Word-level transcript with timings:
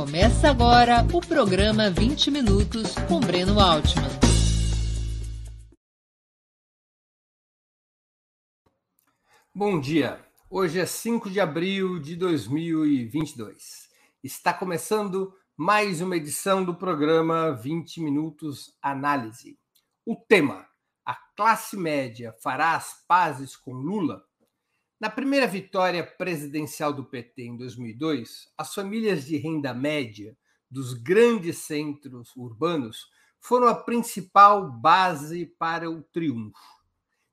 Começa 0.00 0.48
agora 0.48 1.06
o 1.12 1.20
programa 1.20 1.90
20 1.90 2.30
Minutos 2.30 2.94
com 3.06 3.20
Breno 3.20 3.60
Altman. 3.60 4.08
Bom 9.54 9.78
dia. 9.78 10.24
Hoje 10.48 10.80
é 10.80 10.86
5 10.86 11.28
de 11.28 11.38
abril 11.38 11.98
de 11.98 12.16
2022. 12.16 13.90
Está 14.24 14.54
começando 14.54 15.34
mais 15.54 16.00
uma 16.00 16.16
edição 16.16 16.64
do 16.64 16.74
programa 16.74 17.52
20 17.52 18.00
Minutos 18.00 18.74
Análise. 18.80 19.58
O 20.06 20.16
tema: 20.16 20.66
a 21.04 21.14
classe 21.36 21.76
média 21.76 22.34
fará 22.42 22.74
as 22.74 23.04
pazes 23.06 23.54
com 23.54 23.74
Lula? 23.74 24.24
Na 25.00 25.08
primeira 25.08 25.46
vitória 25.46 26.04
presidencial 26.04 26.92
do 26.92 27.06
PT 27.06 27.44
em 27.44 27.56
2002, 27.56 28.52
as 28.58 28.74
famílias 28.74 29.24
de 29.24 29.38
renda 29.38 29.72
média 29.72 30.36
dos 30.70 30.92
grandes 30.92 31.56
centros 31.56 32.36
urbanos 32.36 33.08
foram 33.40 33.66
a 33.66 33.74
principal 33.74 34.70
base 34.70 35.46
para 35.58 35.90
o 35.90 36.02
triunfo. 36.02 36.60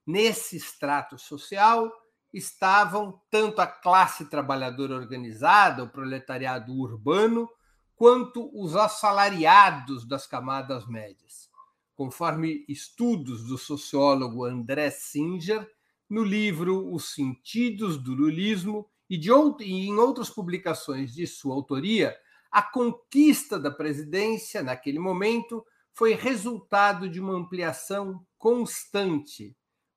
Nesse 0.05 0.55
extrato 0.55 1.20
social 1.20 1.91
estavam 2.34 3.21
tanto 3.30 3.59
a 3.59 3.68
classe 3.68 4.29
trabalhadora 4.29 4.95
organizada, 4.95 5.84
o 5.84 5.90
proletariado 5.90 6.71
urbano, 6.71 7.49
quanto 7.98 8.49
os 8.54 8.77
assalariados 8.77 10.07
das 10.07 10.26
camadas 10.26 10.88
médias. 10.88 11.49
Conforme 11.93 12.63
estudos 12.70 13.45
do 13.45 13.57
sociólogo 13.57 14.45
André 14.45 14.90
Singer, 14.90 15.70
no 16.09 16.23
livro 16.23 16.93
Os 16.93 17.13
Sentidos 17.13 17.97
do 17.97 18.13
Lulismo 18.13 18.89
e, 19.09 19.17
de 19.17 19.29
e 19.29 19.88
em 19.88 19.95
outras 19.98 20.29
publicações 20.29 21.13
de 21.13 21.25
sua 21.25 21.55
autoria, 21.55 22.18
a 22.51 22.62
conquista 22.62 23.59
da 23.59 23.70
presidência, 23.70 24.63
naquele 24.63 24.99
momento, 24.99 25.65
foi 25.93 26.13
resultado 26.13 27.09
de 27.09 27.20
uma 27.20 27.34
ampliação 27.34 28.26
constante, 28.37 29.55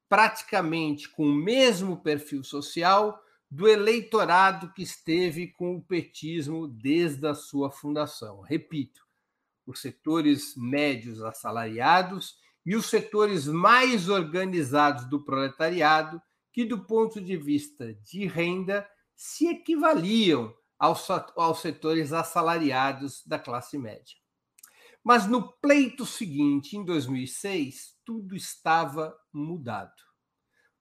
praticamente 0.09 1.09
com 1.09 1.25
o 1.25 1.35
mesmo 1.35 2.03
perfil 2.03 2.43
social 2.43 3.21
do 3.51 3.69
eleitorado 3.69 4.73
que 4.73 4.83
esteve 4.83 5.49
com 5.49 5.77
o 5.77 5.83
petismo 5.83 6.69
desde 6.69 7.27
a 7.27 7.35
sua 7.35 7.71
fundação. 7.71 8.41
Repito, 8.41 9.03
os 9.67 9.81
setores 9.81 10.55
médios 10.57 11.23
assalariados 11.23 12.37
e 12.71 12.77
os 12.77 12.87
setores 12.87 13.49
mais 13.49 14.09
organizados 14.09 15.05
do 15.07 15.25
proletariado, 15.25 16.23
que, 16.53 16.65
do 16.65 16.87
ponto 16.87 17.21
de 17.21 17.37
vista 17.37 17.95
de 17.95 18.29
renda, 18.29 18.89
se 19.17 19.49
equivaliam 19.49 20.55
aos, 20.79 21.05
aos 21.37 21.59
setores 21.59 22.13
assalariados 22.13 23.27
da 23.27 23.41
classe 23.41 23.77
média. 23.77 24.15
Mas 25.03 25.27
no 25.27 25.51
pleito 25.55 26.07
seguinte, 26.07 26.77
em 26.77 26.85
2006, 26.85 27.97
tudo 28.05 28.37
estava 28.37 29.19
mudado. 29.33 30.01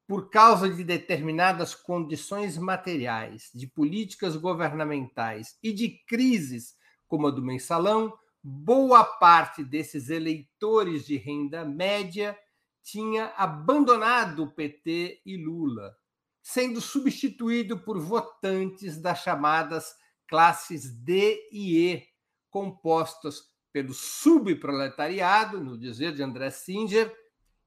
Por 0.06 0.30
causa 0.30 0.70
de 0.70 0.84
determinadas 0.84 1.74
condições 1.74 2.56
materiais, 2.56 3.50
de 3.52 3.66
políticas 3.66 4.36
governamentais 4.36 5.58
e 5.60 5.72
de 5.72 5.98
crises 6.06 6.76
como 7.08 7.26
a 7.26 7.30
do 7.32 7.42
mensalão, 7.42 8.16
boa 8.42 9.04
parte 9.04 9.62
desses 9.62 10.08
eleitores 10.08 11.06
de 11.06 11.16
renda 11.16 11.64
média 11.64 12.38
tinha 12.82 13.32
abandonado 13.36 14.44
o 14.44 14.50
PT 14.50 15.20
e 15.24 15.36
Lula, 15.36 15.96
sendo 16.42 16.80
substituído 16.80 17.78
por 17.78 17.98
votantes 18.00 19.00
das 19.00 19.22
chamadas 19.22 19.94
classes 20.26 20.90
D 20.90 21.48
e 21.52 21.92
E, 21.92 22.08
compostas 22.48 23.50
pelo 23.72 23.92
subproletariado, 23.92 25.60
no 25.60 25.78
dizer 25.78 26.14
de 26.14 26.22
André 26.22 26.50
Singer, 26.50 27.14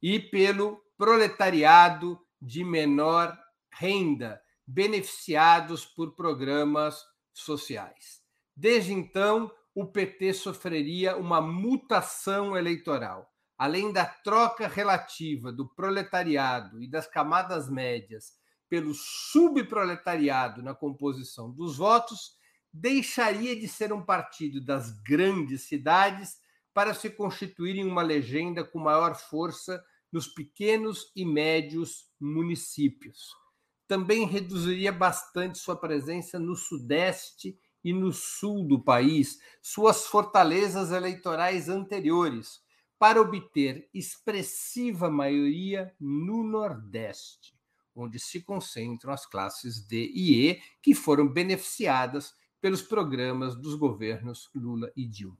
e 0.02 0.20
pelo 0.20 0.84
proletariado 0.98 2.20
de 2.42 2.64
menor 2.64 3.38
renda, 3.72 4.42
beneficiados 4.66 5.86
por 5.86 6.16
programas 6.16 7.04
sociais. 7.34 8.22
Desde 8.56 8.94
então, 8.94 9.52
o 9.76 9.86
PT 9.86 10.34
sofreria 10.34 11.18
uma 11.18 11.42
mutação 11.42 12.56
eleitoral. 12.56 13.30
Além 13.58 13.92
da 13.92 14.06
troca 14.06 14.68
relativa 14.68 15.52
do 15.52 15.68
proletariado 15.68 16.82
e 16.82 16.88
das 16.88 17.08
camadas 17.08 17.70
médias 17.70 18.34
pelo 18.70 18.94
subproletariado 18.94 20.62
na 20.62 20.74
composição 20.74 21.52
dos 21.52 21.78
votos, 21.78 22.38
deixaria 22.72 23.56
de 23.56 23.68
ser 23.68 23.94
um 23.94 24.04
partido 24.04 24.60
das 24.60 24.92
grandes 25.02 25.68
cidades 25.68 26.38
para 26.74 26.94
se 26.94 27.10
constituir 27.10 27.76
em 27.76 27.86
uma 27.86 28.02
legenda 28.02 28.64
com 28.64 28.80
maior 28.80 29.16
força 29.16 29.84
nos 30.12 30.28
pequenos 30.28 31.12
e 31.16 31.24
médios 31.24 32.08
municípios. 32.20 33.30
Também 33.88 34.26
reduziria 34.26 34.92
bastante 34.92 35.60
sua 35.60 35.76
presença 35.76 36.40
no 36.40 36.56
Sudeste 36.56 37.58
e 37.84 37.92
no 37.94 38.12
sul 38.12 38.68
do 38.68 38.82
país 38.82 39.40
suas 39.62 40.08
fortalezas 40.08 40.92
eleitorais 40.92 41.70
anteriores, 41.70 42.62
para 42.98 43.20
obter 43.20 43.90
expressiva 43.94 45.10
maioria 45.10 45.94
no 46.00 46.44
Nordeste, 46.44 47.54
onde 47.94 48.18
se 48.18 48.42
concentram 48.42 49.12
as 49.12 49.26
classes 49.26 49.86
D 49.86 50.10
e 50.14 50.50
E 50.50 50.62
que 50.82 50.96
foram 50.96 51.28
beneficiadas 51.28 52.34
pelos 52.62 52.82
programas 52.82 53.56
dos 53.56 53.76
governos 53.76 54.50
Lula 54.56 54.90
e 54.96 55.06
Dilma. 55.06 55.38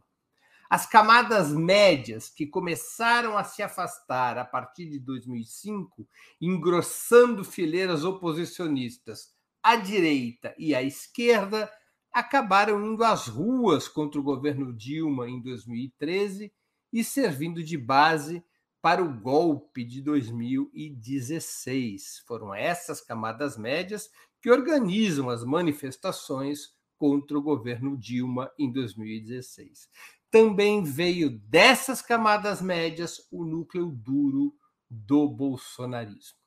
As 0.70 0.86
camadas 0.86 1.54
médias 1.54 2.30
que 2.30 2.46
começaram 2.46 3.38
a 3.38 3.44
se 3.44 3.64
afastar 3.64 4.38
a 4.38 4.44
partir 4.44 4.90
de 4.90 5.00
2005, 5.00 6.06
engrossando 6.42 7.44
fileiras 7.46 8.04
oposicionistas 8.04 9.34
à 9.62 9.78
direita 9.78 10.54
e 10.58 10.76
à 10.76 10.84
esquerda, 10.84 11.72
acabaram 12.14 12.86
indo 12.86 13.04
às 13.04 13.28
ruas 13.28 13.88
contra 13.88 14.20
o 14.20 14.24
governo 14.24 14.72
Dilma 14.72 15.28
em 15.28 15.42
2013 15.42 16.54
e 16.92 17.04
servindo 17.04 17.64
de 17.64 17.76
base 17.78 18.46
para 18.82 19.04
o 19.04 19.12
golpe 19.12 19.84
de 19.84 20.00
2016. 20.02 22.24
Foram 22.28 22.54
essas 22.54 23.02
camadas 23.02 23.58
médias 23.58 24.12
que 24.42 24.52
organizam 24.52 25.30
as 25.30 25.44
manifestações 25.44 26.76
contra 26.98 27.38
o 27.38 27.42
governo 27.42 27.98
Dilma 27.98 28.52
em 28.60 28.72
2016. 28.72 29.90
Também 30.30 30.84
veio 30.84 31.30
dessas 31.30 32.02
camadas 32.02 32.62
médias 32.62 33.26
o 33.32 33.46
núcleo 33.46 33.90
duro 33.90 34.54
do 34.90 35.30
bolsonarismo. 35.30 36.38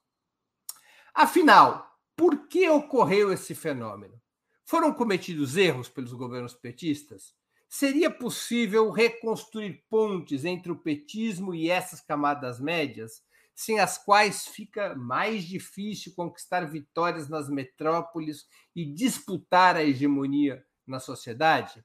Afinal, 1.15 1.99
por 2.15 2.47
que 2.49 2.69
ocorreu 2.69 3.33
esse 3.33 3.55
fenômeno? 3.55 4.21
Foram 4.69 4.93
cometidos 4.93 5.57
erros 5.57 5.89
pelos 5.89 6.13
governos 6.13 6.53
petistas? 6.53 7.33
Seria 7.69 8.11
possível 8.11 8.91
reconstruir 8.91 9.85
pontes 9.89 10.45
entre 10.45 10.73
o 10.73 10.77
petismo 10.77 11.55
e 11.55 11.71
essas 11.71 12.01
camadas 12.01 12.59
médias, 12.59 13.23
sem 13.55 13.79
as 13.79 13.97
quais 13.97 14.49
fica 14.49 14.97
mais 14.97 15.45
difícil 15.45 16.13
conquistar 16.17 16.65
vitórias 16.65 17.29
nas 17.29 17.49
metrópoles 17.49 18.45
e 18.75 18.85
disputar 18.85 19.77
a 19.77 19.85
hegemonia 19.85 20.67
na 20.85 20.99
sociedade? 20.99 21.85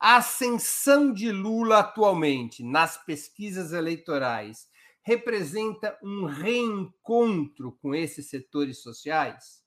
A 0.00 0.16
ascensão 0.16 1.12
de 1.12 1.30
Lula 1.30 1.80
atualmente 1.80 2.64
nas 2.64 2.96
pesquisas 3.04 3.74
eleitorais 3.74 4.66
representa 5.02 5.98
um 6.02 6.24
reencontro 6.24 7.72
com 7.82 7.94
esses 7.94 8.30
setores 8.30 8.82
sociais? 8.82 9.63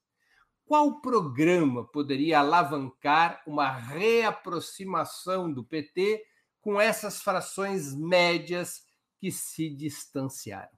Qual 0.68 1.00
programa 1.00 1.86
poderia 1.86 2.40
alavancar 2.40 3.42
uma 3.48 3.72
reaproximação 3.72 5.52
do 5.52 5.64
PT 5.64 6.22
com 6.60 6.80
essas 6.80 7.22
frações 7.22 7.96
médias 7.96 8.82
que 9.18 9.32
se 9.32 9.70
distanciaram? 9.70 10.78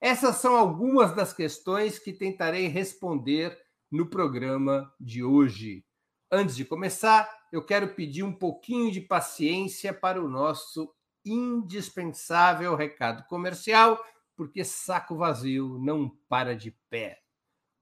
Essas 0.00 0.36
são 0.36 0.56
algumas 0.56 1.14
das 1.14 1.32
questões 1.32 1.96
que 1.96 2.12
tentarei 2.12 2.66
responder 2.66 3.56
no 3.88 4.06
programa 4.10 4.92
de 5.00 5.22
hoje. 5.22 5.86
Antes 6.28 6.56
de 6.56 6.64
começar, 6.64 7.30
eu 7.52 7.64
quero 7.64 7.94
pedir 7.94 8.24
um 8.24 8.32
pouquinho 8.32 8.90
de 8.90 9.00
paciência 9.00 9.94
para 9.94 10.20
o 10.20 10.28
nosso 10.28 10.92
indispensável 11.24 12.74
recado 12.74 13.24
comercial, 13.28 14.04
porque 14.36 14.64
saco 14.64 15.16
vazio 15.16 15.78
não 15.78 16.10
para 16.28 16.56
de 16.56 16.72
pé. 16.90 17.20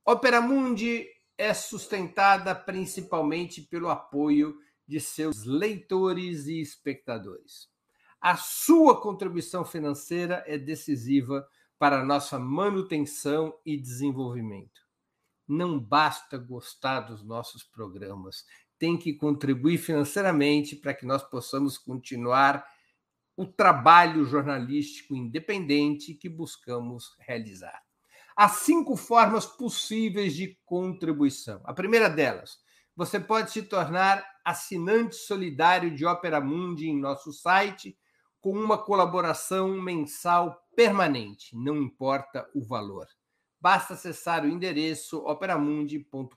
Opera 0.04 0.40
Mundi 0.40 1.08
é 1.42 1.52
sustentada 1.52 2.54
principalmente 2.54 3.62
pelo 3.62 3.88
apoio 3.88 4.56
de 4.86 5.00
seus 5.00 5.44
leitores 5.44 6.46
e 6.46 6.60
espectadores. 6.60 7.68
A 8.20 8.36
sua 8.36 9.00
contribuição 9.00 9.64
financeira 9.64 10.44
é 10.46 10.56
decisiva 10.56 11.44
para 11.80 12.00
a 12.00 12.04
nossa 12.04 12.38
manutenção 12.38 13.58
e 13.66 13.76
desenvolvimento. 13.76 14.82
Não 15.48 15.80
basta 15.80 16.38
gostar 16.38 17.00
dos 17.00 17.24
nossos 17.24 17.64
programas, 17.64 18.44
tem 18.78 18.96
que 18.96 19.12
contribuir 19.12 19.78
financeiramente 19.78 20.76
para 20.76 20.94
que 20.94 21.04
nós 21.04 21.24
possamos 21.24 21.76
continuar 21.76 22.64
o 23.36 23.44
trabalho 23.44 24.24
jornalístico 24.24 25.16
independente 25.16 26.14
que 26.14 26.28
buscamos 26.28 27.16
realizar. 27.18 27.82
Há 28.36 28.48
cinco 28.48 28.96
formas 28.96 29.46
possíveis 29.46 30.34
de 30.34 30.58
contribuição. 30.64 31.60
A 31.64 31.74
primeira 31.74 32.08
delas, 32.08 32.58
você 32.96 33.20
pode 33.20 33.50
se 33.50 33.62
tornar 33.62 34.24
assinante 34.44 35.16
solidário 35.16 35.94
de 35.94 36.04
Opera 36.04 36.40
Mundi 36.40 36.88
em 36.88 36.98
nosso 36.98 37.32
site 37.32 37.96
com 38.40 38.52
uma 38.52 38.76
colaboração 38.76 39.80
mensal 39.80 40.66
permanente, 40.74 41.56
não 41.56 41.76
importa 41.76 42.48
o 42.54 42.62
valor. 42.62 43.06
Basta 43.60 43.94
acessar 43.94 44.44
o 44.44 44.48
endereço 44.48 45.18
operamundi.com.br 45.18 46.36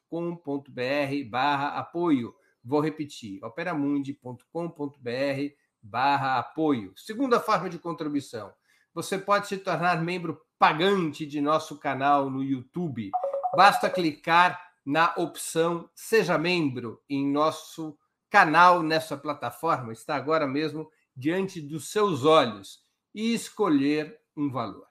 barra 1.28 1.70
apoio. 1.70 2.36
Vou 2.64 2.80
repetir, 2.80 3.44
operamundi.com.br 3.44 5.56
barra 5.82 6.38
apoio. 6.38 6.94
Segunda 6.96 7.40
forma 7.40 7.70
de 7.70 7.80
contribuição. 7.80 8.54
Você 8.94 9.18
pode 9.18 9.48
se 9.48 9.58
tornar 9.58 10.04
membro 10.04 10.40
pagante 10.58 11.26
de 11.26 11.42
nosso 11.42 11.78
canal 11.78 12.30
no 12.30 12.44
YouTube. 12.44 13.12
Basta 13.56 13.90
clicar 13.90 14.60
na 14.86 15.14
opção 15.18 15.90
Seja 15.96 16.38
Membro 16.38 17.02
em 17.10 17.26
nosso 17.26 17.98
canal 18.30 18.84
nessa 18.84 19.18
plataforma. 19.18 19.92
Está 19.94 20.16
agora 20.16 20.46
mesmo 20.48 20.90
diante 21.16 21.62
dos 21.62 21.90
seus 21.90 22.26
olhos 22.26 22.84
e 23.14 23.34
escolher 23.34 24.20
um 24.36 24.52
valor. 24.52 24.88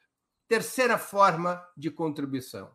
Terceira 0.49 0.99
forma 0.99 1.62
de 1.76 1.90
contribuição. 1.90 2.70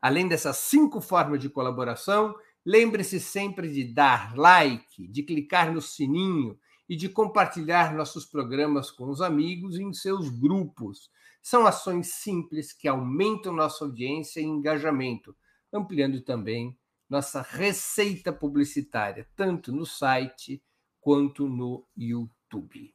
Além 0.02 0.26
dessas 0.26 0.56
cinco 0.56 1.00
formas 1.00 1.40
de 1.40 1.48
colaboração, 1.48 2.34
lembre-se 2.64 3.20
sempre 3.20 3.72
de 3.72 3.84
dar 3.84 4.36
like, 4.36 5.08
de 5.08 5.22
clicar 5.22 5.72
no 5.72 5.80
sininho 5.80 6.58
e 6.88 6.96
de 6.96 7.08
compartilhar 7.08 7.94
nossos 7.94 8.26
programas 8.26 8.90
com 8.90 9.08
os 9.08 9.20
amigos 9.20 9.78
e 9.78 9.82
em 9.82 9.92
seus 9.92 10.28
grupos. 10.28 11.10
São 11.40 11.66
ações 11.66 12.14
simples 12.14 12.72
que 12.72 12.88
aumentam 12.88 13.52
nossa 13.52 13.84
audiência 13.84 14.40
e 14.40 14.44
engajamento, 14.44 15.36
ampliando 15.72 16.20
também 16.20 16.76
nossa 17.08 17.42
receita 17.42 18.32
publicitária, 18.32 19.28
tanto 19.34 19.72
no 19.72 19.86
site 19.86 20.62
quanto 21.00 21.48
no 21.48 21.86
YouTube. 21.96 22.92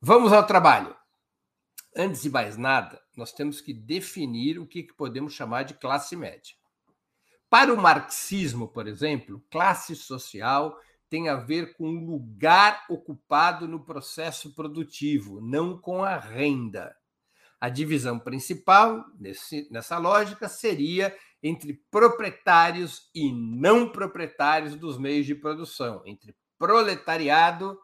Vamos 0.00 0.32
ao 0.32 0.46
trabalho. 0.46 0.96
Antes 1.94 2.22
de 2.22 2.30
mais 2.30 2.56
nada, 2.56 3.00
nós 3.16 3.32
temos 3.32 3.60
que 3.60 3.72
definir 3.72 4.58
o 4.58 4.66
que 4.66 4.82
podemos 4.82 5.34
chamar 5.34 5.62
de 5.62 5.74
classe 5.74 6.16
média. 6.16 6.55
Para 7.58 7.72
o 7.72 7.76
marxismo, 7.78 8.68
por 8.68 8.86
exemplo, 8.86 9.42
classe 9.50 9.96
social 9.96 10.78
tem 11.08 11.30
a 11.30 11.36
ver 11.36 11.74
com 11.74 11.88
o 11.88 12.04
lugar 12.04 12.84
ocupado 12.86 13.66
no 13.66 13.82
processo 13.82 14.54
produtivo, 14.54 15.40
não 15.40 15.80
com 15.80 16.04
a 16.04 16.18
renda. 16.18 16.94
A 17.58 17.70
divisão 17.70 18.18
principal 18.18 19.02
nesse, 19.18 19.66
nessa 19.72 19.96
lógica 19.96 20.50
seria 20.50 21.16
entre 21.42 21.82
proprietários 21.90 23.08
e 23.14 23.32
não 23.32 23.88
proprietários 23.88 24.76
dos 24.76 24.98
meios 24.98 25.24
de 25.24 25.34
produção, 25.34 26.02
entre 26.04 26.36
proletariado, 26.58 27.80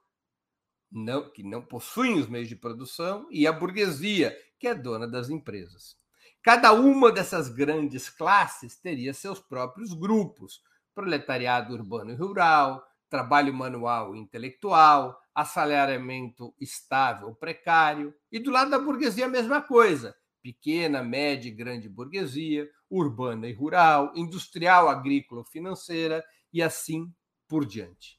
não, 0.90 1.32
que 1.32 1.42
não 1.42 1.62
possuem 1.62 2.18
os 2.18 2.28
meios 2.28 2.50
de 2.50 2.56
produção, 2.56 3.26
e 3.30 3.46
a 3.46 3.52
burguesia, 3.52 4.36
que 4.60 4.68
é 4.68 4.74
dona 4.74 5.08
das 5.08 5.30
empresas. 5.30 6.01
Cada 6.42 6.72
uma 6.72 7.12
dessas 7.12 7.48
grandes 7.48 8.08
classes 8.08 8.76
teria 8.76 9.14
seus 9.14 9.38
próprios 9.38 9.94
grupos: 9.94 10.60
proletariado 10.92 11.72
urbano 11.72 12.10
e 12.10 12.16
rural, 12.16 12.84
trabalho 13.08 13.54
manual 13.54 14.16
e 14.16 14.18
intelectual, 14.18 15.16
assalariamento 15.32 16.52
estável 16.60 17.32
precário, 17.32 18.12
e 18.30 18.40
do 18.40 18.50
lado 18.50 18.72
da 18.72 18.78
burguesia 18.78 19.26
a 19.26 19.28
mesma 19.28 19.62
coisa: 19.62 20.16
pequena, 20.42 21.00
média 21.00 21.48
e 21.48 21.54
grande 21.54 21.88
burguesia, 21.88 22.68
urbana 22.90 23.46
e 23.46 23.52
rural, 23.52 24.12
industrial, 24.16 24.88
agrícola, 24.88 25.44
financeira 25.44 26.24
e 26.52 26.60
assim 26.60 27.14
por 27.46 27.64
diante. 27.64 28.18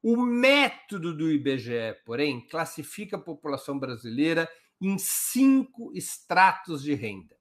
O 0.00 0.16
método 0.16 1.12
do 1.12 1.28
IBGE, 1.28 1.96
porém, 2.06 2.46
classifica 2.46 3.16
a 3.16 3.20
população 3.20 3.80
brasileira 3.80 4.48
em 4.80 4.96
cinco 4.96 5.90
estratos 5.92 6.80
de 6.82 6.94
renda. 6.94 7.34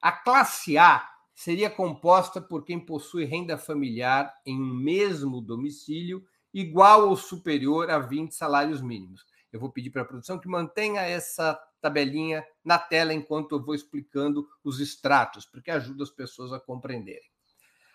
A 0.00 0.12
classe 0.12 0.78
A 0.78 1.08
seria 1.34 1.70
composta 1.70 2.40
por 2.40 2.64
quem 2.64 2.78
possui 2.78 3.24
renda 3.24 3.58
familiar 3.58 4.32
em 4.44 4.60
um 4.60 4.74
mesmo 4.74 5.40
domicílio 5.40 6.24
igual 6.52 7.08
ou 7.08 7.16
superior 7.16 7.90
a 7.90 7.98
20 7.98 8.32
salários 8.32 8.80
mínimos. 8.80 9.24
Eu 9.52 9.60
vou 9.60 9.70
pedir 9.70 9.90
para 9.90 10.02
a 10.02 10.04
produção 10.04 10.38
que 10.38 10.48
mantenha 10.48 11.00
essa 11.02 11.58
tabelinha 11.80 12.44
na 12.64 12.78
tela 12.78 13.14
enquanto 13.14 13.52
eu 13.52 13.64
vou 13.64 13.74
explicando 13.74 14.46
os 14.64 14.80
estratos, 14.80 15.46
porque 15.46 15.70
ajuda 15.70 16.02
as 16.02 16.10
pessoas 16.10 16.52
a 16.52 16.60
compreenderem. 16.60 17.30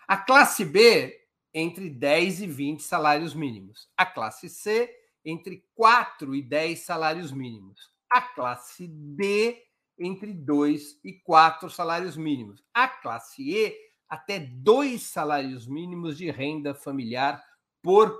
A 0.06 0.16
classe 0.16 0.64
B, 0.64 1.14
entre 1.52 1.88
10 1.88 2.42
e 2.42 2.46
20 2.46 2.82
salários 2.82 3.34
mínimos. 3.34 3.88
A 3.96 4.04
classe 4.04 4.48
C, 4.48 4.90
entre 5.24 5.64
4 5.74 6.34
e 6.34 6.42
10 6.42 6.80
salários 6.80 7.32
mínimos. 7.32 7.90
A 8.10 8.20
classe 8.20 8.86
D, 8.88 9.62
entre 9.98 10.32
2 10.32 11.00
e 11.04 11.12
4 11.12 11.70
salários 11.70 12.16
mínimos. 12.16 12.64
A 12.72 12.88
classe 12.88 13.42
E, 13.42 13.74
até 14.08 14.38
2 14.38 15.02
salários 15.02 15.66
mínimos 15.66 16.16
de 16.16 16.30
renda 16.30 16.74
familiar 16.74 17.42
por 17.82 18.18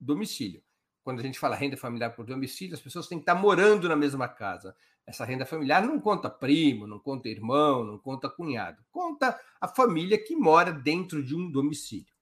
domicílio 0.00 0.62
quando 1.06 1.20
a 1.20 1.22
gente 1.22 1.38
fala 1.38 1.54
renda 1.54 1.76
familiar 1.76 2.10
por 2.16 2.26
domicílio, 2.26 2.74
as 2.74 2.80
pessoas 2.80 3.06
têm 3.06 3.18
que 3.18 3.22
estar 3.22 3.36
morando 3.36 3.88
na 3.88 3.94
mesma 3.94 4.26
casa. 4.26 4.74
Essa 5.06 5.24
renda 5.24 5.46
familiar 5.46 5.80
não 5.86 6.00
conta 6.00 6.28
primo, 6.28 6.84
não 6.84 6.98
conta 6.98 7.28
irmão, 7.28 7.84
não 7.84 7.96
conta 7.96 8.28
cunhado. 8.28 8.82
Conta 8.90 9.40
a 9.60 9.68
família 9.68 10.18
que 10.18 10.34
mora 10.34 10.72
dentro 10.72 11.22
de 11.22 11.32
um 11.32 11.48
domicílio. 11.48 12.12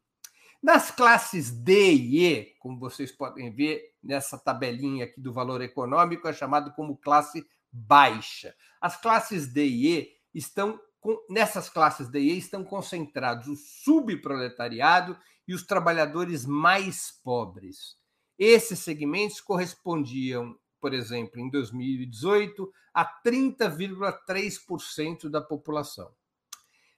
Nas 0.63 0.91
classes 0.91 1.51
D 1.51 1.95
e 1.95 2.27
E, 2.27 2.45
como 2.59 2.79
vocês 2.79 3.11
podem 3.11 3.51
ver 3.51 3.95
nessa 4.03 4.37
tabelinha 4.37 5.07
aqui 5.07 5.19
do 5.19 5.33
valor 5.33 5.63
econômico, 5.63 6.29
é 6.29 6.35
chamado 6.35 6.71
como 6.75 6.99
classe 6.99 7.43
baixa. 7.75 8.55
As 8.81 8.97
classes 8.97 9.53
D 9.53 9.67
e 9.67 9.99
E 9.99 10.09
estão 10.33 10.81
nessas 11.29 11.69
classes 11.69 12.09
D 12.09 12.21
e 12.21 12.35
E 12.35 12.39
estão 12.39 12.65
concentrados 12.65 13.49
o 13.49 13.57
subproletariado 13.57 15.19
e 15.47 15.53
os 15.53 15.67
trabalhadores 15.67 16.47
mais 16.47 17.11
pobres. 17.23 17.99
Esses 18.39 18.79
segmentos 18.79 19.41
correspondiam, 19.41 20.57
por 20.81 20.95
exemplo, 20.95 21.41
em 21.41 21.51
2018, 21.51 22.73
a 22.93 23.05
30,3% 23.23 25.29
da 25.29 25.41
população. 25.41 26.15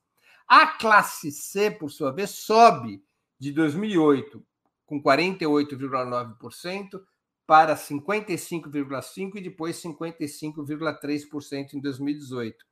A 0.48 0.68
classe 0.68 1.32
C, 1.32 1.72
por 1.72 1.90
sua 1.90 2.12
vez, 2.12 2.30
sobe 2.30 3.04
de 3.40 3.52
2008, 3.52 4.44
com 4.86 5.02
48,9%, 5.02 7.02
para 7.46 7.76
55,5% 7.76 9.36
e 9.36 9.42
depois 9.42 9.82
55,3% 9.82 11.74
em 11.74 11.80
2018. 11.80 12.66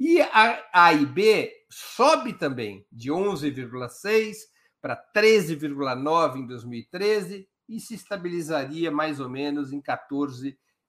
E 0.00 0.20
a 0.20 0.64
A 0.72 0.92
e 0.92 1.06
B 1.06 1.52
sobe 1.70 2.32
também 2.32 2.84
de 2.90 3.10
11,6% 3.10 4.34
para 4.82 5.00
13,9% 5.14 6.36
em 6.36 6.46
2013 6.46 7.48
e 7.68 7.80
se 7.80 7.94
estabilizaria 7.94 8.90
mais 8.90 9.20
ou 9.20 9.28
menos 9.28 9.72
em 9.72 9.80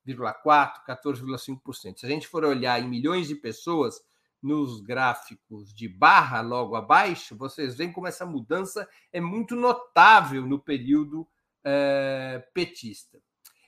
14,4%, 0.07 0.85
14,5%. 0.87 1.99
Se 1.99 2.05
a 2.05 2.09
gente 2.09 2.27
for 2.27 2.45
olhar 2.45 2.81
em 2.81 2.87
milhões 2.87 3.27
de 3.27 3.35
pessoas, 3.35 4.01
nos 4.41 4.81
gráficos 4.81 5.71
de 5.73 5.87
barra 5.87 6.41
logo 6.41 6.75
abaixo, 6.75 7.35
vocês 7.35 7.75
veem 7.75 7.91
como 7.91 8.07
essa 8.07 8.25
mudança 8.25 8.89
é 9.11 9.19
muito 9.19 9.55
notável 9.55 10.45
no 10.45 10.59
período 10.59 11.27
é, 11.63 12.45
petista. 12.53 13.19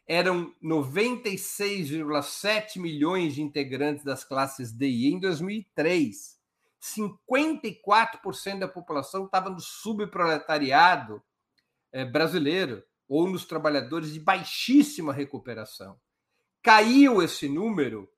Eram 0.07 0.53
96,7 0.63 2.79
milhões 2.79 3.33
de 3.35 3.41
integrantes 3.41 4.03
das 4.03 4.23
classes 4.23 4.71
D 4.71 4.87
e 4.87 5.07
em 5.07 5.19
2003. 5.19 6.39
54% 6.81 8.59
da 8.59 8.67
população 8.67 9.25
estava 9.25 9.49
no 9.49 9.59
subproletariado 9.59 11.21
é, 11.91 12.05
brasileiro 12.05 12.83
ou 13.07 13.29
nos 13.29 13.45
trabalhadores 13.45 14.13
de 14.13 14.19
baixíssima 14.19 15.11
recuperação. 15.11 15.99
Caiu 16.61 17.21
esse 17.21 17.47
número 17.47 18.11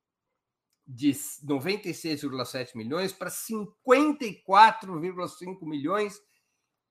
de 0.88 1.12
96,7 1.12 2.76
milhões 2.76 3.14
para 3.14 3.30
54,5 3.30 5.64
milhões 5.64 6.20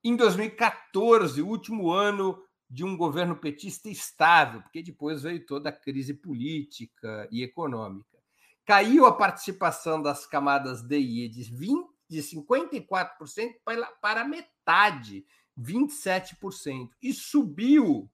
em 0.02 0.16
2014, 0.16 1.42
o 1.42 1.48
último 1.48 1.90
ano 1.90 2.42
de 2.68 2.84
um 2.84 2.96
governo 2.96 3.36
petista 3.36 3.90
estável, 3.90 4.62
porque 4.62 4.82
depois 4.82 5.22
veio 5.22 5.44
toda 5.44 5.68
a 5.68 5.72
crise 5.72 6.14
política 6.14 7.28
e 7.30 7.42
econômica. 7.42 8.18
Caiu 8.64 9.04
a 9.04 9.12
participação 9.12 10.00
das 10.00 10.24
camadas 10.24 10.82
D 10.82 10.98
e 10.98 11.24
E 11.24 11.28
de, 11.28 11.42
20, 11.42 11.86
de 12.08 12.22
54% 12.22 13.54
para, 13.64 13.86
para 14.00 14.24
metade, 14.24 15.26
27%. 15.58 16.88
E 17.02 17.12
subiu, 17.12 18.08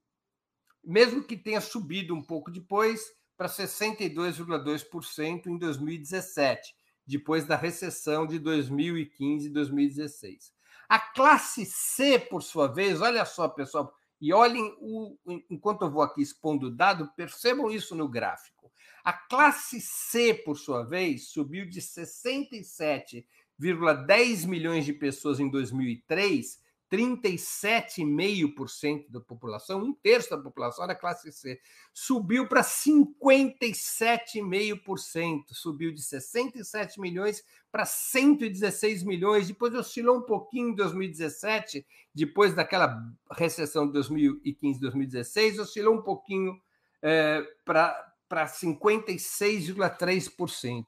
mesmo 0.82 1.22
que 1.22 1.36
tenha 1.36 1.60
subido 1.60 2.14
um 2.14 2.22
pouco 2.22 2.50
depois, 2.50 3.14
para 3.36 3.48
62,2% 3.48 5.46
em 5.46 5.58
2017, 5.58 6.74
depois 7.06 7.44
da 7.44 7.56
recessão 7.56 8.26
de 8.26 8.38
2015 8.38 9.46
e 9.46 9.50
2016. 9.50 10.54
A 10.88 10.98
classe 10.98 11.66
C, 11.66 12.18
por 12.18 12.42
sua 12.42 12.66
vez, 12.68 13.00
olha 13.00 13.24
só, 13.24 13.48
pessoal, 13.48 13.92
e 14.20 14.32
olhem, 14.32 14.76
o, 14.80 15.16
enquanto 15.50 15.82
eu 15.82 15.90
vou 15.90 16.02
aqui 16.02 16.22
expondo 16.22 16.68
o 16.68 16.70
dado, 16.70 17.10
percebam 17.16 17.70
isso 17.70 17.94
no 17.94 18.08
gráfico. 18.08 18.72
A 19.04 19.12
classe 19.12 19.80
C, 19.80 20.34
por 20.34 20.56
sua 20.56 20.84
vez, 20.84 21.28
subiu 21.28 21.68
de 21.68 21.80
67,10 21.80 24.46
milhões 24.46 24.84
de 24.84 24.92
pessoas 24.92 25.38
em 25.38 25.48
2003 25.50 26.65
37,5% 26.90 29.10
da 29.10 29.20
população, 29.20 29.82
um 29.82 29.92
terço 29.92 30.30
da 30.30 30.38
população 30.38 30.86
da 30.86 30.94
classe 30.94 31.30
C, 31.32 31.60
subiu 31.92 32.48
para 32.48 32.62
57,5%, 32.62 35.52
subiu 35.52 35.92
de 35.92 36.00
67 36.00 36.98
milhões 37.00 37.42
para 37.72 37.84
116 37.84 39.02
milhões, 39.02 39.48
depois 39.48 39.74
oscilou 39.74 40.18
um 40.18 40.22
pouquinho 40.22 40.68
em 40.70 40.74
2017, 40.74 41.84
depois 42.14 42.54
daquela 42.54 42.96
recessão 43.32 43.86
de 43.86 43.92
2015, 43.92 44.80
2016, 44.80 45.58
oscilou 45.58 45.96
um 45.96 46.02
pouquinho 46.02 46.56
é, 47.02 47.42
para 47.64 48.14
56,3%. 48.30 50.84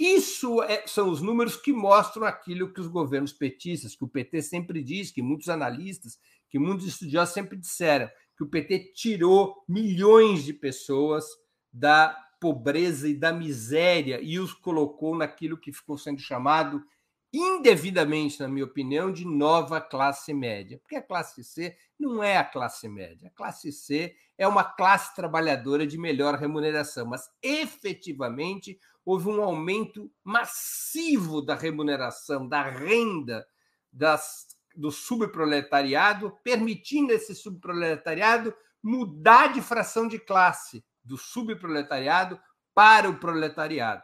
Isso 0.00 0.62
é, 0.62 0.86
são 0.86 1.10
os 1.10 1.20
números 1.20 1.56
que 1.56 1.74
mostram 1.74 2.24
aquilo 2.24 2.72
que 2.72 2.80
os 2.80 2.86
governos 2.86 3.34
petistas, 3.34 3.94
que 3.94 4.02
o 4.02 4.08
PT 4.08 4.40
sempre 4.40 4.82
diz, 4.82 5.10
que 5.10 5.20
muitos 5.20 5.50
analistas, 5.50 6.18
que 6.48 6.58
muitos 6.58 6.86
estudiosos 6.86 7.34
sempre 7.34 7.58
disseram, 7.58 8.08
que 8.34 8.42
o 8.42 8.48
PT 8.48 8.94
tirou 8.94 9.62
milhões 9.68 10.42
de 10.42 10.54
pessoas 10.54 11.26
da 11.70 12.16
pobreza 12.40 13.06
e 13.06 13.14
da 13.14 13.30
miséria 13.30 14.18
e 14.22 14.38
os 14.38 14.54
colocou 14.54 15.14
naquilo 15.14 15.60
que 15.60 15.70
ficou 15.70 15.98
sendo 15.98 16.18
chamado 16.18 16.82
indevidamente, 17.30 18.40
na 18.40 18.48
minha 18.48 18.64
opinião, 18.64 19.12
de 19.12 19.26
nova 19.26 19.82
classe 19.82 20.32
média. 20.32 20.78
Porque 20.78 20.96
a 20.96 21.02
classe 21.02 21.44
C 21.44 21.76
não 21.98 22.22
é 22.22 22.38
a 22.38 22.44
classe 22.44 22.88
média. 22.88 23.28
A 23.28 23.36
classe 23.36 23.70
C 23.70 24.16
é 24.38 24.48
uma 24.48 24.64
classe 24.64 25.14
trabalhadora 25.14 25.86
de 25.86 25.98
melhor 25.98 26.36
remuneração, 26.36 27.06
mas 27.06 27.28
efetivamente 27.42 28.80
houve 29.04 29.28
um 29.28 29.42
aumento 29.42 30.10
massivo 30.22 31.42
da 31.42 31.54
remuneração, 31.54 32.48
da 32.48 32.62
renda 32.62 33.46
das, 33.92 34.46
do 34.76 34.90
subproletariado, 34.90 36.36
permitindo 36.42 37.12
esse 37.12 37.34
subproletariado 37.34 38.54
mudar 38.82 39.52
de 39.52 39.60
fração 39.60 40.08
de 40.08 40.18
classe 40.18 40.84
do 41.04 41.16
subproletariado 41.16 42.40
para 42.74 43.08
o 43.08 43.18
proletariado. 43.18 44.02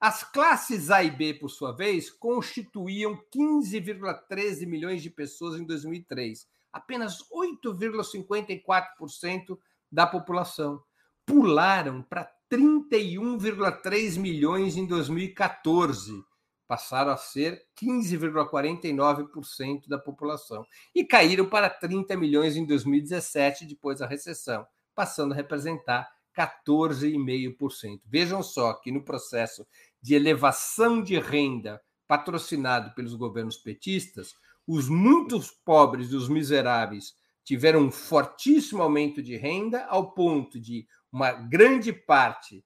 As 0.00 0.22
classes 0.22 0.90
A 0.90 1.02
e 1.02 1.10
B, 1.10 1.34
por 1.34 1.48
sua 1.48 1.72
vez, 1.72 2.08
constituíam 2.08 3.20
15,13 3.34 4.64
milhões 4.64 5.02
de 5.02 5.10
pessoas 5.10 5.60
em 5.60 5.64
2003, 5.64 6.46
apenas 6.72 7.18
8,54% 7.30 9.58
da 9.90 10.06
população. 10.06 10.80
Pularam 11.26 12.00
para 12.02 12.30
31,3 12.50 14.18
milhões 14.18 14.76
em 14.76 14.84
2014, 14.86 16.22
passaram 16.66 17.12
a 17.12 17.16
ser 17.16 17.62
15,49% 17.80 19.88
da 19.88 19.98
população 19.98 20.66
e 20.94 21.04
caíram 21.04 21.48
para 21.48 21.70
30 21.70 22.16
milhões 22.16 22.56
em 22.56 22.66
2017 22.66 23.66
depois 23.66 24.00
da 24.00 24.06
recessão, 24.06 24.66
passando 24.94 25.32
a 25.32 25.36
representar 25.36 26.08
14,5%. 26.36 28.00
Vejam 28.06 28.42
só 28.42 28.74
que 28.74 28.92
no 28.92 29.04
processo 29.04 29.66
de 30.00 30.14
elevação 30.14 31.02
de 31.02 31.18
renda 31.18 31.80
patrocinado 32.06 32.94
pelos 32.94 33.14
governos 33.14 33.58
petistas, 33.58 34.34
os 34.66 34.88
muitos 34.88 35.50
pobres 35.50 36.10
e 36.10 36.16
os 36.16 36.28
miseráveis 36.28 37.14
tiveram 37.48 37.80
um 37.80 37.90
fortíssimo 37.90 38.82
aumento 38.82 39.22
de 39.22 39.34
renda 39.34 39.86
ao 39.86 40.12
ponto 40.12 40.60
de 40.60 40.86
uma 41.10 41.32
grande 41.32 41.94
parte 41.94 42.62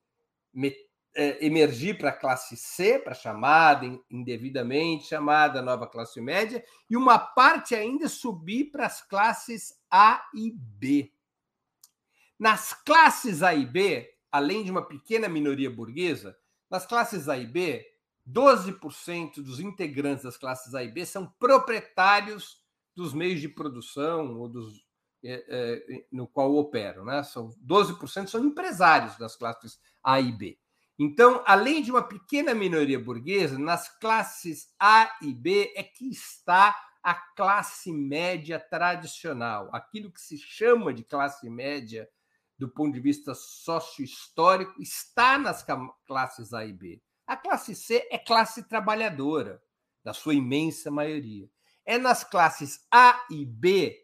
é, 1.14 1.46
emergir 1.46 1.96
para 1.96 2.08
a 2.08 2.12
classe 2.12 2.56
C, 2.56 2.98
para 2.98 3.14
chamada 3.14 3.86
indevidamente 4.10 5.06
chamada 5.06 5.62
nova 5.62 5.86
classe 5.86 6.20
média, 6.20 6.64
e 6.90 6.96
uma 6.96 7.16
parte 7.16 7.76
ainda 7.76 8.08
subir 8.08 8.72
para 8.72 8.84
as 8.84 9.00
classes 9.00 9.72
A 9.88 10.28
e 10.34 10.50
B. 10.50 11.12
Nas 12.36 12.74
classes 12.74 13.40
A 13.40 13.54
e 13.54 13.64
B, 13.64 14.12
além 14.32 14.64
de 14.64 14.72
uma 14.72 14.84
pequena 14.84 15.28
minoria 15.28 15.70
burguesa, 15.70 16.36
nas 16.68 16.84
classes 16.84 17.28
A 17.28 17.38
e 17.38 17.46
B, 17.46 17.86
12% 18.28 19.34
dos 19.36 19.60
integrantes 19.60 20.24
das 20.24 20.36
classes 20.36 20.74
A 20.74 20.82
e 20.82 20.88
B 20.88 21.06
são 21.06 21.32
proprietários 21.38 22.60
dos 22.94 23.14
meios 23.14 23.40
de 23.40 23.48
produção 23.48 24.38
ou 24.38 24.48
dos 24.48 24.84
é, 25.24 25.44
é, 25.48 26.06
no 26.10 26.26
qual 26.26 26.54
operam, 26.56 27.04
né? 27.04 27.22
São 27.22 27.50
12% 27.64 28.26
são 28.26 28.44
empresários 28.44 29.16
das 29.16 29.36
classes 29.36 29.78
A 30.02 30.20
e 30.20 30.32
B. 30.32 30.58
Então, 30.98 31.42
além 31.46 31.82
de 31.82 31.90
uma 31.90 32.02
pequena 32.02 32.54
minoria 32.54 32.98
burguesa, 32.98 33.58
nas 33.58 33.88
classes 33.98 34.72
A 34.78 35.16
e 35.22 35.32
B 35.32 35.72
é 35.76 35.82
que 35.82 36.08
está 36.10 36.76
a 37.02 37.14
classe 37.14 37.92
média 37.92 38.58
tradicional, 38.58 39.68
aquilo 39.72 40.12
que 40.12 40.20
se 40.20 40.38
chama 40.38 40.92
de 40.92 41.02
classe 41.02 41.48
média 41.48 42.08
do 42.58 42.68
ponto 42.68 42.94
de 42.94 43.00
vista 43.00 43.34
sócio-histórico, 43.34 44.80
está 44.80 45.36
nas 45.36 45.66
classes 46.06 46.52
A 46.52 46.64
e 46.64 46.72
B. 46.72 47.02
A 47.26 47.36
classe 47.36 47.74
C 47.74 48.06
é 48.10 48.18
classe 48.18 48.68
trabalhadora, 48.68 49.60
na 50.04 50.12
sua 50.12 50.34
imensa 50.34 50.90
maioria. 50.90 51.48
É 51.84 51.98
nas 51.98 52.24
classes 52.24 52.86
A 52.90 53.24
e 53.30 53.44
B, 53.44 53.98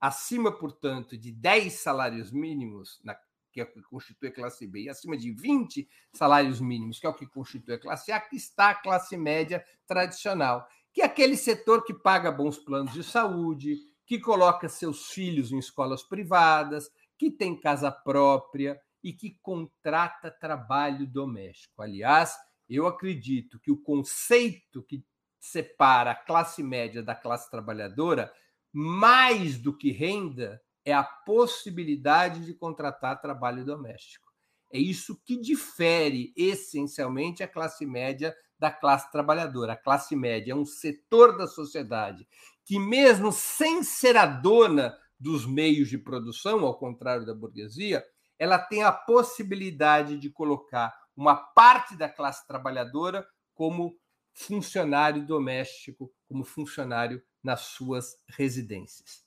acima, 0.00 0.52
portanto, 0.52 1.16
de 1.16 1.32
10 1.32 1.72
salários 1.72 2.30
mínimos, 2.30 3.00
na, 3.02 3.16
que 3.52 3.60
é 3.60 3.64
o 3.64 3.72
que 3.72 3.82
constitui 3.82 4.28
a 4.28 4.32
classe 4.32 4.66
B, 4.66 4.82
e 4.82 4.88
acima 4.88 5.16
de 5.16 5.32
20 5.32 5.88
salários 6.12 6.60
mínimos, 6.60 6.98
que 6.98 7.06
é 7.06 7.08
o 7.08 7.14
que 7.14 7.26
constitui 7.26 7.74
a 7.74 7.78
classe 7.78 8.12
A, 8.12 8.20
que 8.20 8.36
está 8.36 8.70
a 8.70 8.74
classe 8.74 9.16
média 9.16 9.64
tradicional, 9.86 10.66
que 10.92 11.00
é 11.00 11.04
aquele 11.04 11.36
setor 11.36 11.84
que 11.84 11.94
paga 11.94 12.30
bons 12.30 12.58
planos 12.58 12.92
de 12.92 13.02
saúde, 13.02 13.78
que 14.04 14.18
coloca 14.18 14.68
seus 14.68 15.10
filhos 15.10 15.52
em 15.52 15.58
escolas 15.58 16.02
privadas, 16.02 16.90
que 17.16 17.30
tem 17.30 17.58
casa 17.58 17.90
própria 17.90 18.78
e 19.02 19.12
que 19.12 19.38
contrata 19.40 20.30
trabalho 20.30 21.06
doméstico. 21.06 21.82
Aliás, 21.82 22.36
eu 22.68 22.86
acredito 22.86 23.58
que 23.60 23.70
o 23.70 23.76
conceito 23.76 24.82
que 24.82 25.04
separa 25.42 26.12
a 26.12 26.14
classe 26.14 26.62
média 26.62 27.02
da 27.02 27.16
classe 27.16 27.50
trabalhadora, 27.50 28.32
mais 28.72 29.58
do 29.58 29.76
que 29.76 29.90
renda, 29.90 30.62
é 30.84 30.94
a 30.94 31.02
possibilidade 31.02 32.46
de 32.46 32.54
contratar 32.54 33.20
trabalho 33.20 33.64
doméstico. 33.64 34.30
É 34.72 34.78
isso 34.78 35.20
que 35.24 35.36
difere 35.36 36.32
essencialmente 36.36 37.42
a 37.42 37.48
classe 37.48 37.84
média 37.84 38.32
da 38.56 38.70
classe 38.70 39.10
trabalhadora. 39.10 39.72
A 39.72 39.76
classe 39.76 40.14
média 40.14 40.52
é 40.52 40.54
um 40.54 40.64
setor 40.64 41.36
da 41.36 41.48
sociedade 41.48 42.26
que, 42.64 42.78
mesmo 42.78 43.32
sem 43.32 43.82
ser 43.82 44.16
a 44.16 44.24
dona 44.24 44.96
dos 45.18 45.44
meios 45.44 45.88
de 45.88 45.98
produção, 45.98 46.64
ao 46.64 46.78
contrário 46.78 47.26
da 47.26 47.34
burguesia, 47.34 48.04
ela 48.38 48.60
tem 48.60 48.84
a 48.84 48.92
possibilidade 48.92 50.16
de 50.18 50.30
colocar 50.30 50.94
uma 51.16 51.34
parte 51.34 51.96
da 51.96 52.08
classe 52.08 52.46
trabalhadora 52.46 53.26
como 53.54 53.96
funcionário 54.32 55.26
doméstico, 55.26 56.12
como 56.28 56.44
funcionário 56.44 57.22
nas 57.42 57.60
suas 57.60 58.16
residências. 58.28 59.24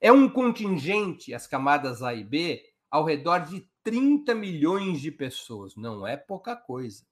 É 0.00 0.12
um 0.12 0.28
contingente, 0.28 1.34
as 1.34 1.46
camadas 1.46 2.02
A 2.02 2.14
e 2.14 2.24
B, 2.24 2.62
ao 2.90 3.04
redor 3.04 3.40
de 3.40 3.68
30 3.82 4.34
milhões 4.34 5.00
de 5.00 5.10
pessoas. 5.10 5.76
Não 5.76 6.06
é 6.06 6.16
pouca 6.16 6.54
coisa. 6.54 7.04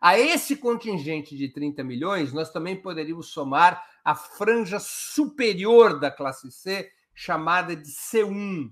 A 0.00 0.18
esse 0.18 0.56
contingente 0.56 1.36
de 1.36 1.48
30 1.48 1.82
milhões, 1.82 2.32
nós 2.32 2.52
também 2.52 2.80
poderíamos 2.80 3.28
somar 3.28 3.84
a 4.04 4.14
franja 4.14 4.78
superior 4.78 5.98
da 5.98 6.10
classe 6.10 6.50
C, 6.52 6.90
chamada 7.12 7.74
de 7.74 7.90
C1, 7.90 8.70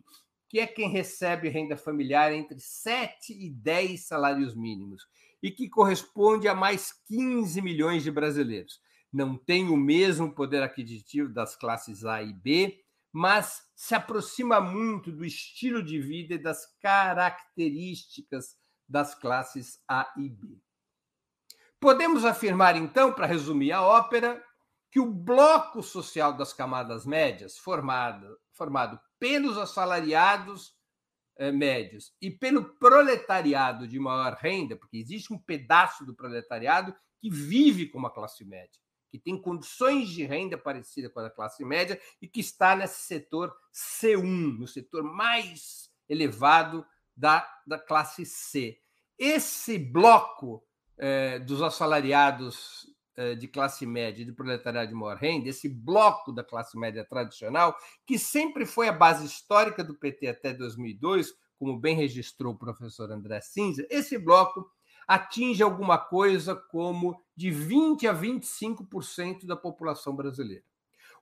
que 0.49 0.61
é 0.61 0.67
quem 0.67 0.89
recebe 0.89 1.49
renda 1.49 1.77
familiar 1.77 2.33
entre 2.33 2.61
7 2.61 3.33
e 3.33 3.51
10 3.51 4.07
salários 4.07 4.55
mínimos 4.55 5.09
e 5.47 5.51
que 5.53 5.69
corresponde 5.69 6.49
a 6.49 6.57
mais 6.57 6.93
15 7.07 7.63
milhões 7.63 8.03
de 8.03 8.11
brasileiros. 8.11 8.81
Não 9.13 9.37
tem 9.39 9.69
o 9.69 9.77
mesmo 9.77 10.35
poder 10.35 10.61
aquisitivo 10.61 11.33
das 11.33 11.55
classes 11.55 12.05
A 12.05 12.21
e 12.21 12.33
B, 12.33 12.81
mas 13.13 13.63
se 13.73 13.95
aproxima 13.95 14.61
muito 14.61 15.13
do 15.13 15.25
estilo 15.25 15.85
de 15.85 16.01
vida 16.01 16.35
e 16.35 16.43
das 16.43 16.67
características 16.81 18.57
das 18.89 19.15
classes 19.15 19.79
A 19.89 20.13
e 20.17 20.29
B. 20.29 20.59
Podemos 21.79 22.25
afirmar, 22.25 22.77
então, 22.77 23.13
para 23.13 23.27
resumir 23.27 23.71
a 23.71 23.83
ópera, 23.83 24.45
que 24.91 24.99
o 24.99 25.07
bloco 25.07 25.81
social 25.81 26.37
das 26.37 26.53
camadas 26.53 27.07
médias, 27.07 27.57
formado, 27.57 28.37
formado 28.51 28.99
pelos 29.21 29.57
assalariados 29.57 30.76
médios 31.53 32.15
e 32.21 32.31
pelo 32.31 32.65
proletariado 32.79 33.87
de 33.87 33.99
maior 33.99 34.35
renda, 34.35 34.77
porque 34.77 34.97
existe 34.97 35.33
um 35.33 35.39
pedaço 35.39 36.05
do 36.05 36.15
proletariado 36.15 36.95
que 37.21 37.31
vive 37.31 37.89
como 37.89 38.07
a 38.07 38.15
classe 38.15 38.45
média, 38.45 38.81
que 39.11 39.19
tem 39.19 39.41
condições 39.41 40.09
de 40.09 40.25
renda 40.25 40.57
parecida 40.57 41.09
com 41.11 41.21
a 41.21 41.25
da 41.25 41.31
classe 41.31 41.65
média 41.65 42.01
e 42.21 42.29
que 42.29 42.41
está 42.41 42.75
nesse 42.77 43.03
setor 43.03 43.55
C1, 43.73 44.59
no 44.59 44.67
setor 44.67 45.03
mais 45.03 45.91
elevado 46.09 46.87
da, 47.17 47.47
da 47.67 47.79
classe 47.79 48.25
C. 48.25 48.79
Esse 49.19 49.79
bloco 49.79 50.63
eh, 50.99 51.39
dos 51.41 51.63
assalariados 51.63 52.87
eh, 52.89 52.96
de 53.39 53.49
classe 53.49 53.87
média 53.87 54.23
e 54.23 54.25
de 54.25 54.33
proletariado 54.33 54.89
de 54.89 54.95
maior 54.95 55.17
renda, 55.17 55.49
esse 55.49 55.69
bloco 55.69 56.33
da 56.33 56.45
classe 56.45 56.79
média 56.79 57.05
tradicional, 57.05 57.77
que 58.05 58.19
sempre 58.19 58.67
foi 58.67 58.89
a 58.89 58.93
base 58.93 59.25
histórica 59.25 59.83
do 59.83 59.95
PT 59.95 60.29
até 60.29 60.53
2002, 60.53 61.35
como 61.59 61.79
bem 61.79 61.97
registrou 61.97 62.53
o 62.53 62.59
professor 62.59 63.11
André 63.11 63.41
Cinza, 63.41 63.87
esse 63.89 64.19
bloco 64.19 64.71
atinge 65.07 65.63
alguma 65.63 65.99
coisa 65.99 66.55
como 66.55 67.23
de 67.35 67.51
20 67.51 68.09
a 68.09 68.15
25% 68.15 69.47
da 69.47 69.57
população 69.57 70.15
brasileira. 70.15 70.65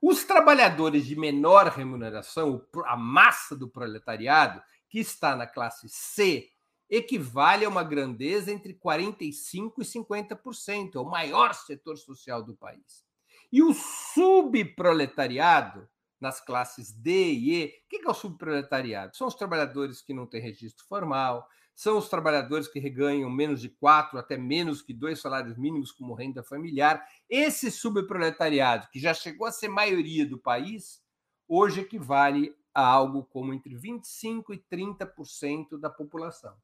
Os 0.01 0.25
trabalhadores 0.25 1.07
de 1.07 1.17
menor 1.17 1.69
remuneração, 1.69 2.65
a 2.87 2.97
massa 2.97 3.55
do 3.57 3.69
proletariado, 3.69 4.61
que 4.89 4.99
está 4.99 5.37
na 5.37 5.47
classe 5.47 5.89
C, 5.89 6.51
equivale 6.97 7.65
a 7.65 7.69
uma 7.69 7.83
grandeza 7.83 8.53
entre 8.53 8.75
45% 8.75 9.73
e 9.79 9.83
50%, 9.83 10.95
é 10.95 10.99
o 10.99 11.05
maior 11.05 11.55
setor 11.55 11.97
social 11.97 12.43
do 12.43 12.55
país. 12.55 13.05
E 13.53 13.63
o 13.63 13.73
subproletariado, 13.73 15.89
nas 16.21 16.41
classes 16.41 16.93
D 16.93 17.33
e 17.33 17.53
E, 17.53 17.67
o 17.67 17.89
que 17.89 18.07
é 18.07 18.11
o 18.11 18.15
subproletariado? 18.15 19.17
São 19.17 19.27
os 19.27 19.35
trabalhadores 19.35 20.01
que 20.01 20.15
não 20.15 20.27
têm 20.27 20.41
registro 20.41 20.87
formal, 20.87 21.49
são 21.75 21.99
os 21.99 22.09
trabalhadores 22.09 22.69
que 22.69 22.79
reganham 22.79 23.29
menos 23.29 23.61
de 23.61 23.69
quatro, 23.69 24.19
até 24.19 24.37
menos 24.37 24.81
que 24.81 24.95
dois 24.95 25.21
salários 25.21 25.59
mínimos 25.59 25.91
como 25.91 26.15
renda 26.15 26.43
familiar. 26.43 27.05
Esse 27.29 27.71
subproletariado, 27.71 28.89
que 28.93 29.01
já 29.01 29.13
chegou 29.13 29.47
a 29.47 29.53
ser 29.53 29.69
maioria 29.69 30.25
do 30.25 30.39
país, 30.39 31.03
hoje 31.49 31.81
equivale 31.81 32.55
a 32.73 32.87
algo 32.87 33.25
como 33.25 33.53
entre 33.53 33.75
25% 33.75 34.45
e 34.51 34.59
30% 34.59 35.79
da 35.79 35.91
população. 35.91 36.57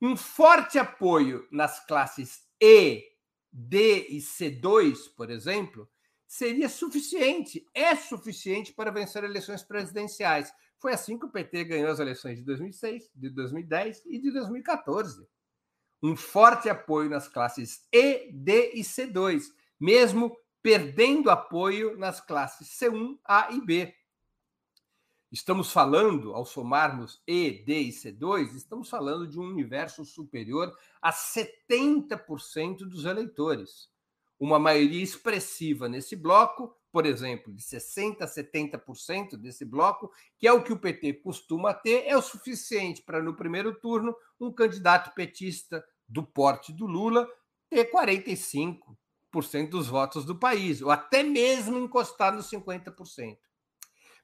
Um 0.00 0.16
forte 0.16 0.78
apoio 0.78 1.46
nas 1.50 1.84
classes 1.84 2.42
E, 2.60 3.04
D 3.52 4.06
e 4.08 4.18
C2, 4.18 5.12
por 5.16 5.30
exemplo, 5.30 5.88
seria 6.26 6.68
suficiente, 6.68 7.66
é 7.74 7.96
suficiente 7.96 8.72
para 8.72 8.92
vencer 8.92 9.24
eleições 9.24 9.62
presidenciais. 9.62 10.52
Foi 10.78 10.92
assim 10.92 11.18
que 11.18 11.26
o 11.26 11.30
PT 11.30 11.64
ganhou 11.64 11.90
as 11.90 11.98
eleições 11.98 12.38
de 12.38 12.44
2006, 12.44 13.10
de 13.12 13.30
2010 13.30 14.04
e 14.06 14.18
de 14.18 14.30
2014. 14.30 15.26
Um 16.00 16.14
forte 16.14 16.68
apoio 16.68 17.10
nas 17.10 17.26
classes 17.26 17.84
E, 17.92 18.30
D 18.32 18.72
e 18.74 18.82
C2, 18.82 19.46
mesmo 19.80 20.36
perdendo 20.62 21.30
apoio 21.30 21.96
nas 21.96 22.20
classes 22.20 22.68
C1, 22.68 23.18
A 23.24 23.48
e 23.50 23.60
B. 23.60 23.92
Estamos 25.30 25.70
falando, 25.70 26.32
ao 26.32 26.46
somarmos 26.46 27.22
E, 27.26 27.50
D 27.50 27.80
e 27.80 27.88
C2, 27.90 28.54
estamos 28.54 28.88
falando 28.88 29.26
de 29.26 29.38
um 29.38 29.42
universo 29.42 30.02
superior 30.02 30.74
a 31.02 31.12
70% 31.12 32.78
dos 32.78 33.04
eleitores. 33.04 33.90
Uma 34.40 34.58
maioria 34.58 35.02
expressiva 35.02 35.86
nesse 35.86 36.16
bloco, 36.16 36.74
por 36.90 37.04
exemplo, 37.04 37.52
de 37.52 37.62
60% 37.62 38.22
a 38.22 38.26
70% 38.26 39.36
desse 39.36 39.66
bloco, 39.66 40.10
que 40.38 40.48
é 40.48 40.52
o 40.52 40.62
que 40.62 40.72
o 40.72 40.78
PT 40.78 41.14
costuma 41.14 41.74
ter, 41.74 42.06
é 42.06 42.16
o 42.16 42.22
suficiente 42.22 43.02
para, 43.02 43.22
no 43.22 43.36
primeiro 43.36 43.78
turno, 43.78 44.16
um 44.40 44.50
candidato 44.50 45.14
petista 45.14 45.84
do 46.08 46.22
porte 46.22 46.72
do 46.72 46.86
Lula 46.86 47.28
ter 47.68 47.90
45% 47.90 49.68
dos 49.68 49.88
votos 49.88 50.24
do 50.24 50.38
país, 50.38 50.80
ou 50.80 50.90
até 50.90 51.22
mesmo 51.22 51.76
encostar 51.78 52.34
nos 52.34 52.48
50%. 52.48 53.36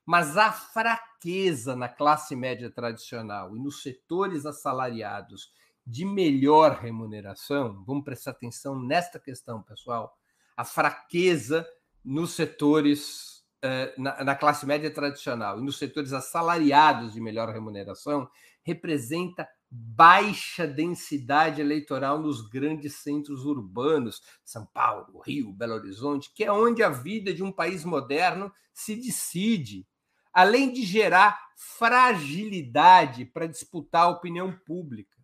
Mas 0.06 0.36
a 0.36 0.52
fraqueza 0.52 1.74
na 1.74 1.88
classe 1.88 2.36
média 2.36 2.70
tradicional 2.70 3.56
e 3.56 3.60
nos 3.60 3.82
setores 3.82 4.44
assalariados 4.44 5.50
de 5.86 6.04
melhor 6.04 6.78
remuneração, 6.78 7.82
vamos 7.84 8.04
prestar 8.04 8.32
atenção 8.32 8.78
nesta 8.80 9.18
questão, 9.18 9.62
pessoal. 9.62 10.16
A 10.56 10.64
fraqueza 10.64 11.66
nos 12.04 12.32
setores, 12.32 13.44
eh, 13.62 13.94
na 13.98 14.34
classe 14.34 14.66
média 14.66 14.90
tradicional 14.90 15.58
e 15.58 15.64
nos 15.64 15.78
setores 15.78 16.12
assalariados 16.12 17.14
de 17.14 17.20
melhor 17.20 17.48
remuneração, 17.48 18.28
representa 18.62 19.48
baixa 19.70 20.66
densidade 20.66 21.60
eleitoral 21.60 22.18
nos 22.20 22.48
grandes 22.48 22.96
centros 22.96 23.44
urbanos, 23.44 24.22
São 24.44 24.64
Paulo, 24.66 25.20
Rio, 25.20 25.52
Belo 25.52 25.74
Horizonte, 25.74 26.32
que 26.32 26.44
é 26.44 26.52
onde 26.52 26.82
a 26.82 26.88
vida 26.88 27.34
de 27.34 27.42
um 27.42 27.50
país 27.50 27.84
moderno 27.84 28.52
se 28.72 28.94
decide, 28.94 29.86
além 30.34 30.72
de 30.72 30.82
gerar 30.82 31.40
fragilidade 31.56 33.24
para 33.24 33.46
disputar 33.46 34.06
a 34.06 34.10
opinião 34.10 34.52
pública. 34.66 35.16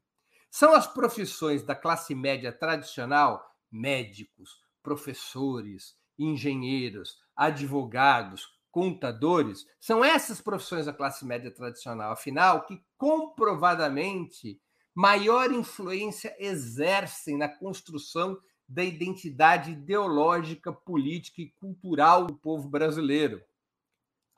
São 0.50 0.72
as 0.72 0.86
profissões 0.86 1.62
da 1.62 1.74
classe 1.74 2.14
média 2.14 2.52
tradicional, 2.52 3.44
médicos, 3.70 4.62
professores, 4.82 5.96
engenheiros, 6.18 7.18
advogados, 7.36 8.46
contadores, 8.70 9.66
são 9.80 10.04
essas 10.04 10.40
profissões 10.40 10.86
da 10.86 10.92
classe 10.92 11.24
média 11.24 11.50
tradicional, 11.50 12.12
afinal, 12.12 12.64
que 12.66 12.80
comprovadamente 12.96 14.60
maior 14.94 15.50
influência 15.52 16.34
exercem 16.38 17.36
na 17.36 17.48
construção 17.48 18.38
da 18.68 18.84
identidade 18.84 19.72
ideológica, 19.72 20.72
política 20.72 21.42
e 21.42 21.50
cultural 21.50 22.26
do 22.26 22.36
povo 22.36 22.68
brasileiro. 22.68 23.42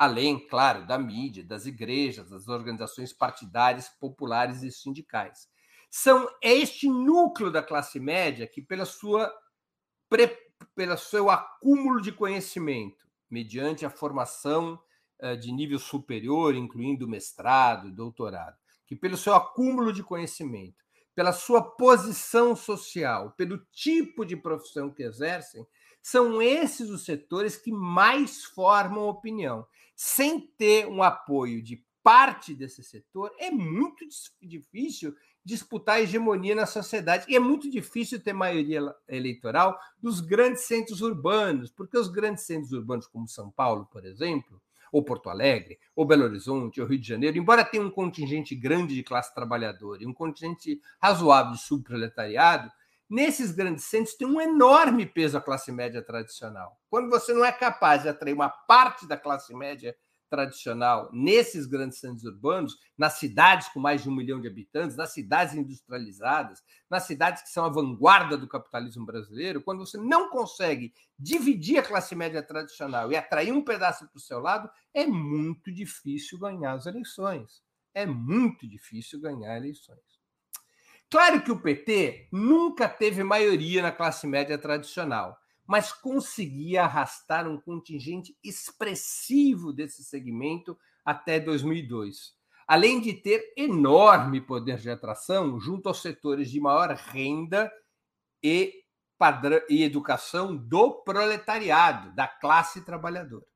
Além, 0.03 0.37
claro, 0.49 0.85
da 0.85 0.99
mídia, 0.99 1.45
das 1.45 1.65
igrejas, 1.65 2.29
das 2.29 2.49
organizações 2.49 3.13
partidárias, 3.13 3.89
populares 3.89 4.65
e 4.65 4.73
sindicais. 4.73 5.49
São 5.89 6.29
este 6.43 6.89
núcleo 6.89 7.53
da 7.53 7.63
classe 7.63 8.01
média 8.01 8.45
que, 8.49 8.61
pela 8.61 8.85
sua, 8.85 9.33
pelo 10.75 10.99
seu 10.99 11.31
acúmulo 11.31 12.01
de 12.01 12.11
conhecimento, 12.11 13.07
mediante 13.31 13.87
a 13.87 13.91
formação 13.91 14.77
eh, 15.21 15.37
de 15.37 15.53
nível 15.53 15.79
superior, 15.79 16.57
incluindo 16.57 17.07
mestrado, 17.07 17.93
doutorado, 17.93 18.57
que 18.85 18.97
pelo 18.97 19.17
seu 19.17 19.35
acúmulo 19.37 19.93
de 19.93 20.03
conhecimento, 20.03 20.83
pela 21.15 21.33
sua 21.33 21.63
posição 21.63 22.57
social, 22.57 23.31
pelo 23.37 23.57
tipo 23.71 24.25
de 24.25 24.35
profissão 24.35 24.91
que 24.91 25.05
exercem, 25.05 25.65
são 26.03 26.43
esses 26.43 26.91
os 26.91 27.05
setores 27.05 27.57
que 27.57 27.71
mais 27.71 28.45
formam 28.45 29.07
opinião. 29.07 29.65
Sem 30.05 30.41
ter 30.41 30.89
um 30.89 31.01
apoio 31.01 31.63
de 31.63 31.81
parte 32.03 32.57
desse 32.57 32.83
setor, 32.83 33.31
é 33.39 33.53
muito 33.53 34.05
difícil 34.43 35.15
disputar 35.45 36.01
hegemonia 36.01 36.57
na 36.57 36.67
sociedade. 36.67 37.25
E 37.29 37.37
é 37.37 37.39
muito 37.39 37.71
difícil 37.71 38.21
ter 38.21 38.33
maioria 38.33 38.81
eleitoral 39.07 39.79
dos 40.03 40.19
grandes 40.19 40.63
centros 40.63 41.03
urbanos, 41.03 41.71
porque 41.71 41.97
os 41.97 42.09
grandes 42.09 42.43
centros 42.43 42.73
urbanos, 42.73 43.07
como 43.07 43.29
São 43.29 43.49
Paulo, 43.53 43.87
por 43.93 44.05
exemplo, 44.05 44.61
ou 44.91 45.05
Porto 45.05 45.31
Alegre, 45.31 45.79
ou 45.95 46.05
Belo 46.05 46.25
Horizonte, 46.25 46.81
ou 46.81 46.87
Rio 46.89 46.99
de 46.99 47.07
Janeiro, 47.07 47.39
embora 47.39 47.65
tenha 47.65 47.85
um 47.85 47.91
contingente 47.91 48.57
grande 48.57 48.97
de 48.97 49.05
classe 49.05 49.33
trabalhadora 49.33 50.03
e 50.03 50.07
um 50.07 50.13
contingente 50.13 50.81
razoável 51.01 51.53
de 51.53 51.63
subproletariado, 51.63 52.69
nesses 53.13 53.53
grandes 53.53 53.85
centros 53.85 54.17
tem 54.17 54.27
um 54.27 54.41
enorme 54.41 55.05
peso 55.05 55.37
a 55.37 55.41
classe 55.41 55.71
média 55.71 56.03
tradicional. 56.03 56.81
Quando 56.89 57.11
você 57.11 57.35
não 57.35 57.45
é 57.45 57.53
capaz 57.53 58.03
de 58.03 58.09
atrair 58.09 58.33
uma 58.33 58.49
parte 58.49 59.07
da 59.07 59.19
classe 59.19 59.55
média 59.55 59.95
tradicional 60.31 61.11
nesses 61.13 61.67
grandes 61.67 61.99
centros 61.99 62.25
urbanos, 62.25 62.75
nas 62.97 63.19
cidades 63.19 63.69
com 63.69 63.79
mais 63.79 64.03
de 64.03 64.09
um 64.09 64.17
milhão 64.17 64.41
de 64.41 64.49
habitantes, 64.49 64.97
nas 64.97 65.13
cidades 65.13 65.55
industrializadas, 65.55 66.63
nas 66.89 67.03
cidades 67.03 67.43
que 67.43 67.51
são 67.51 67.67
a 67.67 67.69
vanguarda 67.69 68.39
do 68.39 68.49
capitalismo 68.49 69.05
brasileiro, 69.05 69.61
quando 69.63 69.81
você 69.81 69.99
não 69.99 70.31
consegue 70.31 70.95
dividir 71.19 71.81
a 71.81 71.83
classe 71.83 72.15
média 72.15 72.43
tradicional 72.43 73.13
e 73.13 73.17
atrair 73.17 73.53
um 73.53 73.63
pedaço 73.63 74.09
para 74.09 74.17
o 74.17 74.23
seu 74.23 74.41
lado, 74.41 74.71
é 74.95 75.07
muito 75.07 75.71
difícil 75.71 76.39
ganhar 76.39 76.73
as 76.73 76.87
eleições. 76.87 77.63
É 77.93 78.07
muito 78.07 78.67
difícil 78.67 79.21
ganhar 79.21 79.59
eleições. 79.59 80.12
Claro 81.13 81.43
que 81.43 81.53
o 81.53 81.61
PT 81.61 82.29
nunca 82.33 82.89
teve 82.89 83.23
maioria 83.23 83.83
na 83.83 83.93
classe 83.93 84.27
média 84.27 84.59
tradicional 84.59 85.39
mas 85.67 85.91
conseguia 85.93 86.85
arrastar 86.85 87.49
um 87.49 87.59
contingente 87.59 88.37
expressivo 88.45 89.73
desse 89.73 90.05
segmento 90.05 90.79
até 91.05 91.41
2002, 91.41 92.35
além 92.67 93.01
de 93.01 93.15
ter 93.15 93.55
enorme 93.57 94.41
poder 94.41 94.77
de 94.77 94.91
atração 94.91 95.59
junto 95.59 95.89
aos 95.89 96.03
setores 96.03 96.51
de 96.51 96.61
maior 96.61 96.91
renda 96.91 97.73
e, 98.43 98.85
padrão, 99.17 99.61
e 99.69 99.83
educação 99.83 100.55
do 100.55 101.03
proletariado, 101.03 102.15
da 102.15 102.27
classe 102.27 102.85
trabalhadora. 102.85 103.47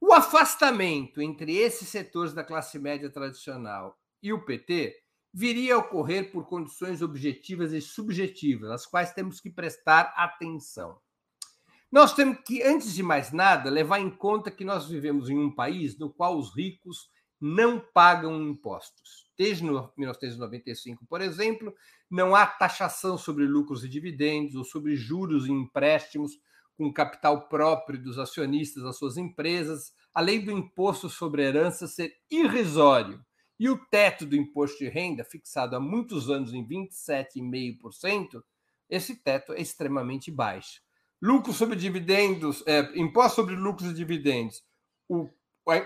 O 0.00 0.12
afastamento 0.12 1.20
entre 1.20 1.56
esses 1.56 1.88
setores 1.88 2.32
da 2.32 2.44
classe 2.44 2.78
média 2.78 3.10
tradicional 3.10 3.98
e 4.22 4.32
o 4.32 4.44
PT 4.44 5.01
viria 5.32 5.74
a 5.74 5.78
ocorrer 5.78 6.30
por 6.30 6.46
condições 6.46 7.00
objetivas 7.00 7.72
e 7.72 7.80
subjetivas, 7.80 8.70
às 8.70 8.86
quais 8.86 9.12
temos 9.12 9.40
que 9.40 9.48
prestar 9.48 10.12
atenção. 10.16 10.98
Nós 11.90 12.14
temos 12.14 12.38
que, 12.46 12.62
antes 12.62 12.94
de 12.94 13.02
mais 13.02 13.32
nada, 13.32 13.70
levar 13.70 13.98
em 13.98 14.10
conta 14.10 14.50
que 14.50 14.64
nós 14.64 14.88
vivemos 14.88 15.30
em 15.30 15.38
um 15.38 15.54
país 15.54 15.98
no 15.98 16.10
qual 16.10 16.38
os 16.38 16.54
ricos 16.54 17.10
não 17.40 17.80
pagam 17.80 18.40
impostos. 18.42 19.30
Desde 19.36 19.64
1995, 19.64 21.06
por 21.06 21.20
exemplo, 21.20 21.74
não 22.10 22.34
há 22.34 22.46
taxação 22.46 23.16
sobre 23.16 23.46
lucros 23.46 23.84
e 23.84 23.88
dividendos 23.88 24.54
ou 24.54 24.64
sobre 24.64 24.94
juros 24.94 25.46
e 25.46 25.50
empréstimos 25.50 26.32
com 26.76 26.92
capital 26.92 27.48
próprio 27.48 28.02
dos 28.02 28.18
acionistas 28.18 28.82
das 28.82 28.96
suas 28.96 29.16
empresas, 29.16 29.92
além 30.14 30.44
do 30.44 30.50
imposto 30.50 31.08
sobre 31.08 31.42
herança 31.42 31.86
ser 31.86 32.12
irrisório 32.30 33.22
e 33.58 33.68
o 33.68 33.78
teto 33.86 34.26
do 34.26 34.36
imposto 34.36 34.78
de 34.78 34.88
renda, 34.88 35.24
fixado 35.24 35.76
há 35.76 35.80
muitos 35.80 36.30
anos 36.30 36.52
em 36.52 36.66
27,5%, 36.66 38.42
esse 38.88 39.16
teto 39.16 39.52
é 39.52 39.60
extremamente 39.60 40.30
baixo. 40.30 40.80
Lucro 41.20 41.52
sobre 41.52 41.76
dividendos, 41.76 42.62
é, 42.66 42.80
imposto 42.98 43.36
sobre 43.36 43.54
lucros 43.54 43.90
e 43.90 43.94
dividendos. 43.94 44.62
O, 45.08 45.30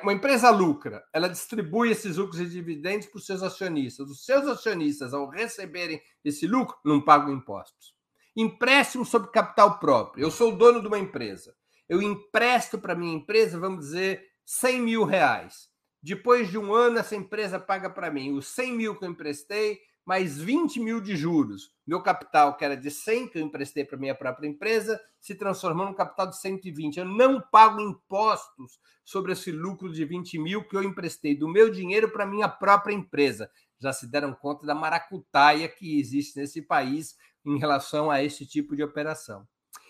uma 0.02 0.12
empresa 0.12 0.50
lucra, 0.50 1.04
ela 1.12 1.28
distribui 1.28 1.90
esses 1.90 2.16
lucros 2.16 2.40
e 2.40 2.48
dividendos 2.48 3.06
para 3.06 3.18
os 3.18 3.26
seus 3.26 3.42
acionistas. 3.42 4.08
Os 4.08 4.24
seus 4.24 4.46
acionistas, 4.46 5.12
ao 5.12 5.28
receberem 5.28 6.00
esse 6.24 6.46
lucro, 6.46 6.76
não 6.84 7.00
pagam 7.00 7.32
impostos. 7.32 7.94
Empréstimo 8.34 9.04
sobre 9.04 9.30
capital 9.30 9.78
próprio. 9.78 10.24
Eu 10.24 10.30
sou 10.30 10.56
dono 10.56 10.80
de 10.80 10.86
uma 10.86 10.98
empresa. 10.98 11.54
Eu 11.88 12.02
empresto 12.02 12.78
para 12.78 12.94
minha 12.94 13.14
empresa, 13.14 13.58
vamos 13.58 13.86
dizer, 13.86 14.24
100 14.44 14.80
mil 14.80 15.04
reais. 15.04 15.68
Depois 16.06 16.48
de 16.48 16.56
um 16.56 16.72
ano, 16.72 17.00
essa 17.00 17.16
empresa 17.16 17.58
paga 17.58 17.90
para 17.90 18.12
mim 18.12 18.30
os 18.30 18.46
100 18.46 18.76
mil 18.76 18.94
que 18.94 19.04
eu 19.04 19.10
emprestei, 19.10 19.80
mais 20.04 20.38
20 20.38 20.78
mil 20.78 21.00
de 21.00 21.16
juros. 21.16 21.72
Meu 21.84 22.00
capital, 22.00 22.56
que 22.56 22.64
era 22.64 22.76
de 22.76 22.92
100 22.92 23.26
que 23.26 23.38
eu 23.38 23.42
emprestei 23.42 23.84
para 23.84 23.98
minha 23.98 24.14
própria 24.14 24.46
empresa, 24.46 25.00
se 25.20 25.34
transformou 25.34 25.84
num 25.84 25.92
capital 25.92 26.28
de 26.28 26.38
120. 26.38 26.98
Eu 26.98 27.06
não 27.06 27.40
pago 27.40 27.80
impostos 27.80 28.78
sobre 29.04 29.32
esse 29.32 29.50
lucro 29.50 29.92
de 29.92 30.04
20 30.04 30.38
mil 30.38 30.62
que 30.68 30.76
eu 30.76 30.84
emprestei 30.84 31.36
do 31.36 31.48
meu 31.48 31.72
dinheiro 31.72 32.08
para 32.12 32.24
minha 32.24 32.48
própria 32.48 32.94
empresa. 32.94 33.50
Já 33.80 33.92
se 33.92 34.08
deram 34.08 34.32
conta 34.32 34.64
da 34.64 34.76
maracutaia 34.76 35.68
que 35.68 35.98
existe 35.98 36.38
nesse 36.38 36.62
país 36.62 37.16
em 37.44 37.58
relação 37.58 38.12
a 38.12 38.22
esse 38.22 38.46
tipo 38.46 38.76
de 38.76 38.84
operação. 38.84 39.44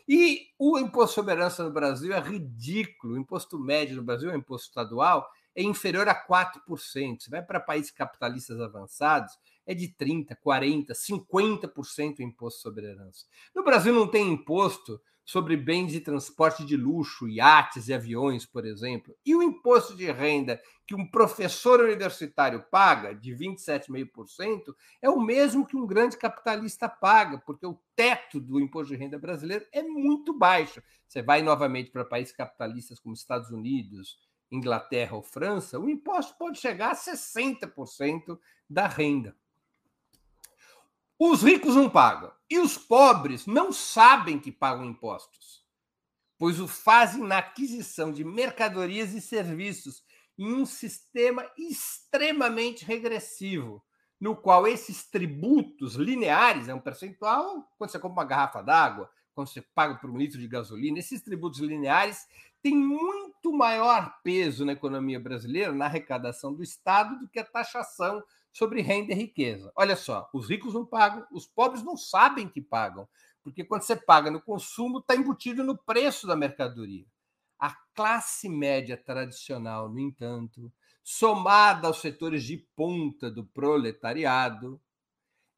E 0.09 0.47
o 0.59 0.79
imposto 0.79 1.17
sobre 1.17 1.33
herança 1.33 1.63
no 1.63 1.73
Brasil 1.73 2.15
é 2.15 2.21
ridículo. 2.21 3.15
O 3.15 3.19
imposto 3.19 3.59
médio 3.59 3.97
no 3.97 4.03
Brasil, 4.03 4.31
o 4.31 4.35
imposto 4.35 4.69
estadual, 4.69 5.29
é 5.57 5.63
inferior 5.63 6.07
a 6.09 6.15
4%. 6.15 6.61
Você 7.19 7.31
vai 7.31 7.43
para 7.43 7.59
países 7.59 7.91
capitalistas 7.91 8.61
avançados, 8.61 9.33
é 9.67 9.75
de 9.75 9.89
30%, 9.89 10.37
40%, 10.45 10.89
50% 10.93 12.19
o 12.19 12.23
imposto 12.23 12.61
sobre 12.61 12.87
herança. 12.87 13.25
No 13.55 13.65
Brasil 13.65 13.93
não 13.93 14.07
tem 14.07 14.31
imposto 14.31 15.01
sobre 15.27 15.57
bens 15.57 15.91
de 15.91 16.01
transporte 16.01 16.65
de 16.65 16.77
luxo, 16.77 17.29
iates 17.29 17.89
e 17.89 17.95
aviões, 17.95 18.47
por 18.47 18.65
exemplo. 18.65 19.13
E 19.27 19.35
o 19.35 19.43
imposto 19.43 19.97
de 19.97 20.11
renda 20.13 20.63
que 20.87 20.95
um 20.95 21.05
professor 21.05 21.81
universitário 21.81 22.65
paga, 22.71 23.13
de 23.13 23.35
27,5%, 23.35 24.73
é 25.03 25.11
o 25.11 25.21
mesmo 25.21 25.67
que 25.67 25.77
um 25.77 25.85
grande 25.85 26.17
capitalista 26.17 26.89
paga, 26.89 27.39
porque 27.45 27.67
o 27.67 27.77
teto 27.97 28.39
do 28.39 28.61
imposto 28.61 28.93
de 28.93 28.99
renda 28.99 29.19
brasileiro 29.19 29.67
é 29.73 29.83
muito 29.83 30.33
baixo. 30.33 30.81
Você 31.09 31.21
vai 31.23 31.43
novamente 31.43 31.91
para 31.91 32.05
países 32.05 32.33
capitalistas 32.33 33.01
como 33.01 33.13
Estados 33.13 33.51
Unidos, 33.51 34.17
Inglaterra 34.51 35.17
ou 35.17 35.23
França, 35.23 35.79
o 35.79 35.89
imposto 35.89 36.37
pode 36.39 36.59
chegar 36.59 36.91
a 36.91 36.97
60% 36.97 38.39
da 38.69 38.87
renda. 38.87 39.37
Os 41.19 41.43
ricos 41.43 41.75
não 41.75 41.89
pagam 41.89 42.33
e 42.49 42.59
os 42.59 42.77
pobres 42.77 43.47
não 43.47 43.73
sabem 43.73 44.39
que 44.39 44.53
pagam 44.53 44.85
impostos, 44.85 45.65
pois 46.39 46.61
o 46.61 46.69
fazem 46.69 47.23
na 47.23 47.39
aquisição 47.39 48.13
de 48.13 48.23
mercadorias 48.23 49.15
e 49.15 49.21
serviços 49.21 50.05
em 50.39 50.53
um 50.53 50.67
sistema 50.67 51.51
extremamente 51.57 52.85
regressivo, 52.85 53.83
no 54.21 54.37
qual 54.37 54.67
esses 54.67 55.07
tributos 55.07 55.95
lineares, 55.95 56.69
é 56.69 56.75
um 56.75 56.81
percentual, 56.81 57.67
quando 57.79 57.91
você 57.91 57.99
compra 57.99 58.23
uma 58.23 58.29
garrafa 58.29 58.63
d'água, 58.63 59.11
quando 59.35 59.49
você 59.49 59.61
paga 59.61 59.97
por 59.97 60.11
um 60.11 60.17
litro 60.17 60.39
de 60.39 60.49
gasolina, 60.49 60.99
esses 60.99 61.23
tributos 61.23 61.61
lineares 61.61 62.27
têm 62.67 62.77
muito 62.77 63.53
maior 63.53 64.19
peso 64.25 64.65
na 64.65 64.73
economia 64.73 65.21
brasileira, 65.21 65.73
na 65.73 65.85
arrecadação 65.85 66.53
do 66.53 66.65
Estado, 66.65 67.17
do 67.21 67.29
que 67.29 67.39
a 67.39 67.45
taxação 67.45 68.21
sobre 68.53 68.83
renda 68.83 69.13
e 69.13 69.15
riqueza. 69.15 69.71
Olha 69.77 69.95
só, 69.95 70.29
os 70.35 70.51
ricos 70.51 70.75
não 70.75 70.85
pagam, 70.85 71.25
os 71.31 71.47
pobres 71.47 71.85
não 71.85 71.97
sabem 71.97 72.49
que 72.49 72.61
pagam, 72.61 73.09
porque 73.41 73.63
quando 73.63 73.83
você 73.83 73.95
paga 73.95 74.33
no 74.33 74.43
consumo, 74.43 74.99
está 74.99 75.15
embutido 75.15 75.63
no 75.63 75.79
preço 75.79 76.27
da 76.27 76.35
mercadoria. 76.35 77.07
A 77.57 77.73
classe 77.95 78.49
média 78.49 78.97
tradicional, 78.97 79.89
no 79.89 80.01
entanto, 80.01 80.73
somada 81.05 81.87
aos 81.87 82.01
setores 82.01 82.43
de 82.43 82.57
ponta 82.75 83.31
do 83.31 83.47
proletariado, 83.47 84.81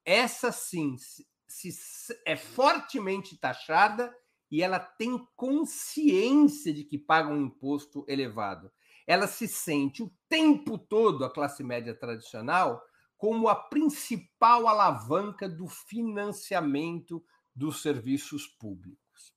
essa 0.04 0.52
sim 0.52 0.98
se, 0.98 1.26
se, 1.72 2.20
é 2.26 2.36
fortemente 2.36 3.34
taxada 3.38 4.14
e 4.50 4.62
ela 4.62 4.78
tem 4.78 5.26
consciência 5.36 6.72
de 6.72 6.84
que 6.84 6.98
paga 6.98 7.28
um 7.28 7.46
imposto 7.46 8.04
elevado. 8.08 8.70
Ela 9.06 9.26
se 9.26 9.46
sente 9.46 10.02
o 10.02 10.12
tempo 10.28 10.78
todo, 10.78 11.24
a 11.24 11.32
classe 11.32 11.62
média 11.62 11.94
tradicional, 11.94 12.82
como 13.16 13.48
a 13.48 13.54
principal 13.54 14.68
alavanca 14.68 15.48
do 15.48 15.66
financiamento 15.66 17.24
dos 17.54 17.82
serviços 17.82 18.46
públicos. 18.46 19.34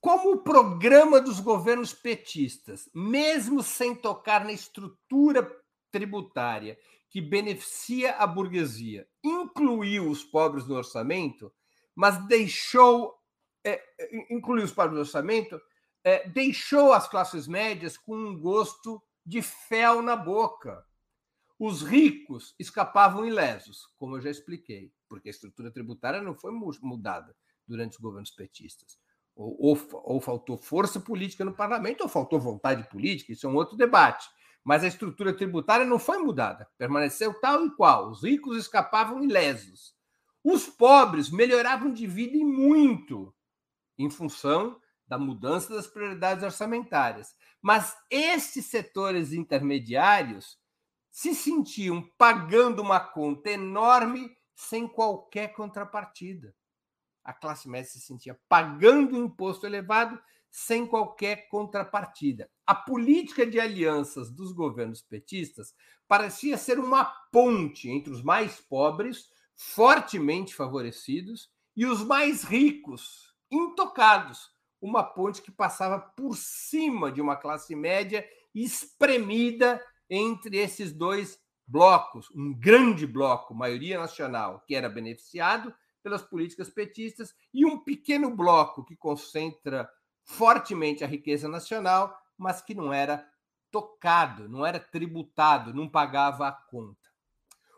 Como 0.00 0.32
o 0.32 0.42
programa 0.42 1.20
dos 1.20 1.38
governos 1.38 1.92
petistas, 1.92 2.88
mesmo 2.94 3.62
sem 3.62 3.94
tocar 3.94 4.44
na 4.44 4.52
estrutura 4.52 5.48
tributária 5.90 6.78
que 7.08 7.20
beneficia 7.20 8.16
a 8.16 8.26
burguesia, 8.26 9.06
incluiu 9.22 10.08
os 10.08 10.24
pobres 10.24 10.66
no 10.66 10.74
orçamento, 10.74 11.52
mas 11.94 12.26
deixou 12.26 13.14
é, 13.64 13.80
é, 13.98 14.34
incluiu 14.34 14.64
os 14.64 14.72
pobres 14.72 14.94
no 14.94 15.00
orçamento, 15.00 15.60
é, 16.04 16.28
deixou 16.28 16.92
as 16.92 17.08
classes 17.08 17.46
médias 17.46 17.96
com 17.96 18.16
um 18.16 18.38
gosto 18.38 19.02
de 19.24 19.40
fel 19.40 20.02
na 20.02 20.16
boca. 20.16 20.84
Os 21.58 21.82
ricos 21.82 22.54
escapavam 22.58 23.24
ilesos, 23.24 23.86
como 23.96 24.16
eu 24.16 24.20
já 24.20 24.30
expliquei, 24.30 24.92
porque 25.08 25.28
a 25.28 25.30
estrutura 25.30 25.70
tributária 25.70 26.20
não 26.20 26.34
foi 26.34 26.50
mudada 26.50 27.36
durante 27.66 27.92
os 27.92 27.98
governos 27.98 28.32
petistas. 28.32 28.98
Ou, 29.34 29.56
ou, 29.58 29.78
ou, 30.04 30.20
faltou 30.20 30.58
força 30.58 31.00
política 31.00 31.44
no 31.44 31.54
parlamento, 31.54 32.02
ou 32.02 32.08
faltou 32.08 32.40
vontade 32.40 32.88
política, 32.90 33.32
isso 33.32 33.46
é 33.46 33.50
um 33.50 33.54
outro 33.54 33.76
debate. 33.76 34.28
Mas 34.64 34.84
a 34.84 34.88
estrutura 34.88 35.32
tributária 35.32 35.86
não 35.86 35.98
foi 35.98 36.18
mudada, 36.18 36.68
permaneceu 36.76 37.32
tal 37.40 37.64
e 37.64 37.74
qual. 37.74 38.10
Os 38.10 38.24
ricos 38.24 38.56
escapavam 38.56 39.22
ilesos. 39.22 39.94
Os 40.42 40.66
pobres 40.66 41.30
melhoravam 41.30 41.92
de 41.92 42.06
vida 42.06 42.36
e 42.36 42.44
muito, 42.44 43.34
em 43.98 44.10
função 44.10 44.80
da 45.06 45.18
mudança 45.18 45.74
das 45.74 45.86
prioridades 45.86 46.42
orçamentárias. 46.42 47.34
Mas 47.60 47.96
esses 48.10 48.66
setores 48.66 49.32
intermediários 49.32 50.58
se 51.10 51.34
sentiam 51.34 52.02
pagando 52.18 52.80
uma 52.80 52.98
conta 52.98 53.50
enorme 53.50 54.34
sem 54.54 54.88
qualquer 54.88 55.52
contrapartida 55.54 56.54
a 57.24 57.32
classe 57.32 57.68
média 57.68 57.88
se 57.88 58.00
sentia 58.00 58.38
pagando 58.48 59.16
um 59.16 59.24
imposto 59.26 59.66
elevado 59.66 60.20
sem 60.50 60.86
qualquer 60.86 61.48
contrapartida. 61.48 62.50
A 62.66 62.74
política 62.74 63.46
de 63.46 63.58
alianças 63.58 64.30
dos 64.30 64.52
governos 64.52 65.00
petistas 65.00 65.74
parecia 66.06 66.58
ser 66.58 66.78
uma 66.78 67.04
ponte 67.32 67.88
entre 67.88 68.12
os 68.12 68.22
mais 68.22 68.60
pobres, 68.60 69.30
fortemente 69.56 70.54
favorecidos, 70.54 71.50
e 71.76 71.86
os 71.86 72.04
mais 72.04 72.42
ricos, 72.42 73.34
intocados. 73.50 74.50
Uma 74.80 75.04
ponte 75.04 75.40
que 75.40 75.50
passava 75.50 75.98
por 75.98 76.36
cima 76.36 77.10
de 77.10 77.20
uma 77.20 77.36
classe 77.36 77.74
média 77.74 78.26
espremida 78.54 79.82
entre 80.10 80.58
esses 80.58 80.92
dois 80.92 81.38
blocos. 81.66 82.28
Um 82.34 82.52
grande 82.52 83.06
bloco, 83.06 83.54
maioria 83.54 83.98
nacional, 83.98 84.62
que 84.66 84.74
era 84.74 84.88
beneficiado, 84.88 85.74
pelas 86.02 86.22
políticas 86.22 86.68
petistas 86.68 87.34
e 87.54 87.64
um 87.64 87.78
pequeno 87.78 88.34
bloco 88.34 88.84
que 88.84 88.96
concentra 88.96 89.88
fortemente 90.24 91.04
a 91.04 91.06
riqueza 91.06 91.48
nacional, 91.48 92.16
mas 92.36 92.60
que 92.60 92.74
não 92.74 92.92
era 92.92 93.26
tocado, 93.70 94.48
não 94.48 94.66
era 94.66 94.78
tributado, 94.78 95.72
não 95.72 95.88
pagava 95.88 96.48
a 96.48 96.52
conta. 96.52 97.11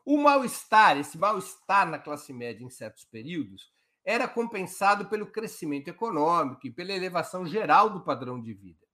O 0.05 0.19
mal-estar, 0.19 0.99
esse 0.99 1.17
mal-estar 1.17 1.89
na 1.89 1.99
classe 1.99 2.33
média 2.33 2.65
em 2.65 2.71
certos 2.71 3.05
períodos, 3.05 3.73
era 4.05 4.29
compensado 4.29 5.07
pelo 5.07 5.27
crescimento 5.27 5.89
econômico 5.89 6.67
e 6.67 6.71
pela 6.71 6.93
elevação 6.93 7.47
geral 7.47 7.89
do 7.89 8.05
padrão 8.05 8.41
de 8.41 8.53
vida. 8.53 8.85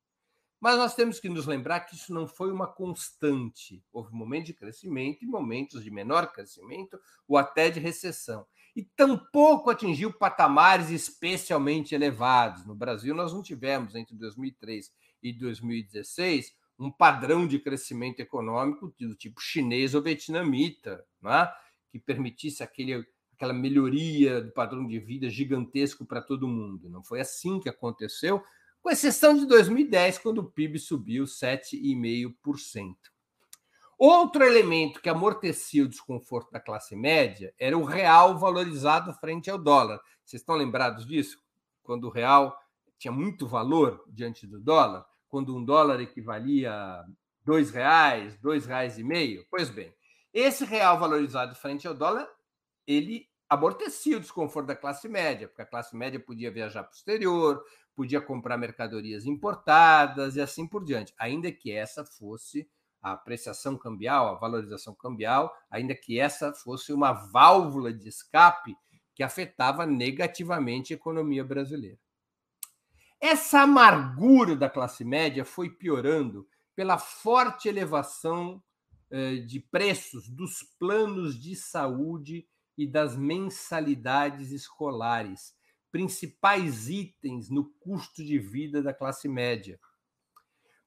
Mas 0.60 0.76
nós 0.76 0.94
temos 0.94 1.18
que 1.18 1.28
nos 1.28 1.46
lembrar 1.46 1.80
que 1.80 1.96
isso 1.96 2.12
não 2.12 2.28
foi 2.28 2.52
uma 2.52 2.66
constante. 2.66 3.82
Houve 3.92 4.12
momentos 4.12 4.48
de 4.48 4.54
crescimento 4.54 5.24
e 5.24 5.26
momentos 5.26 5.82
de 5.82 5.90
menor 5.90 6.30
crescimento 6.30 7.00
ou 7.26 7.38
até 7.38 7.70
de 7.70 7.80
recessão 7.80 8.46
e 8.74 8.84
tampouco 8.84 9.70
atingiu 9.70 10.12
patamares 10.12 10.90
especialmente 10.90 11.94
elevados. 11.94 12.64
No 12.64 12.74
Brasil, 12.74 13.14
nós 13.14 13.32
não 13.32 13.42
tivemos, 13.42 13.94
entre 13.94 14.16
2003 14.16 14.92
e 15.22 15.32
2016, 15.32 16.54
um 16.80 16.90
padrão 16.90 17.46
de 17.46 17.58
crescimento 17.58 18.20
econômico 18.20 18.92
do 18.98 19.14
tipo 19.14 19.38
chinês 19.40 19.94
ou 19.94 20.00
vietnamita, 20.00 21.04
é? 21.26 21.52
que 21.92 21.98
permitisse 21.98 22.62
aquele, 22.62 23.06
aquela 23.34 23.52
melhoria 23.52 24.40
do 24.40 24.50
padrão 24.50 24.86
de 24.86 24.98
vida 24.98 25.28
gigantesco 25.28 26.06
para 26.06 26.22
todo 26.22 26.48
mundo. 26.48 26.88
Não 26.88 27.04
foi 27.04 27.20
assim 27.20 27.60
que 27.60 27.68
aconteceu, 27.68 28.42
com 28.80 28.90
exceção 28.90 29.36
de 29.36 29.44
2010, 29.44 30.18
quando 30.18 30.38
o 30.38 30.50
PIB 30.50 30.78
subiu 30.78 31.24
7,5%. 31.24 32.94
Outro 33.98 34.42
elemento 34.42 35.02
que 35.02 35.10
amortecia 35.10 35.84
o 35.84 35.88
desconforto 35.88 36.50
da 36.50 36.58
classe 36.58 36.96
média 36.96 37.52
era 37.58 37.76
o 37.76 37.84
real 37.84 38.38
valorizado 38.38 39.12
frente 39.12 39.50
ao 39.50 39.58
dólar. 39.58 40.00
Vocês 40.24 40.40
estão 40.40 40.54
lembrados 40.54 41.04
disso? 41.06 41.38
Quando 41.82 42.04
o 42.04 42.10
real 42.10 42.58
tinha 42.98 43.12
muito 43.12 43.46
valor 43.46 44.02
diante 44.08 44.46
do 44.46 44.58
dólar, 44.58 45.04
quando 45.30 45.56
um 45.56 45.64
dólar 45.64 46.00
equivalia 46.00 46.72
a 46.72 47.06
dois 47.42 47.70
reais, 47.70 48.36
dois 48.38 48.66
reais 48.66 48.98
e 48.98 49.04
meio. 49.04 49.46
Pois 49.50 49.70
bem, 49.70 49.94
esse 50.34 50.64
real 50.64 50.98
valorizado 50.98 51.54
frente 51.54 51.88
ao 51.88 51.94
dólar, 51.94 52.28
ele 52.86 53.26
amortecia 53.48 54.16
o 54.16 54.20
desconforto 54.20 54.66
da 54.66 54.76
classe 54.76 55.08
média, 55.08 55.48
porque 55.48 55.62
a 55.62 55.66
classe 55.66 55.96
média 55.96 56.20
podia 56.20 56.50
viajar 56.50 56.82
para 56.82 56.92
o 56.92 56.94
exterior, 56.94 57.64
podia 57.94 58.20
comprar 58.20 58.56
mercadorias 58.56 59.24
importadas 59.24 60.36
e 60.36 60.40
assim 60.40 60.66
por 60.66 60.84
diante, 60.84 61.14
ainda 61.18 61.50
que 61.50 61.72
essa 61.72 62.04
fosse 62.04 62.68
a 63.02 63.12
apreciação 63.12 63.78
cambial, 63.78 64.28
a 64.28 64.38
valorização 64.38 64.94
cambial, 64.94 65.54
ainda 65.70 65.94
que 65.94 66.18
essa 66.18 66.52
fosse 66.52 66.92
uma 66.92 67.12
válvula 67.12 67.92
de 67.92 68.08
escape 68.08 68.76
que 69.14 69.22
afetava 69.22 69.86
negativamente 69.86 70.92
a 70.92 70.96
economia 70.96 71.42
brasileira. 71.42 71.98
Essa 73.20 73.60
amargura 73.60 74.56
da 74.56 74.70
classe 74.70 75.04
média 75.04 75.44
foi 75.44 75.68
piorando 75.68 76.48
pela 76.74 76.96
forte 76.96 77.68
elevação 77.68 78.62
eh, 79.10 79.36
de 79.36 79.60
preços 79.60 80.28
dos 80.28 80.62
planos 80.78 81.38
de 81.38 81.54
saúde 81.54 82.46
e 82.78 82.86
das 82.86 83.14
mensalidades 83.14 84.52
escolares, 84.52 85.54
principais 85.92 86.88
itens 86.88 87.50
no 87.50 87.64
custo 87.78 88.24
de 88.24 88.38
vida 88.38 88.82
da 88.82 88.94
classe 88.94 89.28
média. 89.28 89.78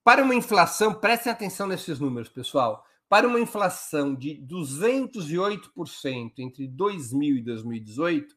Para 0.03 0.23
uma 0.23 0.33
inflação, 0.33 0.93
prestem 0.93 1.31
atenção 1.31 1.67
nesses 1.67 1.99
números, 1.99 2.29
pessoal. 2.29 2.83
Para 3.07 3.27
uma 3.27 3.39
inflação 3.39 4.15
de 4.15 4.43
208% 4.45 6.39
entre 6.39 6.67
2000 6.67 7.37
e 7.37 7.41
2018, 7.41 8.35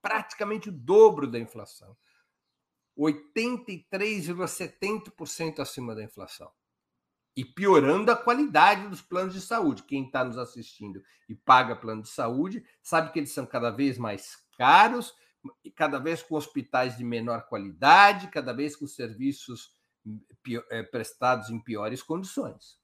Praticamente 0.01 0.69
o 0.69 0.71
dobro 0.71 1.27
da 1.27 1.37
inflação. 1.39 1.97
83,70% 3.01 5.59
acima 5.59 5.93
da 5.95 6.03
inflação. 6.03 6.51
E 7.35 7.43
piorando 7.43 8.11
a 8.11 8.15
qualidade 8.15 8.87
dos 8.89 9.01
planos 9.01 9.33
de 9.33 9.41
saúde. 9.41 9.81
Quem 9.83 10.05
está 10.05 10.23
nos 10.23 10.37
assistindo 10.37 11.03
e 11.27 11.35
paga 11.35 11.75
plano 11.75 12.03
de 12.03 12.09
saúde 12.09 12.63
sabe 12.81 13.11
que 13.11 13.19
eles 13.19 13.31
são 13.31 13.45
cada 13.45 13.71
vez 13.71 13.97
mais 13.97 14.37
caros, 14.57 15.13
cada 15.75 15.97
vez 15.97 16.21
com 16.21 16.35
hospitais 16.35 16.95
de 16.97 17.03
menor 17.03 17.47
qualidade, 17.47 18.29
cada 18.29 18.53
vez 18.53 18.75
com 18.75 18.85
serviços 18.85 19.73
é, 20.69 20.83
prestados 20.83 21.49
em 21.49 21.59
piores 21.59 22.03
condições. 22.03 22.79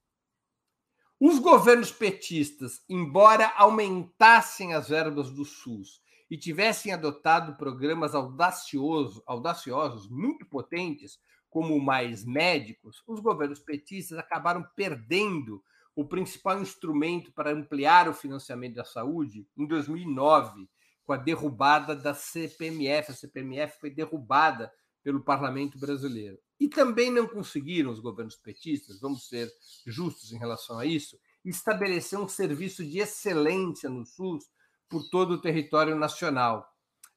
Os 1.20 1.38
governos 1.38 1.92
petistas, 1.92 2.82
embora 2.88 3.52
aumentassem 3.56 4.72
as 4.72 4.88
verbas 4.88 5.30
do 5.30 5.44
SUS 5.44 6.00
e 6.30 6.36
tivessem 6.36 6.92
adotado 6.92 7.56
programas 7.56 8.14
audaciosos, 8.14 9.22
audaciosos 9.26 10.08
muito 10.08 10.44
potentes, 10.46 11.18
como 11.48 11.80
mais 11.80 12.24
médicos, 12.24 13.02
os 13.06 13.20
governos 13.20 13.58
petistas 13.58 14.18
acabaram 14.18 14.64
perdendo 14.76 15.62
o 15.96 16.04
principal 16.04 16.60
instrumento 16.60 17.32
para 17.32 17.50
ampliar 17.50 18.08
o 18.08 18.14
financiamento 18.14 18.74
da 18.74 18.84
saúde 18.84 19.48
em 19.56 19.66
2009, 19.66 20.68
com 21.04 21.12
a 21.12 21.16
derrubada 21.16 21.96
da 21.96 22.14
CPMF. 22.14 23.10
A 23.10 23.14
CPMF 23.14 23.80
foi 23.80 23.90
derrubada 23.90 24.70
pelo 25.02 25.22
parlamento 25.22 25.78
brasileiro. 25.78 26.38
E 26.60 26.68
também 26.68 27.10
não 27.10 27.26
conseguiram 27.26 27.90
os 27.90 27.98
governos 27.98 28.36
petistas, 28.36 29.00
vamos 29.00 29.26
ser 29.26 29.50
justos 29.86 30.32
em 30.32 30.38
relação 30.38 30.78
a 30.78 30.84
isso, 30.84 31.18
estabelecer 31.44 32.18
um 32.18 32.28
serviço 32.28 32.84
de 32.84 32.98
excelência 32.98 33.88
no 33.88 34.04
SUS 34.04 34.44
por 34.88 35.08
todo 35.08 35.32
o 35.32 35.40
território 35.40 35.96
nacional. 35.96 36.68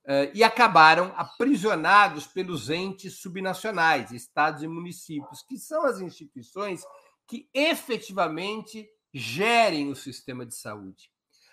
Uh, 0.04 0.34
e 0.34 0.44
acabaram 0.44 1.14
aprisionados 1.16 2.26
pelos 2.26 2.72
entes 2.72 3.20
subnacionais, 3.22 4.12
estados 4.12 4.64
e 4.64 4.68
municípios, 4.68 5.44
que 5.44 5.60
são 5.60 5.86
as 5.86 6.02
instituições 6.02 6.84
que 7.28 7.48
efetivamente 7.54 8.90
gerem 9.14 9.90
o 9.92 9.96
sistema 9.96 10.46
de 10.46 10.56
saúde. 10.56 11.12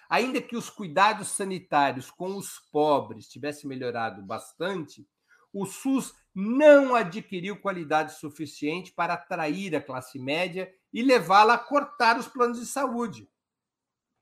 Ainda 0.08 0.40
que 0.40 0.56
os 0.56 0.70
cuidados 0.70 1.28
sanitários 1.28 2.10
com 2.10 2.36
os 2.36 2.58
pobres 2.72 3.28
tivessem 3.28 3.68
melhorado 3.68 4.22
bastante, 4.22 5.06
o 5.52 5.66
SUS 5.66 6.14
não 6.34 6.94
adquiriu 6.94 7.60
qualidade 7.60 8.18
suficiente 8.18 8.92
para 8.92 9.14
atrair 9.14 9.76
a 9.76 9.80
classe 9.80 10.18
média 10.18 10.72
e 10.92 11.02
levá-la 11.02 11.54
a 11.54 11.58
cortar 11.58 12.18
os 12.18 12.26
planos 12.26 12.58
de 12.60 12.66
saúde. 12.66 13.28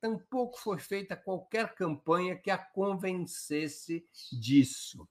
Tampouco 0.01 0.59
foi 0.59 0.79
feita 0.79 1.17
qualquer 1.17 1.75
campanha 1.75 2.37
que 2.37 2.51
a 2.51 2.59
convencesse 2.59 4.07
disso. 4.33 5.09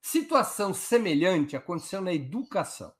Situação 0.00 0.72
semelhante 0.72 1.56
aconteceu 1.56 2.00
na 2.00 2.12
educação. 2.12 2.94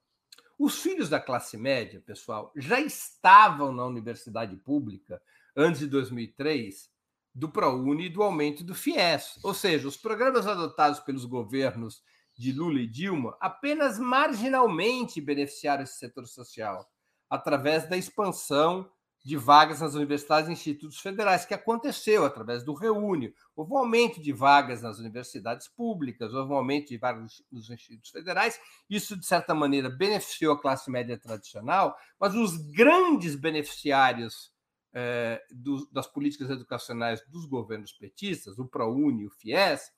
Os 0.58 0.80
filhos 0.80 1.08
da 1.08 1.20
classe 1.20 1.56
média, 1.56 2.00
pessoal, 2.00 2.50
já 2.56 2.80
estavam 2.80 3.72
na 3.72 3.84
universidade 3.84 4.56
pública 4.56 5.22
antes 5.54 5.80
de 5.80 5.86
2003 5.86 6.90
do 7.34 7.50
ProUni 7.50 8.06
e 8.06 8.08
do 8.08 8.22
aumento 8.22 8.64
do 8.64 8.74
FIES. 8.74 9.38
Ou 9.44 9.52
seja, 9.52 9.86
os 9.86 9.96
programas 9.96 10.46
adotados 10.46 11.00
pelos 11.00 11.26
governos 11.26 12.02
de 12.34 12.50
Lula 12.52 12.80
e 12.80 12.86
Dilma 12.86 13.36
apenas 13.40 13.98
marginalmente 13.98 15.20
beneficiaram 15.20 15.82
esse 15.82 15.98
setor 15.98 16.26
social, 16.26 16.90
através 17.28 17.88
da 17.88 17.96
expansão 17.96 18.90
de 19.26 19.36
vagas 19.36 19.80
nas 19.80 19.94
universidades 19.94 20.48
e 20.48 20.52
institutos 20.52 21.00
federais, 21.00 21.44
que 21.44 21.52
aconteceu 21.52 22.24
através 22.24 22.62
do 22.62 22.72
Reúne. 22.72 23.34
Houve 23.56 23.72
um 23.72 23.78
aumento 23.78 24.22
de 24.22 24.32
vagas 24.32 24.82
nas 24.82 25.00
universidades 25.00 25.66
públicas, 25.66 26.32
houve 26.32 26.52
um 26.52 26.56
aumento 26.56 26.90
de 26.90 26.96
vagas 26.96 27.42
nos 27.50 27.68
institutos 27.68 28.10
federais. 28.10 28.56
Isso, 28.88 29.16
de 29.16 29.26
certa 29.26 29.52
maneira, 29.52 29.90
beneficiou 29.90 30.54
a 30.54 30.60
classe 30.60 30.88
média 30.92 31.18
tradicional, 31.18 31.96
mas 32.20 32.36
os 32.36 32.56
grandes 32.70 33.34
beneficiários 33.34 34.52
eh, 34.92 35.42
do, 35.50 35.90
das 35.90 36.06
políticas 36.06 36.48
educacionais 36.48 37.20
dos 37.26 37.46
governos 37.46 37.92
petistas, 37.92 38.60
o 38.60 38.68
ProUni 38.68 39.24
e 39.24 39.26
o 39.26 39.30
FIES, 39.30 39.90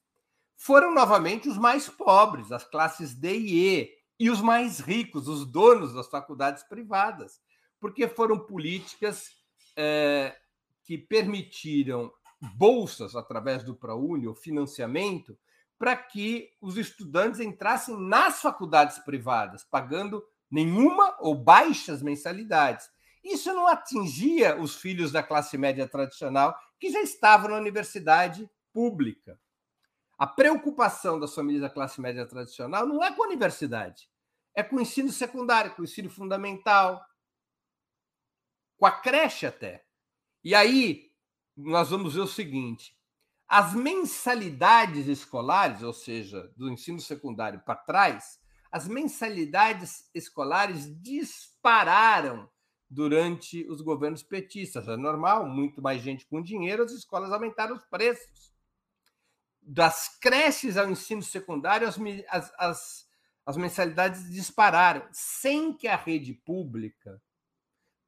foram 0.56 0.94
novamente 0.94 1.50
os 1.50 1.58
mais 1.58 1.86
pobres, 1.86 2.50
as 2.50 2.64
classes 2.64 3.14
D 3.14 3.36
e 3.36 3.78
E, 3.82 3.90
e 4.18 4.30
os 4.30 4.40
mais 4.40 4.80
ricos, 4.80 5.28
os 5.28 5.44
donos 5.44 5.92
das 5.92 6.08
faculdades 6.08 6.62
privadas 6.62 7.46
porque 7.80 8.08
foram 8.08 8.38
políticas 8.38 9.30
é, 9.76 10.36
que 10.84 10.98
permitiram 10.98 12.12
bolsas 12.56 13.14
através 13.16 13.62
do 13.62 13.74
ProUni, 13.74 14.28
o 14.28 14.34
financiamento, 14.34 15.36
para 15.78 15.96
que 15.96 16.50
os 16.60 16.76
estudantes 16.76 17.40
entrassem 17.40 17.96
nas 17.96 18.40
faculdades 18.42 18.98
privadas, 18.98 19.64
pagando 19.64 20.24
nenhuma 20.50 21.16
ou 21.20 21.34
baixas 21.34 22.02
mensalidades. 22.02 22.90
Isso 23.22 23.52
não 23.52 23.66
atingia 23.66 24.60
os 24.60 24.76
filhos 24.76 25.12
da 25.12 25.22
classe 25.22 25.56
média 25.58 25.86
tradicional, 25.86 26.56
que 26.80 26.90
já 26.90 27.00
estavam 27.00 27.50
na 27.50 27.58
universidade 27.58 28.50
pública. 28.72 29.38
A 30.16 30.26
preocupação 30.26 31.20
das 31.20 31.34
famílias 31.34 31.62
da 31.62 31.70
classe 31.70 32.00
média 32.00 32.26
tradicional 32.26 32.86
não 32.86 33.02
é 33.04 33.12
com 33.12 33.22
a 33.22 33.26
universidade, 33.26 34.08
é 34.54 34.62
com 34.62 34.76
o 34.76 34.80
ensino 34.80 35.12
secundário, 35.12 35.74
com 35.74 35.82
o 35.82 35.84
ensino 35.84 36.10
fundamental, 36.10 37.04
com 38.78 38.86
a 38.86 38.92
creche 38.92 39.44
até. 39.44 39.84
E 40.42 40.54
aí 40.54 41.10
nós 41.56 41.90
vamos 41.90 42.14
ver 42.14 42.20
o 42.20 42.26
seguinte: 42.26 42.96
as 43.46 43.74
mensalidades 43.74 45.08
escolares, 45.08 45.82
ou 45.82 45.92
seja, 45.92 46.50
do 46.56 46.70
ensino 46.70 47.00
secundário 47.00 47.60
para 47.60 47.74
trás, 47.74 48.38
as 48.70 48.86
mensalidades 48.86 50.08
escolares 50.14 50.86
dispararam 51.02 52.48
durante 52.88 53.66
os 53.68 53.80
governos 53.80 54.22
petistas. 54.22 54.88
É 54.88 54.96
normal, 54.96 55.46
muito 55.46 55.82
mais 55.82 56.00
gente 56.00 56.26
com 56.26 56.40
dinheiro, 56.40 56.84
as 56.84 56.92
escolas 56.92 57.32
aumentaram 57.32 57.74
os 57.74 57.84
preços. 57.84 58.54
Das 59.60 60.08
creches 60.20 60.78
ao 60.78 60.88
ensino 60.88 61.22
secundário, 61.22 61.86
as, 61.86 61.98
as, 62.58 63.08
as 63.44 63.56
mensalidades 63.56 64.30
dispararam, 64.30 65.06
sem 65.12 65.74
que 65.74 65.86
a 65.86 65.96
rede 65.96 66.32
pública 66.32 67.20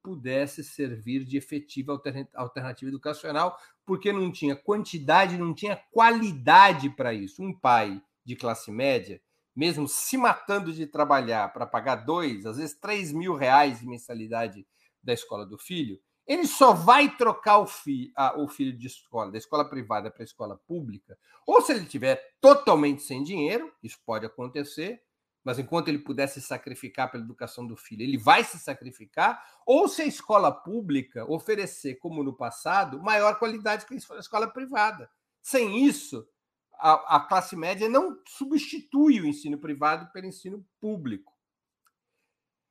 pudesse 0.02 0.64
servir 0.64 1.24
de 1.24 1.36
efetiva 1.36 2.00
alternativa 2.34 2.90
educacional, 2.90 3.58
porque 3.84 4.12
não 4.12 4.30
tinha 4.30 4.56
quantidade, 4.56 5.38
não 5.38 5.54
tinha 5.54 5.76
qualidade 5.90 6.90
para 6.90 7.12
isso. 7.12 7.42
Um 7.42 7.52
pai 7.52 8.02
de 8.24 8.36
classe 8.36 8.70
média, 8.70 9.20
mesmo 9.54 9.88
se 9.88 10.16
matando 10.16 10.72
de 10.72 10.86
trabalhar 10.86 11.52
para 11.52 11.66
pagar 11.66 11.96
dois, 11.96 12.46
às 12.46 12.56
vezes 12.56 12.78
três 12.78 13.12
mil 13.12 13.34
reais 13.34 13.80
de 13.80 13.86
mensalidade 13.86 14.66
da 15.02 15.12
escola 15.12 15.46
do 15.46 15.58
filho, 15.58 16.00
ele 16.26 16.46
só 16.46 16.72
vai 16.72 17.16
trocar 17.16 17.58
o, 17.58 17.66
fi, 17.66 18.12
a, 18.14 18.40
o 18.40 18.46
filho 18.46 18.76
de 18.76 18.86
escola, 18.86 19.32
da 19.32 19.38
escola 19.38 19.68
privada 19.68 20.10
para 20.10 20.22
a 20.22 20.24
escola 20.24 20.56
pública, 20.66 21.18
ou 21.44 21.60
se 21.60 21.72
ele 21.72 21.84
tiver 21.84 22.36
totalmente 22.40 23.02
sem 23.02 23.24
dinheiro, 23.24 23.72
isso 23.82 23.98
pode 24.06 24.24
acontecer, 24.24 25.02
mas 25.42 25.58
enquanto 25.58 25.88
ele 25.88 25.98
puder 25.98 26.26
se 26.26 26.40
sacrificar 26.40 27.10
pela 27.10 27.24
educação 27.24 27.66
do 27.66 27.76
filho, 27.76 28.02
ele 28.02 28.18
vai 28.18 28.44
se 28.44 28.58
sacrificar, 28.58 29.42
ou 29.66 29.88
se 29.88 30.02
a 30.02 30.06
escola 30.06 30.52
pública 30.52 31.24
oferecer, 31.30 31.94
como 31.96 32.22
no 32.22 32.36
passado, 32.36 33.02
maior 33.02 33.38
qualidade 33.38 33.86
que 33.86 33.94
a 33.94 34.18
escola 34.18 34.46
privada. 34.48 35.10
Sem 35.42 35.82
isso, 35.84 36.28
a, 36.74 37.16
a 37.16 37.20
classe 37.20 37.56
média 37.56 37.88
não 37.88 38.18
substitui 38.26 39.18
o 39.20 39.26
ensino 39.26 39.58
privado 39.58 40.12
pelo 40.12 40.26
ensino 40.26 40.62
público. 40.78 41.32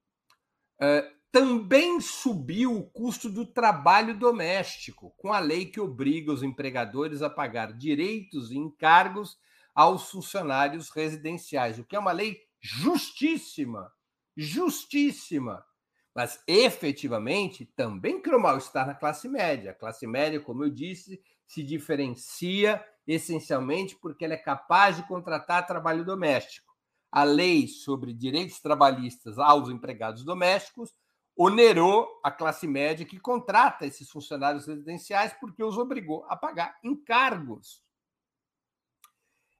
eh, 0.79 1.11
também 1.31 1.99
subiu 1.99 2.77
o 2.77 2.83
custo 2.83 3.29
do 3.29 3.45
trabalho 3.45 4.17
doméstico, 4.17 5.11
com 5.17 5.33
a 5.33 5.39
lei 5.39 5.65
que 5.65 5.79
obriga 5.79 6.31
os 6.31 6.43
empregadores 6.43 7.21
a 7.21 7.29
pagar 7.29 7.73
direitos 7.73 8.51
e 8.51 8.57
encargos 8.57 9.39
aos 9.73 10.11
funcionários 10.11 10.89
residenciais, 10.89 11.79
o 11.79 11.85
que 11.85 11.95
é 11.95 11.99
uma 11.99 12.11
lei 12.11 12.41
justíssima, 12.59 13.91
justíssima 14.35 15.65
mas 16.13 16.41
efetivamente 16.45 17.65
também 17.65 18.21
criou 18.21 18.39
mal-estar 18.39 18.85
na 18.85 18.93
classe 18.93 19.27
média. 19.27 19.71
A 19.71 19.75
classe 19.75 20.05
média, 20.05 20.39
como 20.39 20.63
eu 20.63 20.69
disse, 20.69 21.21
se 21.47 21.63
diferencia 21.63 22.83
essencialmente 23.07 23.95
porque 23.95 24.25
ela 24.25 24.33
é 24.33 24.37
capaz 24.37 24.97
de 24.97 25.07
contratar 25.07 25.65
trabalho 25.65 26.05
doméstico. 26.05 26.71
A 27.11 27.23
lei 27.23 27.67
sobre 27.67 28.13
direitos 28.13 28.59
trabalhistas 28.59 29.37
aos 29.37 29.69
empregados 29.69 30.23
domésticos 30.23 30.93
onerou 31.35 32.07
a 32.23 32.31
classe 32.31 32.67
média 32.67 33.05
que 33.05 33.19
contrata 33.19 33.85
esses 33.85 34.09
funcionários 34.09 34.67
residenciais 34.67 35.33
porque 35.39 35.63
os 35.63 35.77
obrigou 35.77 36.25
a 36.29 36.35
pagar 36.35 36.77
encargos. 36.83 37.81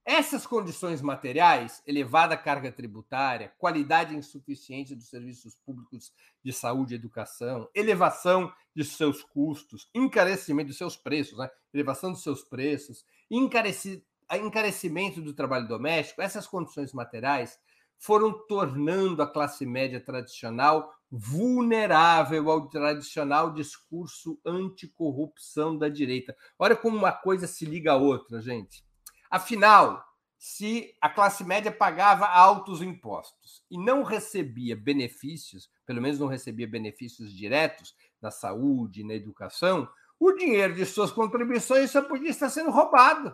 Essas 0.03 0.47
condições 0.47 0.99
materiais, 0.99 1.83
elevada 1.85 2.35
carga 2.35 2.71
tributária, 2.71 3.53
qualidade 3.59 4.15
insuficiente 4.15 4.95
dos 4.95 5.09
serviços 5.09 5.55
públicos 5.63 6.11
de 6.43 6.51
saúde 6.51 6.95
e 6.95 6.97
educação, 6.97 7.69
elevação 7.75 8.51
de 8.75 8.83
seus 8.83 9.21
custos, 9.21 9.87
encarecimento 9.93 10.69
dos 10.69 10.77
seus 10.77 10.97
preços, 10.97 11.37
né? 11.37 11.49
elevação 11.71 12.11
dos 12.11 12.23
seus 12.23 12.43
preços, 12.43 13.05
encarecimento 13.29 15.21
do 15.21 15.33
trabalho 15.33 15.67
doméstico, 15.67 16.21
essas 16.21 16.47
condições 16.47 16.93
materiais 16.93 17.59
foram 17.99 18.33
tornando 18.47 19.21
a 19.21 19.31
classe 19.31 19.63
média 19.67 20.01
tradicional 20.03 20.91
vulnerável 21.11 22.49
ao 22.49 22.67
tradicional 22.67 23.53
discurso 23.53 24.39
anticorrupção 24.43 25.77
da 25.77 25.87
direita. 25.87 26.35
Olha 26.57 26.75
como 26.75 26.97
uma 26.97 27.11
coisa 27.11 27.45
se 27.45 27.65
liga 27.65 27.91
à 27.91 27.97
outra, 27.97 28.41
gente. 28.41 28.83
Afinal, 29.31 30.05
se 30.37 30.93
a 30.99 31.09
classe 31.09 31.45
média 31.45 31.71
pagava 31.71 32.27
altos 32.27 32.81
impostos 32.81 33.63
e 33.71 33.77
não 33.77 34.03
recebia 34.03 34.75
benefícios, 34.75 35.71
pelo 35.85 36.01
menos 36.01 36.19
não 36.19 36.27
recebia 36.27 36.67
benefícios 36.67 37.33
diretos 37.33 37.95
na 38.21 38.29
saúde, 38.29 39.05
na 39.05 39.13
educação, 39.13 39.89
o 40.19 40.33
dinheiro 40.33 40.75
de 40.75 40.85
suas 40.85 41.11
contribuições 41.11 41.91
só 41.91 42.01
podia 42.01 42.29
estar 42.29 42.49
sendo 42.49 42.71
roubado. 42.71 43.33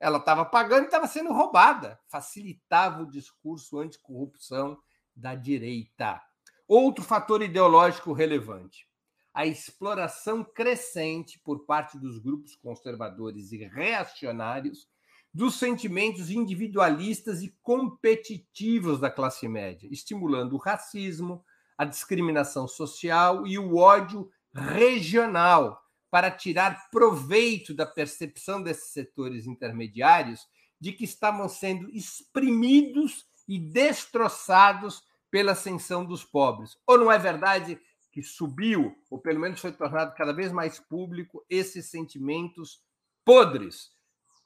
Ela 0.00 0.18
estava 0.18 0.44
pagando 0.44 0.82
e 0.82 0.86
estava 0.86 1.06
sendo 1.06 1.32
roubada. 1.32 2.00
Facilitava 2.08 3.02
o 3.02 3.10
discurso 3.10 3.78
anticorrupção 3.78 4.76
da 5.14 5.36
direita. 5.36 6.20
Outro 6.66 7.04
fator 7.04 7.40
ideológico 7.40 8.12
relevante: 8.12 8.88
a 9.34 9.46
exploração 9.46 10.44
crescente 10.44 11.38
por 11.38 11.64
parte 11.64 11.98
dos 11.98 12.18
grupos 12.18 12.54
conservadores 12.56 13.52
e 13.52 13.58
reacionários 13.64 14.86
dos 15.32 15.54
sentimentos 15.54 16.30
individualistas 16.30 17.42
e 17.42 17.56
competitivos 17.62 19.00
da 19.00 19.10
classe 19.10 19.48
média, 19.48 19.88
estimulando 19.90 20.54
o 20.54 20.58
racismo, 20.58 21.42
a 21.78 21.84
discriminação 21.86 22.68
social 22.68 23.46
e 23.46 23.58
o 23.58 23.76
ódio 23.76 24.30
regional 24.54 25.80
para 26.10 26.30
tirar 26.30 26.90
proveito 26.90 27.72
da 27.72 27.86
percepção 27.86 28.62
desses 28.62 28.92
setores 28.92 29.46
intermediários 29.46 30.46
de 30.78 30.92
que 30.92 31.04
estavam 31.04 31.48
sendo 31.48 31.88
exprimidos 31.90 33.24
e 33.48 33.58
destroçados 33.58 35.02
pela 35.30 35.52
ascensão 35.52 36.04
dos 36.04 36.22
pobres. 36.22 36.76
Ou 36.86 36.98
não 36.98 37.10
é 37.10 37.18
verdade 37.18 37.80
que 38.12 38.22
subiu, 38.22 38.94
ou 39.10 39.18
pelo 39.18 39.40
menos 39.40 39.60
foi 39.60 39.72
tornado 39.72 40.14
cada 40.14 40.32
vez 40.32 40.52
mais 40.52 40.78
público, 40.78 41.44
esses 41.48 41.86
sentimentos 41.86 42.80
podres? 43.24 43.90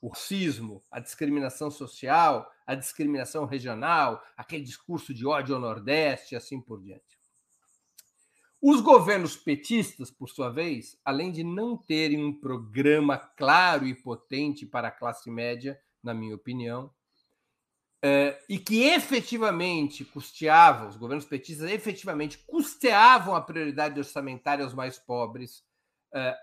O 0.01 0.09
racismo, 0.09 0.85
a 0.91 1.01
discriminação 1.01 1.71
social, 1.71 2.49
a 2.67 2.75
discriminação 2.75 3.45
regional, 3.45 4.23
aquele 4.37 4.63
discurso 4.63 5.13
de 5.13 5.27
ódio 5.27 5.57
ao 5.57 5.61
Nordeste 5.61 6.37
assim 6.37 6.61
por 6.61 6.81
diante. 6.81 7.17
Os 8.63 8.81
governos 8.81 9.37
petistas, 9.37 10.11
por 10.11 10.29
sua 10.29 10.49
vez, 10.49 10.99
além 11.05 11.33
de 11.33 11.43
não 11.43 11.77
terem 11.77 12.25
um 12.25 12.33
programa 12.33 13.19
claro 13.19 13.87
e 13.87 13.95
potente 13.95 14.65
para 14.65 14.89
a 14.89 14.93
classe 14.93 15.31
média, 15.31 15.79
na 16.03 16.15
minha 16.15 16.35
opinião, 16.35 16.91
é, 18.09 18.39
e 18.49 18.57
que 18.57 18.85
efetivamente 18.85 20.05
custeavam, 20.05 20.87
os 20.87 20.97
governos 20.97 21.25
petistas 21.25 21.69
efetivamente 21.69 22.39
custeavam 22.47 23.35
a 23.35 23.41
prioridade 23.41 23.99
orçamentária 23.99 24.65
aos 24.65 24.73
mais 24.73 24.97
pobres 24.97 25.65
é, 26.15 26.37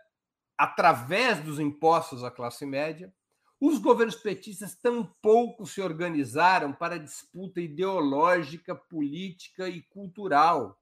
através 0.58 1.40
dos 1.40 1.62
impostos 1.62 2.22
à 2.22 2.30
classe 2.30 2.66
média, 2.66 3.14
os 3.62 3.78
governos 3.78 4.18
petistas 4.18 4.76
tampouco 4.76 5.66
se 5.66 5.82
organizaram 5.82 6.74
para 6.74 7.00
disputa 7.00 7.62
ideológica, 7.62 8.76
política 8.76 9.70
e 9.70 9.82
cultural 9.84 10.78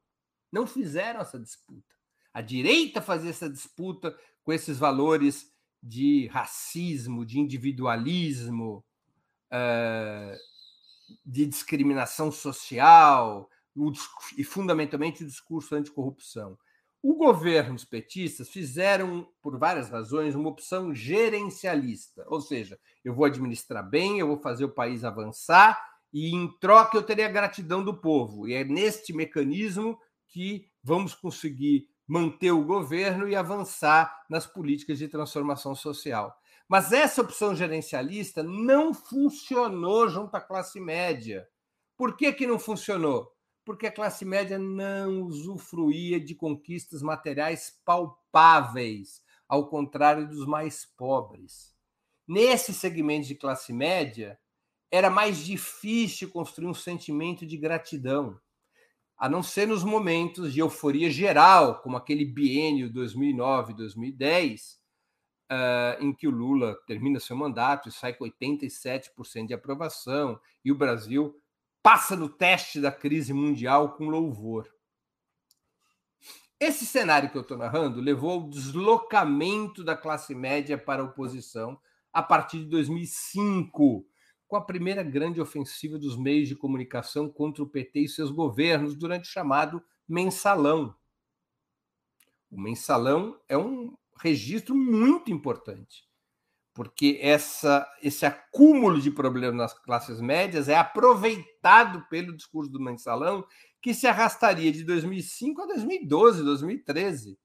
não 0.52 0.66
fizeram 0.66 1.22
essa 1.22 1.40
disputa. 1.40 1.96
A 2.34 2.42
direita 2.42 3.04
fazia 3.04 3.30
essa 3.30 3.48
disputa 3.48 4.18
com 4.44 4.52
esses 4.52 4.80
valores 4.80 5.54
de 5.82 6.26
racismo, 6.28 7.24
de 7.24 7.40
individualismo, 7.40 8.84
eh, 9.52 10.40
de 11.26 11.46
discriminação 11.46 12.32
social 12.32 13.50
e, 14.38 14.44
fundamentalmente, 14.44 15.24
o 15.24 15.28
discurso 15.28 15.76
anticorrupção. 15.76 16.58
Os 17.04 17.18
governos 17.18 17.84
petistas 17.84 18.50
fizeram, 18.50 19.28
por 19.42 19.58
várias 19.58 19.90
razões, 19.90 20.36
uma 20.36 20.50
opção 20.50 20.94
gerencialista, 20.94 22.24
ou 22.28 22.40
seja, 22.40 22.80
eu 23.04 23.16
vou 23.16 23.26
administrar 23.26 23.88
bem, 23.88 24.20
eu 24.20 24.28
vou 24.28 24.38
fazer 24.38 24.66
o 24.66 24.74
país 24.74 25.04
avançar 25.04 25.84
e, 26.14 26.36
em 26.36 26.48
troca, 26.60 26.96
eu 26.96 27.04
terei 27.04 27.26
a 27.26 27.32
gratidão 27.32 27.84
do 27.84 28.00
povo. 28.00 28.48
E 28.48 28.54
é 28.54 28.64
neste 28.64 29.14
mecanismo 29.14 29.98
que 30.28 30.70
vamos 30.84 31.16
conseguir 31.16 31.88
manter 32.08 32.52
o 32.52 32.64
governo 32.64 33.28
e 33.28 33.36
avançar 33.36 34.26
nas 34.30 34.46
políticas 34.46 35.00
de 35.00 35.08
transformação 35.08 35.74
social. 35.74 36.36
Mas 36.72 36.94
essa 36.94 37.22
opção 37.22 37.54
gerencialista 37.54 38.42
não 38.42 38.94
funcionou 38.94 40.08
junto 40.08 40.34
à 40.36 40.40
classe 40.40 40.80
média. 40.80 41.46
Por 41.98 42.16
que, 42.16 42.32
que 42.32 42.48
não 42.48 42.58
funcionou? 42.58 43.30
Porque 43.66 43.88
a 43.88 43.92
classe 43.92 44.24
média 44.24 44.58
não 44.58 45.24
usufruía 45.24 46.18
de 46.18 46.34
conquistas 46.34 47.02
materiais 47.02 47.78
palpáveis, 47.84 49.22
ao 49.50 49.68
contrário 49.68 50.26
dos 50.30 50.46
mais 50.46 50.86
pobres. 50.86 51.76
Nesse 52.26 52.74
segmento 52.74 53.28
de 53.28 53.36
classe 53.36 53.74
média, 53.74 54.40
era 54.90 55.10
mais 55.10 55.44
difícil 55.44 56.32
construir 56.32 56.68
um 56.68 56.74
sentimento 56.74 57.46
de 57.46 57.58
gratidão 57.58 58.40
a 59.18 59.28
não 59.28 59.44
ser 59.44 59.68
nos 59.68 59.84
momentos 59.84 60.54
de 60.54 60.62
euforia 60.62 61.12
geral, 61.12 61.82
como 61.82 61.98
aquele 61.98 62.24
biênio 62.24 62.90
2009-2010, 62.94 64.80
uh, 65.52 66.02
em 66.02 66.14
que 66.14 66.28
o 66.28 66.32
Lula 66.32 66.76
termina 66.88 67.20
seu 67.20 67.36
mandato 67.36 67.90
e 67.90 67.92
sai 67.92 68.14
com 68.14 68.26
87% 68.26 69.48
de 69.48 69.54
aprovação, 69.54 70.40
e 70.64 70.72
o 70.72 70.76
Brasil 70.76 71.36
passa 71.84 72.16
no 72.16 72.30
teste 72.30 72.80
da 72.80 72.92
crise 72.92 73.34
mundial 73.34 73.96
com 73.96 74.06
louvor. 74.06 74.72
Esse 76.60 76.86
cenário 76.86 77.30
que 77.30 77.38
eu 77.38 77.42
estou 77.42 77.58
narrando 77.58 78.00
levou 78.00 78.32
ao 78.32 78.50
deslocamento 78.50 79.84
da 79.84 79.98
classe 79.98 80.36
média 80.36 80.78
para 80.78 81.02
a 81.02 81.06
oposição 81.06 81.80
a 82.14 82.22
partir 82.22 82.60
de 82.60 82.66
2005, 82.66 84.06
com 84.48 84.56
a 84.56 84.62
primeira 84.62 85.02
grande 85.02 85.42
ofensiva 85.42 85.98
dos 85.98 86.16
meios 86.16 86.48
de 86.48 86.56
comunicação 86.56 87.30
contra 87.30 87.64
o 87.64 87.68
PT 87.68 88.02
e 88.02 88.10
seus 88.10 88.30
governos 88.30 88.96
durante 88.96 89.24
o 89.24 89.32
chamado 89.32 89.84
mensalão. 90.08 90.96
O 92.52 92.62
mensalão 92.62 93.40
é 93.48 93.58
um 93.58 93.98
registro 94.22 94.76
muito 94.76 95.32
importante, 95.32 96.08
porque 96.74 97.20
essa, 97.22 97.88
esse 98.02 98.26
acúmulo 98.26 99.02
de 99.02 99.12
problemas 99.12 99.58
nas 99.58 99.74
classes 99.74 100.22
médias 100.22 100.70
é 100.70 100.78
aproveitado 100.78 102.08
pelo 102.08 102.36
discurso 102.36 102.72
do 102.72 102.80
mensalão, 102.80 103.46
que 103.82 103.94
se 103.94 104.08
arrastaria 104.08 104.72
de 104.72 104.84
2005 104.84 105.64
a 105.64 105.66
2012, 105.66 106.44
2013, 106.44 107.40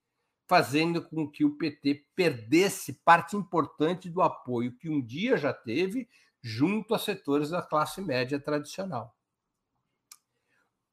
fazendo 0.46 1.02
com 1.02 1.28
que 1.28 1.44
o 1.44 1.56
PT 1.56 2.04
perdesse 2.14 2.92
parte 3.04 3.36
importante 3.36 4.10
do 4.10 4.20
apoio 4.20 4.76
que 4.76 4.88
um 4.88 5.04
dia 5.04 5.36
já 5.36 5.52
teve 5.52 6.08
junto 6.42 6.94
a 6.94 6.98
setores 6.98 7.50
da 7.50 7.62
classe 7.62 8.00
média 8.00 8.38
tradicional. 8.38 9.16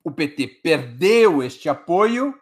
O 0.03 0.11
PT 0.11 0.47
perdeu 0.63 1.43
este 1.43 1.69
apoio 1.69 2.34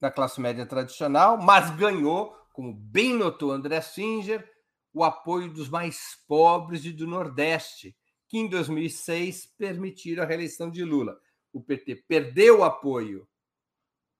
da 0.00 0.10
classe 0.10 0.40
média 0.40 0.64
tradicional, 0.64 1.36
mas 1.36 1.70
ganhou, 1.76 2.34
como 2.58 2.74
bem 2.74 3.14
notou 3.14 3.52
André 3.52 3.80
Singer, 3.80 4.44
o 4.92 5.04
apoio 5.04 5.48
dos 5.48 5.68
mais 5.68 6.18
pobres 6.26 6.84
e 6.84 6.90
do 6.90 7.06
Nordeste, 7.06 7.96
que 8.26 8.36
em 8.36 8.48
2006 8.48 9.46
permitiram 9.56 10.24
a 10.24 10.26
reeleição 10.26 10.68
de 10.68 10.82
Lula. 10.82 11.16
O 11.52 11.62
PT 11.62 12.02
perdeu 12.08 12.58
o 12.58 12.64
apoio 12.64 13.28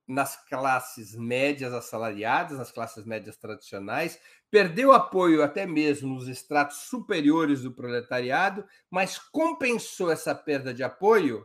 nas 0.06 0.36
classes 0.48 1.16
médias 1.16 1.72
assalariadas, 1.72 2.58
nas 2.58 2.70
classes 2.70 3.04
médias 3.04 3.36
tradicionais, 3.36 4.20
perdeu 4.48 4.92
apoio 4.92 5.42
até 5.42 5.66
mesmo 5.66 6.14
nos 6.14 6.28
estratos 6.28 6.82
superiores 6.82 7.62
do 7.62 7.74
proletariado, 7.74 8.64
mas 8.88 9.18
compensou 9.18 10.12
essa 10.12 10.32
perda 10.32 10.72
de 10.72 10.84
apoio 10.84 11.44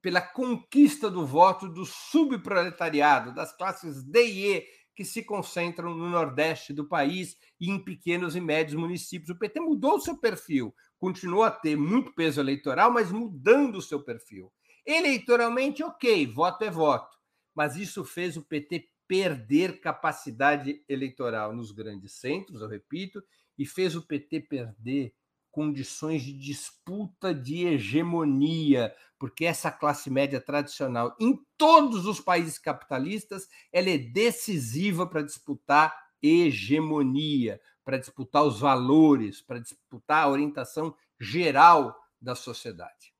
pela 0.00 0.22
conquista 0.22 1.10
do 1.10 1.26
voto 1.26 1.68
do 1.68 1.84
subproletariado, 1.84 3.34
das 3.34 3.54
classes 3.54 4.02
D 4.02 4.26
e 4.26 4.56
E, 4.56 4.83
que 4.94 5.04
se 5.04 5.22
concentram 5.22 5.94
no 5.94 6.08
nordeste 6.08 6.72
do 6.72 6.86
país 6.86 7.36
e 7.60 7.70
em 7.70 7.82
pequenos 7.82 8.36
e 8.36 8.40
médios 8.40 8.74
municípios. 8.74 9.30
O 9.30 9.38
PT 9.38 9.60
mudou 9.60 9.96
o 9.96 10.00
seu 10.00 10.16
perfil, 10.16 10.74
continuou 10.98 11.42
a 11.42 11.50
ter 11.50 11.76
muito 11.76 12.14
peso 12.14 12.40
eleitoral, 12.40 12.92
mas 12.92 13.10
mudando 13.10 13.76
o 13.76 13.82
seu 13.82 14.02
perfil. 14.02 14.52
Eleitoralmente, 14.86 15.82
ok, 15.82 16.26
voto 16.26 16.64
é 16.64 16.70
voto, 16.70 17.16
mas 17.54 17.76
isso 17.76 18.04
fez 18.04 18.36
o 18.36 18.42
PT 18.42 18.88
perder 19.06 19.80
capacidade 19.80 20.82
eleitoral 20.88 21.54
nos 21.54 21.72
grandes 21.72 22.12
centros, 22.12 22.60
eu 22.60 22.68
repito, 22.68 23.22
e 23.58 23.66
fez 23.66 23.94
o 23.94 24.02
PT 24.02 24.40
perder 24.40 25.14
condições 25.54 26.22
de 26.22 26.32
disputa 26.32 27.32
de 27.32 27.64
hegemonia, 27.64 28.92
porque 29.16 29.44
essa 29.44 29.70
classe 29.70 30.10
média 30.10 30.40
tradicional 30.40 31.14
em 31.20 31.38
todos 31.56 32.06
os 32.06 32.20
países 32.20 32.58
capitalistas, 32.58 33.48
ela 33.72 33.88
é 33.88 33.96
decisiva 33.96 35.06
para 35.06 35.22
disputar 35.22 35.96
hegemonia, 36.20 37.60
para 37.84 37.98
disputar 37.98 38.42
os 38.42 38.58
valores, 38.58 39.40
para 39.40 39.60
disputar 39.60 40.24
a 40.24 40.28
orientação 40.28 40.92
geral 41.20 41.96
da 42.20 42.34
sociedade. 42.34 43.14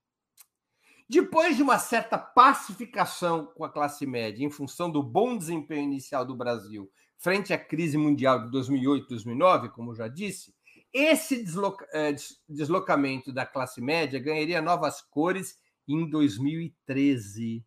Depois 1.09 1.57
de 1.57 1.63
uma 1.63 1.79
certa 1.79 2.19
pacificação 2.19 3.47
com 3.47 3.65
a 3.65 3.71
classe 3.71 4.05
média, 4.07 4.45
em 4.45 4.51
função 4.51 4.91
do 4.91 5.03
bom 5.03 5.39
desempenho 5.39 5.85
inicial 5.85 6.25
do 6.25 6.35
Brasil 6.35 6.91
frente 7.17 7.53
à 7.53 7.59
crise 7.59 7.97
mundial 7.97 8.45
de 8.45 8.51
2008 8.51 9.09
2009, 9.09 9.69
como 9.69 9.95
já 9.95 10.09
disse, 10.09 10.53
esse 10.95 11.43
desloca 11.43 11.85
eh, 11.93 12.15
deslocamento 12.49 13.33
da 13.33 13.45
classe 13.45 13.81
média 13.81 14.21
ganharia 14.21 14.63
novas 14.63 15.03
cores 15.03 15.59
em 15.89 16.09
2013, 16.09 17.67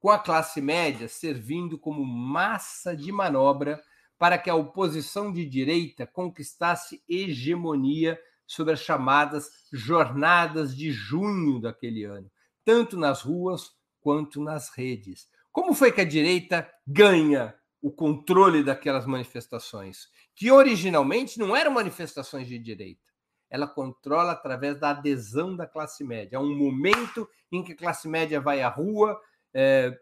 com 0.00 0.10
a 0.10 0.18
classe 0.18 0.62
média 0.62 1.06
servindo 1.06 1.78
como 1.78 2.02
massa 2.02 2.96
de 2.96 3.12
manobra 3.12 3.82
para 4.18 4.38
que 4.38 4.48
a 4.48 4.54
oposição 4.54 5.30
de 5.30 5.44
direita 5.44 6.06
conquistasse 6.06 7.02
hegemonia 7.06 8.18
sobre 8.46 8.72
as 8.72 8.80
chamadas 8.80 9.50
jornadas 9.70 10.74
de 10.74 10.90
junho 10.90 11.60
daquele 11.60 12.04
ano, 12.04 12.30
tanto 12.64 12.96
nas 12.96 13.20
ruas 13.20 13.72
quanto 14.00 14.42
nas 14.42 14.70
redes. 14.70 15.28
Como 15.52 15.74
foi 15.74 15.92
que 15.92 16.00
a 16.00 16.04
direita 16.04 16.66
ganha 16.86 17.54
o 17.84 17.92
controle 17.92 18.64
daquelas 18.64 19.04
manifestações, 19.04 20.08
que 20.34 20.50
originalmente 20.50 21.38
não 21.38 21.54
eram 21.54 21.70
manifestações 21.70 22.48
de 22.48 22.58
direita? 22.58 23.12
Ela 23.50 23.66
controla 23.66 24.32
através 24.32 24.80
da 24.80 24.88
adesão 24.88 25.54
da 25.54 25.66
classe 25.66 26.02
média. 26.02 26.36
É 26.36 26.40
um 26.40 26.56
momento 26.56 27.28
em 27.52 27.62
que 27.62 27.72
a 27.72 27.76
classe 27.76 28.08
média 28.08 28.40
vai 28.40 28.62
à 28.62 28.70
rua, 28.70 29.20
é, 29.52 29.94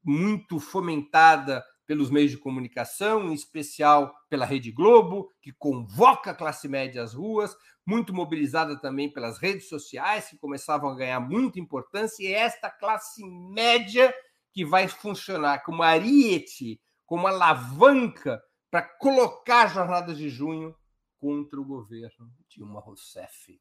muito 0.00 0.60
fomentada 0.60 1.64
pelos 1.84 2.08
meios 2.08 2.30
de 2.30 2.38
comunicação, 2.38 3.28
em 3.28 3.34
especial 3.34 4.14
pela 4.30 4.46
Rede 4.46 4.70
Globo, 4.70 5.28
que 5.42 5.52
convoca 5.52 6.30
a 6.30 6.34
classe 6.34 6.68
média 6.68 7.02
às 7.02 7.14
ruas, 7.14 7.56
muito 7.84 8.14
mobilizada 8.14 8.80
também 8.80 9.12
pelas 9.12 9.38
redes 9.38 9.68
sociais, 9.68 10.28
que 10.28 10.38
começavam 10.38 10.88
a 10.88 10.94
ganhar 10.94 11.18
muita 11.18 11.58
importância, 11.58 12.22
e 12.22 12.28
é 12.28 12.38
esta 12.38 12.70
classe 12.70 13.24
média 13.26 14.14
que 14.52 14.64
vai 14.64 14.86
funcionar 14.86 15.64
como 15.64 15.82
ariete, 15.82 16.80
como 17.06 17.26
alavanca 17.26 18.42
para 18.70 18.82
colocar 18.82 19.68
jornadas 19.68 20.16
de 20.16 20.28
junho 20.28 20.74
contra 21.18 21.60
o 21.60 21.64
governo 21.64 22.30
Dilma 22.48 22.80
Rousseff. 22.80 23.60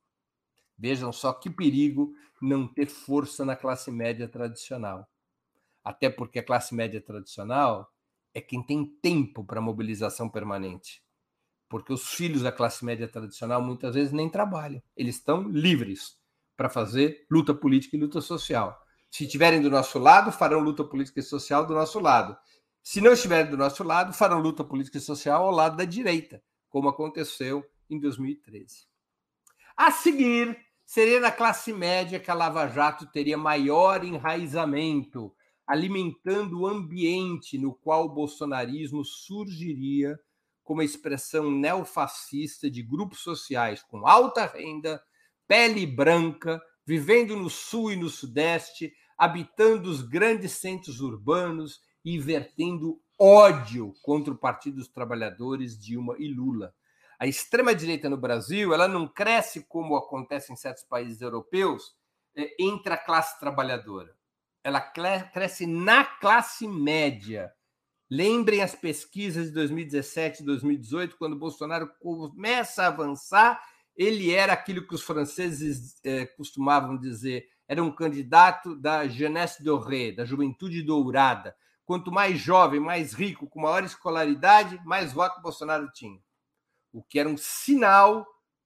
Vejam 0.77 1.11
só 1.11 1.31
que 1.33 1.49
perigo 1.49 2.13
não 2.41 2.67
ter 2.67 2.87
força 2.87 3.45
na 3.45 3.55
classe 3.55 3.91
média 3.91 4.27
tradicional. 4.27 5.07
Até 5.83 6.09
porque 6.09 6.39
a 6.39 6.43
classe 6.43 6.73
média 6.73 6.99
tradicional 7.01 7.91
é 8.33 8.41
quem 8.41 8.63
tem 8.63 8.85
tempo 8.85 9.43
para 9.43 9.61
mobilização 9.61 10.27
permanente. 10.27 11.03
Porque 11.69 11.93
os 11.93 12.13
filhos 12.13 12.41
da 12.41 12.51
classe 12.51 12.83
média 12.83 13.07
tradicional 13.07 13.61
muitas 13.61 13.95
vezes 13.95 14.11
nem 14.11 14.29
trabalham. 14.29 14.81
Eles 14.95 15.15
estão 15.15 15.47
livres 15.47 16.17
para 16.55 16.69
fazer 16.69 17.25
luta 17.29 17.53
política 17.53 17.95
e 17.95 17.99
luta 17.99 18.21
social. 18.21 18.79
Se 19.09 19.25
estiverem 19.25 19.61
do 19.61 19.69
nosso 19.69 19.99
lado, 19.99 20.31
farão 20.31 20.59
luta 20.59 20.83
política 20.83 21.19
e 21.19 21.23
social 21.23 21.65
do 21.65 21.73
nosso 21.73 21.99
lado. 21.99 22.35
Se 22.83 22.99
não 22.99 23.13
estiverem 23.13 23.49
do 23.49 23.55
nosso 23.55 23.81
lado, 23.81 24.11
farão 24.11 24.41
luta 24.41 24.61
política 24.61 24.97
e 24.97 25.01
social 25.01 25.45
ao 25.45 25.51
lado 25.51 25.77
da 25.77 25.85
direita, 25.85 26.43
como 26.69 26.89
aconteceu 26.89 27.63
em 27.89 27.97
2013. 27.97 28.85
A 29.77 29.89
seguir, 29.89 30.59
seria 30.85 31.21
na 31.21 31.31
classe 31.31 31.71
média 31.71 32.19
que 32.19 32.29
a 32.29 32.33
Lava 32.33 32.67
Jato 32.67 33.05
teria 33.05 33.37
maior 33.37 34.03
enraizamento, 34.03 35.33
alimentando 35.65 36.59
o 36.59 36.67
ambiente 36.67 37.57
no 37.57 37.73
qual 37.73 38.03
o 38.03 38.13
bolsonarismo 38.13 39.05
surgiria 39.05 40.19
como 40.61 40.81
expressão 40.81 41.49
neofascista 41.49 42.69
de 42.69 42.83
grupos 42.83 43.19
sociais 43.19 43.81
com 43.81 44.05
alta 44.05 44.45
renda, 44.45 45.01
pele 45.47 45.87
branca, 45.87 46.61
vivendo 46.85 47.37
no 47.37 47.49
sul 47.49 47.93
e 47.93 47.95
no 47.95 48.09
sudeste, 48.09 48.93
habitando 49.17 49.89
os 49.89 50.01
grandes 50.01 50.51
centros 50.51 50.99
urbanos 50.99 51.79
e 52.03 52.19
vertendo 52.19 53.01
ódio 53.19 53.93
contra 54.01 54.33
o 54.33 54.37
Partido 54.37 54.77
dos 54.77 54.87
Trabalhadores, 54.87 55.77
Dilma 55.77 56.15
e 56.17 56.27
Lula. 56.27 56.73
A 57.19 57.27
extrema-direita 57.27 58.09
no 58.09 58.17
Brasil 58.17 58.73
ela 58.73 58.87
não 58.87 59.07
cresce 59.07 59.65
como 59.67 59.95
acontece 59.95 60.51
em 60.51 60.55
certos 60.55 60.83
países 60.83 61.21
europeus 61.21 61.95
é, 62.35 62.55
entre 62.59 62.93
a 62.93 62.97
classe 62.97 63.39
trabalhadora 63.39 64.13
ela 64.63 64.79
cresce 64.79 65.67
na 65.67 66.05
classe 66.05 66.67
média. 66.67 67.51
Lembrem 68.09 68.61
as 68.61 68.73
pesquisas 68.73 69.47
de 69.47 69.51
2017 69.51 70.41
e 70.41 70.45
2018, 70.45 71.17
quando 71.17 71.35
Bolsonaro 71.35 71.89
começa 71.99 72.83
a 72.83 72.87
avançar, 72.87 73.61
ele 73.95 74.31
era 74.31 74.53
aquilo 74.53 74.87
que 74.87 74.95
os 74.95 75.03
franceses 75.03 75.99
eh, 76.03 76.25
costumavam 76.37 76.97
dizer, 76.97 77.47
era 77.67 77.83
um 77.83 77.91
candidato 77.91 78.75
da 78.75 79.07
jeunesse 79.07 79.63
dorée, 79.63 80.15
da 80.15 80.25
juventude 80.25 80.81
dourada. 80.81 81.55
Quanto 81.85 82.11
mais 82.11 82.39
jovem, 82.39 82.79
mais 82.79 83.13
rico, 83.13 83.47
com 83.47 83.61
maior 83.61 83.83
escolaridade, 83.83 84.79
mais 84.85 85.11
voto 85.11 85.41
Bolsonaro 85.41 85.91
tinha. 85.91 86.19
O 86.91 87.03
que 87.03 87.19
era 87.19 87.27
um 87.27 87.37
sinal 87.37 88.25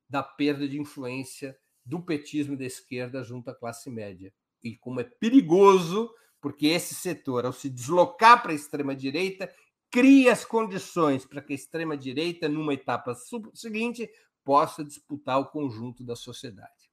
da 0.10 0.22
perda 0.22 0.68
de 0.68 0.80
influência 0.80 1.58
do 1.86 2.02
petismo 2.02 2.58
da 2.58 2.66
esquerda 2.66 3.24
junto 3.24 3.50
à 3.50 3.56
classe 3.56 3.90
média 3.90 4.34
e 4.64 4.76
como 4.76 5.00
é 5.00 5.04
perigoso, 5.04 6.14
porque 6.42 6.68
esse 6.68 6.94
setor, 6.94 7.46
ao 7.46 7.54
se 7.54 7.70
deslocar 7.70 8.42
para 8.42 8.52
a 8.52 8.56
extrema-direita, 8.56 9.52
cria 9.90 10.34
as 10.34 10.44
condições 10.44 11.26
para 11.26 11.42
que 11.42 11.54
a 11.54 11.56
extrema-direita, 11.56 12.50
numa 12.50 12.74
etapa 12.74 13.16
seguinte, 13.54 14.10
possa 14.44 14.84
disputar 14.84 15.40
o 15.40 15.48
conjunto 15.48 16.04
da 16.04 16.16
sociedade. 16.16 16.92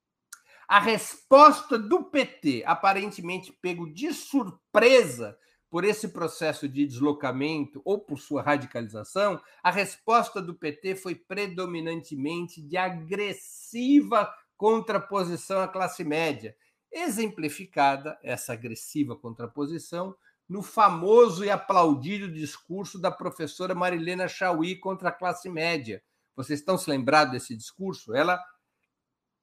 A 0.67 0.81
resposta 0.81 1.79
do 1.79 2.05
PT, 2.05 2.63
aparentemente 2.65 3.53
pego 3.53 3.93
de 3.93 4.13
surpresa 4.13 5.37
por 5.75 5.85
esse 5.85 6.07
processo 6.07 6.69
de 6.69 6.87
deslocamento 6.87 7.83
ou 7.85 7.99
por 7.99 8.21
sua 8.21 8.43
radicalização, 8.43 9.43
a 9.61 9.73
resposta 9.73 10.41
do 10.41 10.55
PT 10.55 10.95
foi 10.95 11.17
predominantemente 11.17 12.63
de 12.63 12.77
agressiva 12.77 14.33
contraposição 14.57 15.61
à 15.61 15.67
classe 15.67 16.05
média, 16.05 16.57
exemplificada 16.93 18.17
essa 18.23 18.53
agressiva 18.53 19.17
contraposição 19.17 20.15
no 20.49 20.63
famoso 20.63 21.45
e 21.45 21.51
aplaudido 21.51 22.31
discurso 22.31 22.97
da 22.97 23.11
professora 23.11 23.75
Marilena 23.75 24.29
Chauí 24.29 24.77
contra 24.77 25.09
a 25.09 25.13
classe 25.13 25.49
média. 25.49 26.01
Vocês 26.37 26.61
estão 26.61 26.79
se 26.79 26.89
lembrados 26.89 27.33
desse 27.33 27.57
discurso? 27.57 28.15
Ela 28.15 28.41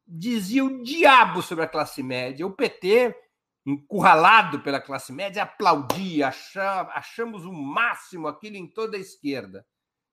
dizia 0.07 0.63
o 0.63 0.81
diabo 0.81 1.41
sobre 1.41 1.65
a 1.65 1.67
classe 1.67 2.01
média. 2.01 2.47
O 2.47 2.53
PT, 2.53 3.13
encurralado 3.65 4.61
pela 4.61 4.81
classe 4.81 5.13
média, 5.13 5.43
aplaudia, 5.43 6.29
achamos 6.93 7.45
o 7.45 7.53
máximo 7.53 8.27
aquilo 8.27 8.55
em 8.55 8.67
toda 8.67 8.97
a 8.97 8.99
esquerda. 8.99 9.65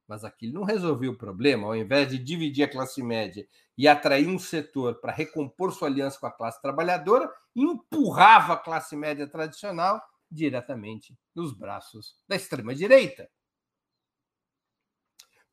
Mas 0.07 0.25
aquilo 0.25 0.55
não 0.55 0.65
resolveu 0.65 1.13
o 1.13 1.19
problema. 1.19 1.67
Ao 1.67 1.77
invés 1.77 2.09
de 2.09 2.19
dividir 2.19 2.65
a 2.65 2.71
classe 2.71 3.03
média 3.03 3.47
e 3.77 3.87
atrair 3.87 4.27
um 4.27 4.39
setor 4.39 5.01
para 5.01 5.13
recompor 5.13 5.73
sua 5.73 5.89
aliança 5.89 6.19
com 6.19 6.27
a 6.27 6.33
classe 6.33 6.61
trabalhadora, 6.63 7.31
empurrava 7.55 8.55
a 8.55 8.57
classe 8.57 8.97
média 8.97 9.27
tradicional 9.27 10.01
diretamente 10.31 11.19
nos 11.35 11.53
braços 11.53 12.17
da 12.27 12.37
extrema-direita. 12.37 13.31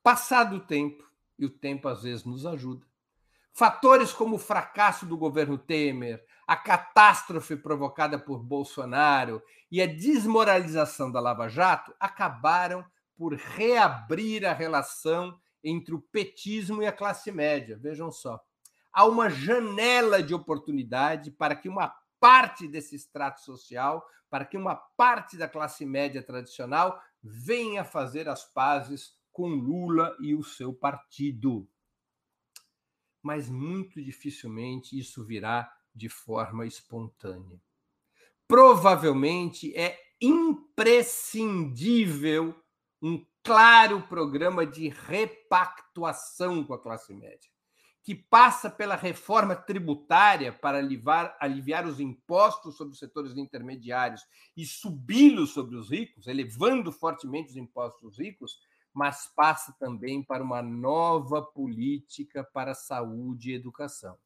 Passado 0.01 0.57
o 0.57 0.65
tempo, 0.65 1.03
e 1.37 1.45
o 1.45 1.49
tempo 1.49 1.87
às 1.87 2.03
vezes 2.03 2.23
nos 2.23 2.45
ajuda, 2.45 2.85
fatores 3.51 4.13
como 4.13 4.35
o 4.35 4.39
fracasso 4.39 5.05
do 5.05 5.17
governo 5.17 5.57
Temer, 5.57 6.25
a 6.47 6.55
catástrofe 6.55 7.55
provocada 7.55 8.19
por 8.19 8.43
Bolsonaro 8.43 9.41
e 9.71 9.81
a 9.81 9.87
desmoralização 9.87 11.11
da 11.11 11.19
Lava 11.19 11.47
Jato 11.47 11.93
acabaram 11.99 12.85
por 13.17 13.33
reabrir 13.33 14.45
a 14.45 14.53
relação 14.53 15.39
entre 15.63 15.95
o 15.95 16.01
petismo 16.01 16.83
e 16.83 16.85
a 16.85 16.91
classe 16.91 17.31
média. 17.31 17.77
Vejam 17.77 18.11
só. 18.11 18.39
Há 18.93 19.05
uma 19.05 19.29
janela 19.29 20.21
de 20.21 20.33
oportunidade 20.33 21.31
para 21.31 21.55
que 21.55 21.67
uma 21.67 21.93
parte 22.19 22.67
desse 22.67 22.95
extrato 22.95 23.41
social, 23.41 24.05
para 24.29 24.45
que 24.45 24.55
uma 24.55 24.75
parte 24.75 25.37
da 25.37 25.47
classe 25.47 25.85
média 25.85 26.21
tradicional 26.21 27.01
venha 27.21 27.83
fazer 27.83 28.29
as 28.29 28.45
pazes 28.45 29.17
com 29.31 29.47
Lula 29.47 30.15
e 30.21 30.35
o 30.35 30.43
seu 30.43 30.73
partido. 30.73 31.67
Mas 33.21 33.49
muito 33.49 34.01
dificilmente 34.01 34.97
isso 34.97 35.25
virá 35.25 35.74
de 35.95 36.09
forma 36.09 36.65
espontânea. 36.65 37.61
Provavelmente 38.47 39.75
é 39.75 39.99
imprescindível 40.21 42.55
um 43.01 43.25
claro 43.43 44.01
programa 44.07 44.65
de 44.65 44.87
repactuação 44.89 46.63
com 46.63 46.73
a 46.73 46.81
classe 46.81 47.13
média, 47.13 47.51
que 48.03 48.15
passa 48.15 48.69
pela 48.69 48.95
reforma 48.95 49.55
tributária 49.55 50.51
para 50.51 50.79
aliviar, 50.79 51.37
aliviar 51.39 51.85
os 51.85 51.99
impostos 51.99 52.75
sobre 52.75 52.93
os 52.93 52.99
setores 52.99 53.37
intermediários 53.37 54.25
e 54.57 54.65
subi-los 54.65 55.51
sobre 55.51 55.75
os 55.75 55.91
ricos, 55.91 56.25
elevando 56.27 56.91
fortemente 56.91 57.51
os 57.51 57.57
impostos 57.57 58.01
dos 58.01 58.19
ricos, 58.19 58.59
mas 58.93 59.31
passa 59.35 59.75
também 59.79 60.23
para 60.23 60.43
uma 60.43 60.61
nova 60.61 61.41
política 61.41 62.43
para 62.43 62.73
saúde 62.73 63.51
e 63.51 63.55
educação. 63.55 64.17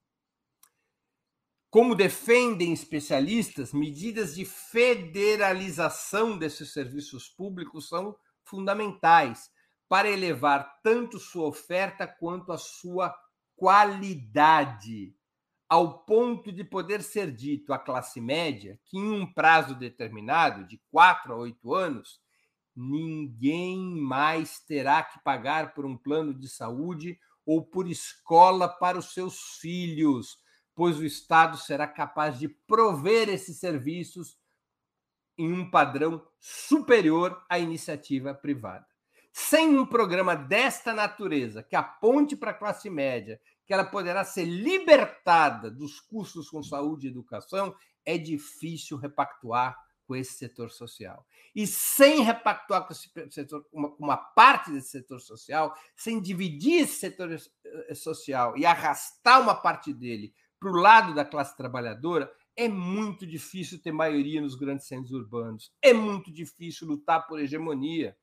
Como 1.70 1.94
defendem 1.94 2.74
especialistas, 2.74 3.72
medidas 3.74 4.34
de 4.34 4.44
federalização 4.44 6.36
desses 6.36 6.74
serviços 6.74 7.30
públicos 7.30 7.88
são 7.88 8.16
fundamentais 8.44 9.52
para 9.88 10.10
elevar 10.10 10.82
tanto 10.82 11.20
sua 11.20 11.48
oferta 11.48 12.08
quanto 12.08 12.52
a 12.52 12.58
sua 12.58 13.16
qualidade, 13.56 15.16
ao 15.68 16.00
ponto 16.06 16.52
de 16.52 16.64
poder 16.64 17.04
ser 17.04 17.32
dito 17.32 17.72
à 17.72 17.78
classe 17.78 18.20
média 18.20 18.80
que, 18.86 18.98
em 18.98 19.12
um 19.12 19.32
prazo 19.32 19.76
determinado, 19.76 20.66
de 20.66 20.82
quatro 20.90 21.34
a 21.34 21.38
oito 21.38 21.76
anos, 21.76 22.20
ninguém 22.76 23.78
mais 23.78 24.60
terá 24.60 25.04
que 25.04 25.22
pagar 25.24 25.76
por 25.76 25.86
um 25.86 25.96
plano 25.96 26.34
de 26.34 26.50
saúde 26.50 27.20
ou 27.46 27.64
por 27.64 27.88
escola 27.88 28.68
para 28.68 28.98
os 28.98 29.14
seus 29.14 29.60
filhos 29.60 30.39
pois 30.80 30.98
o 30.98 31.06
Estado 31.06 31.58
será 31.58 31.86
capaz 31.86 32.40
de 32.40 32.48
prover 32.48 33.28
esses 33.28 33.58
serviços 33.58 34.40
em 35.38 35.52
um 35.52 35.70
padrão 35.70 36.26
superior 36.40 37.44
à 37.50 37.60
iniciativa 37.60 38.34
privada. 38.34 38.88
Sem 39.34 39.78
um 39.78 39.86
programa 39.86 40.38
desta 40.38 40.94
natureza 40.94 41.62
que 41.62 41.76
aponte 41.76 42.34
para 42.34 42.52
a 42.52 42.54
classe 42.54 42.90
média 42.90 43.42
que 43.66 43.74
ela 43.74 43.84
poderá 43.84 44.24
ser 44.24 44.46
libertada 44.46 45.70
dos 45.70 46.00
custos 46.00 46.50
com 46.50 46.64
saúde 46.64 47.08
e 47.08 47.10
educação, 47.10 47.76
é 48.06 48.18
difícil 48.18 48.96
repactuar 48.96 49.78
com 50.08 50.16
esse 50.16 50.36
setor 50.36 50.72
social. 50.72 51.28
E 51.54 51.68
sem 51.68 52.22
repactuar 52.22 52.88
com 52.88 52.94
esse 52.94 53.12
setor, 53.32 53.68
uma, 53.74 53.94
uma 54.00 54.16
parte 54.16 54.72
desse 54.72 54.92
setor 54.92 55.20
social, 55.20 55.76
sem 55.94 56.22
dividir 56.22 56.84
esse 56.84 57.02
setor 57.02 57.34
eh, 57.34 57.94
social 57.94 58.58
e 58.58 58.66
arrastar 58.66 59.42
uma 59.42 59.54
parte 59.54 59.94
dele 59.94 60.34
para 60.60 60.70
o 60.70 60.76
lado 60.76 61.14
da 61.14 61.24
classe 61.24 61.56
trabalhadora, 61.56 62.32
é 62.56 62.68
muito 62.68 63.26
difícil 63.26 63.82
ter 63.82 63.92
maioria 63.92 64.42
nos 64.42 64.56
grandes 64.56 64.88
centros 64.88 65.12
urbanos. 65.12 65.72
É 65.82 65.94
muito 65.94 66.32
difícil 66.32 66.88
lutar 66.88 67.26
por 67.26 67.40
hegemonia. 67.40 68.18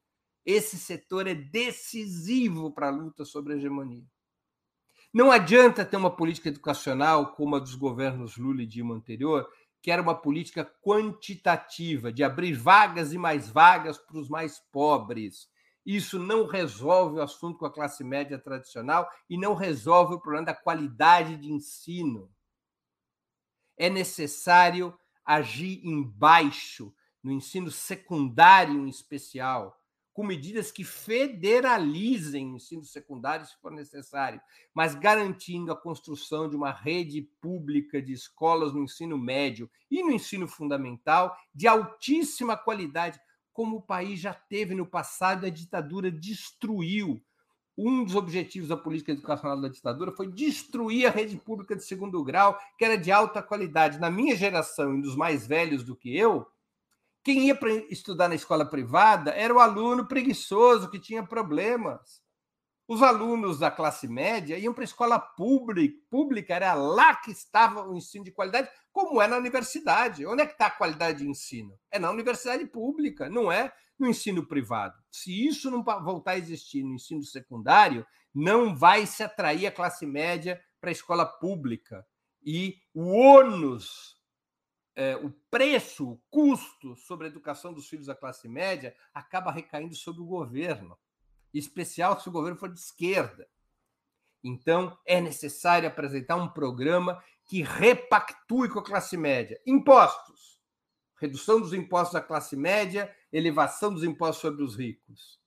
Esse 0.45 0.79
setor 0.79 1.27
é 1.27 1.35
decisivo 1.35 2.71
para 2.71 2.89
a 2.89 2.91
luta 2.91 3.25
sobre 3.25 3.55
a 3.55 3.57
hegemonia. 3.57 4.05
Não 5.13 5.33
adianta 5.33 5.85
ter 5.85 5.97
uma 5.97 6.15
política 6.15 6.51
educacional 6.51 7.33
como 7.33 7.57
a 7.57 7.59
dos 7.59 7.75
governos 7.75 8.37
Lula 8.37 8.63
e 8.63 8.67
Dilma 8.67 8.95
anterior, 8.95 9.49
que 9.81 9.91
era 9.91 10.03
uma 10.03 10.15
política 10.15 10.71
quantitativa, 10.83 12.13
de 12.13 12.23
abrir 12.23 12.53
vagas 12.53 13.15
e 13.15 13.19
mais 13.19 13.49
vagas 13.49 13.97
para 13.97 14.19
os 14.19 14.29
mais 14.29 14.59
pobres. 14.71 15.49
Isso 15.87 16.19
não 16.19 16.47
resolve 16.47 17.19
o 17.19 17.23
assunto 17.23 17.61
com 17.61 17.67
a 17.67 17.73
classe 17.73 18.03
média 18.03 18.37
tradicional 18.37 19.09
e 19.31 19.39
não 19.39 19.55
resolve 19.55 20.15
o 20.15 20.21
problema 20.21 20.47
da 20.47 20.55
qualidade 20.55 21.37
de 21.37 21.53
ensino. 21.53 22.29
É 23.79 23.89
necessário 23.89 24.99
agir 25.25 25.81
embaixo, 25.87 26.93
no 27.23 27.31
ensino 27.31 27.71
secundário 27.71 28.85
em 28.85 28.89
especial, 28.89 29.81
com 30.13 30.25
medidas 30.25 30.73
que 30.73 30.83
federalizem 30.83 32.51
o 32.51 32.57
ensino 32.57 32.85
secundário, 32.85 33.45
se 33.45 33.55
for 33.61 33.71
necessário, 33.71 34.41
mas 34.75 34.95
garantindo 34.95 35.71
a 35.71 35.77
construção 35.77 36.49
de 36.49 36.57
uma 36.57 36.73
rede 36.73 37.23
pública 37.41 38.01
de 38.01 38.13
escolas 38.13 38.73
no 38.73 38.83
ensino 38.83 39.19
médio 39.19 39.71
e 39.91 40.03
no 40.03 40.11
ensino 40.11 40.49
fundamental 40.49 41.37
de 41.55 41.69
altíssima 41.69 42.57
qualidade, 42.57 43.21
como 43.57 43.79
o 43.79 43.83
país 43.83 44.21
já 44.21 44.35
teve 44.35 44.75
no 44.75 44.85
passado, 44.85 45.47
a 45.47 45.49
ditadura 45.49 46.11
destruiu. 46.11 47.25
Um 47.77 48.05
dos 48.05 48.15
objetivos 48.15 48.69
da 48.69 48.77
política 48.77 49.13
educacional 49.13 49.59
da 49.59 49.69
ditadura 49.69 50.13
foi 50.13 50.31
destruir 50.31 51.07
a 51.07 51.11
rede 51.11 51.39
pública 51.39 51.75
de 51.75 51.83
segundo 51.83 52.23
grau, 52.23 52.59
que 52.77 52.85
era 52.85 52.99
de 52.99 53.11
alta 53.11 53.43
qualidade. 53.43 53.99
Na 53.99 54.11
minha 54.11 54.37
geração 54.37 54.99
e 54.99 55.01
dos 55.01 55.17
mais 55.17 55.47
velhos 55.47 55.83
do 55.83 55.97
que 55.97 56.15
eu, 56.15 56.47
quem 57.25 57.47
ia 57.47 57.55
para 57.55 57.73
estudar 57.91 58.29
na 58.29 58.35
escola 58.35 58.67
privada 58.67 59.31
era 59.31 59.55
o 59.55 59.59
aluno 59.59 60.07
preguiçoso 60.07 60.91
que 60.91 61.01
tinha 61.01 61.27
problemas. 61.27 62.23
Os 62.87 63.03
alunos 63.03 63.59
da 63.59 63.71
classe 63.71 64.07
média 64.07 64.59
iam 64.59 64.75
para 64.75 64.85
a 64.85 64.85
escola 64.85 65.19
pública, 65.19 65.99
pública, 66.11 66.55
era 66.55 66.75
lá 66.75 67.17
que 67.17 67.31
estava 67.31 67.89
o 67.89 67.97
ensino 67.97 68.23
de 68.23 68.33
qualidade, 68.33 68.69
como 68.97 69.21
é 69.21 69.29
na 69.29 69.37
universidade. 69.37 70.25
Onde 70.25 70.41
é 70.41 70.47
que 70.47 70.53
está 70.53 70.69
a 70.69 70.71
qualidade 70.71 71.19
de 71.19 71.29
ensino? 71.29 71.79
É 71.91 71.99
na 71.99 72.11
universidade 72.11 72.65
pública, 72.65 73.29
não 73.29 73.53
é 73.53 73.71
no 73.99 74.09
ensino 74.09 74.47
privado. 74.47 74.97
Se 75.11 75.47
isso 75.47 75.71
não 75.71 75.85
voltar 75.85 76.31
a 76.31 76.39
existir 76.39 76.83
no 76.83 76.95
ensino 76.95 77.23
secundário, 77.23 78.07
não 78.35 78.75
vai 78.75 79.05
se 79.05 79.23
atrair 79.23 79.67
a 79.67 79.71
classe 79.71 80.07
média 80.07 80.59
para 80.81 80.89
a 80.89 80.93
escola 80.93 81.27
pública. 81.27 82.07
E 82.43 82.79
o 82.95 83.09
ônus, 83.09 84.17
é, 84.95 85.15
o 85.17 85.31
preço, 85.51 86.13
o 86.13 86.23
custo 86.31 86.97
sobre 86.97 87.27
a 87.27 87.31
educação 87.31 87.75
dos 87.75 87.87
filhos 87.87 88.07
da 88.07 88.15
classe 88.15 88.49
média 88.49 88.97
acaba 89.13 89.53
recaindo 89.53 89.95
sobre 89.95 90.23
o 90.23 90.27
governo 90.27 90.97
especial 91.53 92.19
se 92.19 92.31
o 92.31 92.33
governo 92.33 92.59
for 92.59 92.73
de 92.73 92.81
esquerda. 92.81 93.47
Então, 94.43 94.97
é 95.05 95.21
necessário 95.21 95.87
apresentar 95.87 96.37
um 96.37 96.49
programa 96.49 97.23
que 97.47 97.63
repactue 97.63 98.69
com 98.69 98.81
a 98.81 98.85
classe 98.85 99.17
média. 99.17 99.61
Impostos. 99.67 100.61
Redução 101.19 101.61
dos 101.61 101.73
impostos 101.73 102.13
da 102.13 102.21
classe 102.21 102.57
média, 102.57 103.15
elevação 103.33 103.93
dos 103.95 104.05
impostos 104.05 104.43
sobre 104.43 104.63
os 104.63 104.77
ricos. 104.77 105.41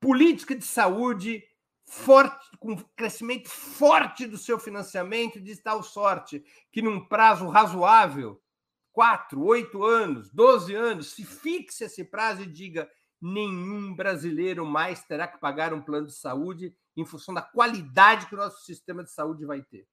Política 0.00 0.56
de 0.56 0.64
saúde 0.64 1.44
forte, 1.84 2.56
com 2.58 2.76
crescimento 2.96 3.48
forte 3.48 4.26
do 4.26 4.38
seu 4.38 4.58
financiamento, 4.58 5.40
de 5.40 5.54
tal 5.56 5.82
sorte 5.82 6.44
que, 6.72 6.82
num 6.82 7.06
prazo 7.06 7.48
razoável, 7.48 8.42
quatro, 8.92 9.44
oito 9.44 9.84
anos, 9.84 10.30
doze 10.30 10.74
anos, 10.74 11.12
se 11.12 11.24
fixe 11.24 11.84
esse 11.84 12.04
prazo 12.04 12.42
e 12.42 12.46
diga: 12.46 12.90
nenhum 13.20 13.94
brasileiro 13.94 14.66
mais 14.66 15.04
terá 15.04 15.28
que 15.28 15.38
pagar 15.38 15.72
um 15.72 15.82
plano 15.82 16.08
de 16.08 16.14
saúde 16.14 16.74
em 16.96 17.04
função 17.04 17.32
da 17.32 17.42
qualidade 17.42 18.26
que 18.26 18.34
o 18.34 18.38
nosso 18.38 18.64
sistema 18.64 19.04
de 19.04 19.12
saúde 19.12 19.46
vai 19.46 19.62
ter. 19.62 19.86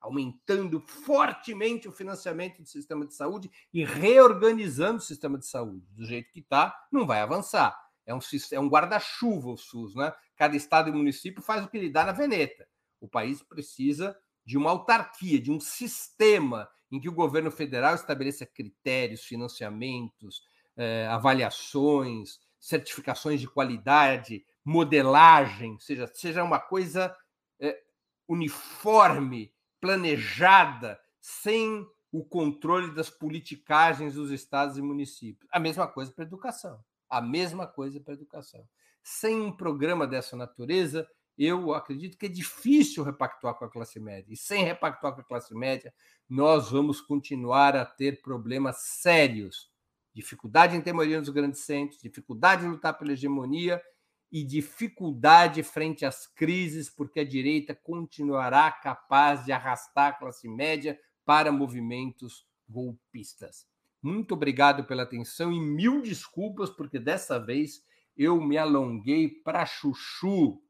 Aumentando 0.00 0.80
fortemente 0.80 1.88
o 1.88 1.92
financiamento 1.92 2.62
do 2.62 2.68
sistema 2.68 3.06
de 3.06 3.14
saúde 3.14 3.50
e 3.72 3.84
reorganizando 3.84 4.98
o 4.98 5.02
sistema 5.02 5.38
de 5.38 5.46
saúde. 5.46 5.86
Do 5.90 6.04
jeito 6.04 6.30
que 6.32 6.40
está, 6.40 6.74
não 6.92 7.06
vai 7.06 7.20
avançar. 7.20 7.76
É 8.06 8.14
um, 8.14 8.20
é 8.52 8.60
um 8.60 8.68
guarda-chuva 8.68 9.50
o 9.50 9.56
SUS, 9.56 9.94
né? 9.94 10.12
Cada 10.36 10.56
estado 10.56 10.88
e 10.88 10.92
município 10.92 11.42
faz 11.42 11.64
o 11.64 11.68
que 11.68 11.78
lhe 11.78 11.90
dá 11.90 12.04
na 12.04 12.12
veneta. 12.12 12.66
O 13.00 13.08
país 13.08 13.42
precisa 13.42 14.16
de 14.44 14.56
uma 14.56 14.70
autarquia, 14.70 15.40
de 15.40 15.50
um 15.50 15.60
sistema 15.60 16.68
em 16.90 16.98
que 16.98 17.08
o 17.08 17.14
governo 17.14 17.50
federal 17.50 17.94
estabeleça 17.94 18.46
critérios, 18.46 19.24
financiamentos, 19.24 20.42
eh, 20.76 21.06
avaliações, 21.10 22.38
certificações 22.58 23.40
de 23.40 23.48
qualidade, 23.48 24.44
modelagem, 24.64 25.78
seja, 25.78 26.06
seja 26.14 26.42
uma 26.42 26.58
coisa 26.58 27.14
é, 27.60 27.80
uniforme, 28.26 29.52
planejada, 29.80 31.00
sem 31.20 31.86
o 32.10 32.24
controle 32.24 32.94
das 32.94 33.10
politicagens 33.10 34.14
dos 34.14 34.30
estados 34.30 34.78
e 34.78 34.82
municípios. 34.82 35.48
A 35.52 35.58
mesma 35.58 35.86
coisa 35.86 36.12
para 36.12 36.24
a 36.24 36.26
educação. 36.26 36.82
A 37.08 37.20
mesma 37.20 37.66
coisa 37.66 38.00
para 38.00 38.14
a 38.14 38.16
educação. 38.16 38.66
Sem 39.02 39.40
um 39.40 39.52
programa 39.52 40.06
dessa 40.06 40.36
natureza, 40.36 41.08
eu 41.36 41.72
acredito 41.72 42.18
que 42.18 42.26
é 42.26 42.28
difícil 42.28 43.04
repactuar 43.04 43.54
com 43.54 43.64
a 43.64 43.70
classe 43.70 44.00
média. 44.00 44.32
E 44.32 44.36
sem 44.36 44.64
repactuar 44.64 45.14
com 45.14 45.20
a 45.20 45.24
classe 45.24 45.54
média, 45.54 45.92
nós 46.28 46.70
vamos 46.70 47.00
continuar 47.00 47.76
a 47.76 47.84
ter 47.84 48.20
problemas 48.22 48.78
sérios 48.78 49.70
dificuldade 50.18 50.76
em 50.76 50.80
ter 50.80 50.92
maioria 50.92 51.20
nos 51.20 51.28
grandes 51.28 51.60
centros, 51.60 52.00
dificuldade 52.00 52.64
em 52.64 52.70
lutar 52.70 52.98
pela 52.98 53.12
hegemonia 53.12 53.80
e 54.30 54.44
dificuldade 54.44 55.62
frente 55.62 56.04
às 56.04 56.26
crises, 56.26 56.90
porque 56.90 57.20
a 57.20 57.24
direita 57.24 57.74
continuará 57.74 58.70
capaz 58.70 59.44
de 59.44 59.52
arrastar 59.52 60.08
a 60.08 60.12
classe 60.12 60.48
média 60.48 60.98
para 61.24 61.50
movimentos 61.50 62.46
golpistas. 62.68 63.66
Muito 64.02 64.34
obrigado 64.34 64.84
pela 64.84 65.02
atenção 65.02 65.52
e 65.52 65.60
mil 65.60 66.02
desculpas, 66.02 66.70
porque 66.70 66.98
dessa 66.98 67.38
vez 67.38 67.84
eu 68.16 68.40
me 68.40 68.58
alonguei 68.58 69.28
para 69.28 69.66
chuchu. 69.66 70.62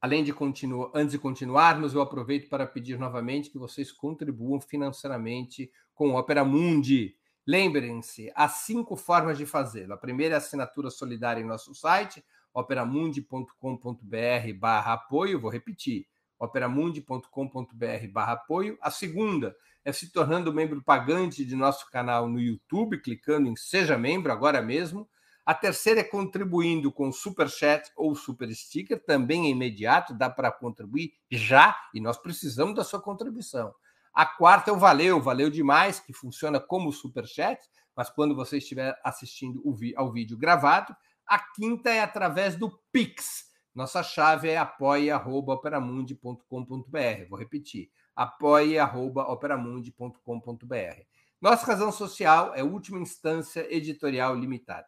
Além 0.00 0.22
de 0.22 0.34
continuar, 0.34 0.90
antes 0.94 1.12
de 1.12 1.18
continuarmos, 1.18 1.94
eu 1.94 2.00
aproveito 2.00 2.48
para 2.50 2.66
pedir 2.66 2.98
novamente 2.98 3.48
que 3.48 3.58
vocês 3.58 3.90
contribuam 3.90 4.60
financeiramente 4.60 5.70
com 5.94 6.10
o 6.10 6.18
Opera 6.18 6.44
Mundi. 6.44 7.16
Lembrem-se, 7.46 8.32
há 8.34 8.48
cinco 8.48 8.96
formas 8.96 9.36
de 9.36 9.44
fazê-lo. 9.44 9.92
A 9.92 9.98
primeira 9.98 10.34
é 10.34 10.36
a 10.36 10.38
assinatura 10.38 10.90
solidária 10.90 11.42
em 11.42 11.46
nosso 11.46 11.74
site, 11.74 12.24
operamundi.com.br 12.54 14.58
barra 14.58 14.94
apoio. 14.94 15.40
Vou 15.40 15.50
repetir, 15.50 16.06
operamundi.com.br 16.38 18.08
barra 18.10 18.32
apoio. 18.32 18.78
A 18.80 18.90
segunda 18.90 19.54
é 19.84 19.92
se 19.92 20.10
tornando 20.10 20.54
membro 20.54 20.82
pagante 20.82 21.44
de 21.44 21.54
nosso 21.54 21.90
canal 21.90 22.28
no 22.28 22.40
YouTube, 22.40 23.02
clicando 23.02 23.48
em 23.48 23.56
Seja 23.56 23.98
Membro 23.98 24.32
agora 24.32 24.62
mesmo. 24.62 25.06
A 25.44 25.52
terceira 25.52 26.00
é 26.00 26.04
contribuindo 26.04 26.90
com 26.90 27.12
super 27.12 27.50
chat 27.50 27.92
ou 27.94 28.14
super 28.14 28.50
sticker, 28.54 29.04
também 29.04 29.46
é 29.46 29.50
imediato, 29.50 30.14
dá 30.14 30.30
para 30.30 30.50
contribuir 30.50 31.12
já 31.30 31.76
e 31.92 32.00
nós 32.00 32.16
precisamos 32.16 32.74
da 32.74 32.82
sua 32.82 33.02
contribuição. 33.02 33.74
A 34.14 34.24
quarta 34.24 34.70
é 34.70 34.72
o 34.72 34.78
valeu, 34.78 35.20
valeu 35.20 35.50
demais, 35.50 35.98
que 35.98 36.12
funciona 36.12 36.60
como 36.60 36.92
super 36.92 37.26
chat, 37.26 37.58
mas 37.96 38.08
quando 38.08 38.36
você 38.36 38.58
estiver 38.58 38.96
assistindo 39.02 39.60
ao 39.96 40.12
vídeo 40.12 40.38
gravado. 40.38 40.94
A 41.26 41.38
quinta 41.38 41.90
é 41.90 42.00
através 42.00 42.54
do 42.54 42.70
Pix. 42.92 43.46
Nossa 43.74 44.04
chave 44.04 44.50
é 44.50 44.56
apoia.operamundi.com.br. 44.56 47.28
Vou 47.28 47.38
repetir: 47.38 47.90
apoia.operamundi.com.br. 48.14 51.02
Nossa 51.40 51.66
razão 51.66 51.90
social 51.90 52.54
é 52.54 52.62
última 52.62 53.00
instância 53.00 53.66
editorial 53.74 54.36
limitada. 54.36 54.86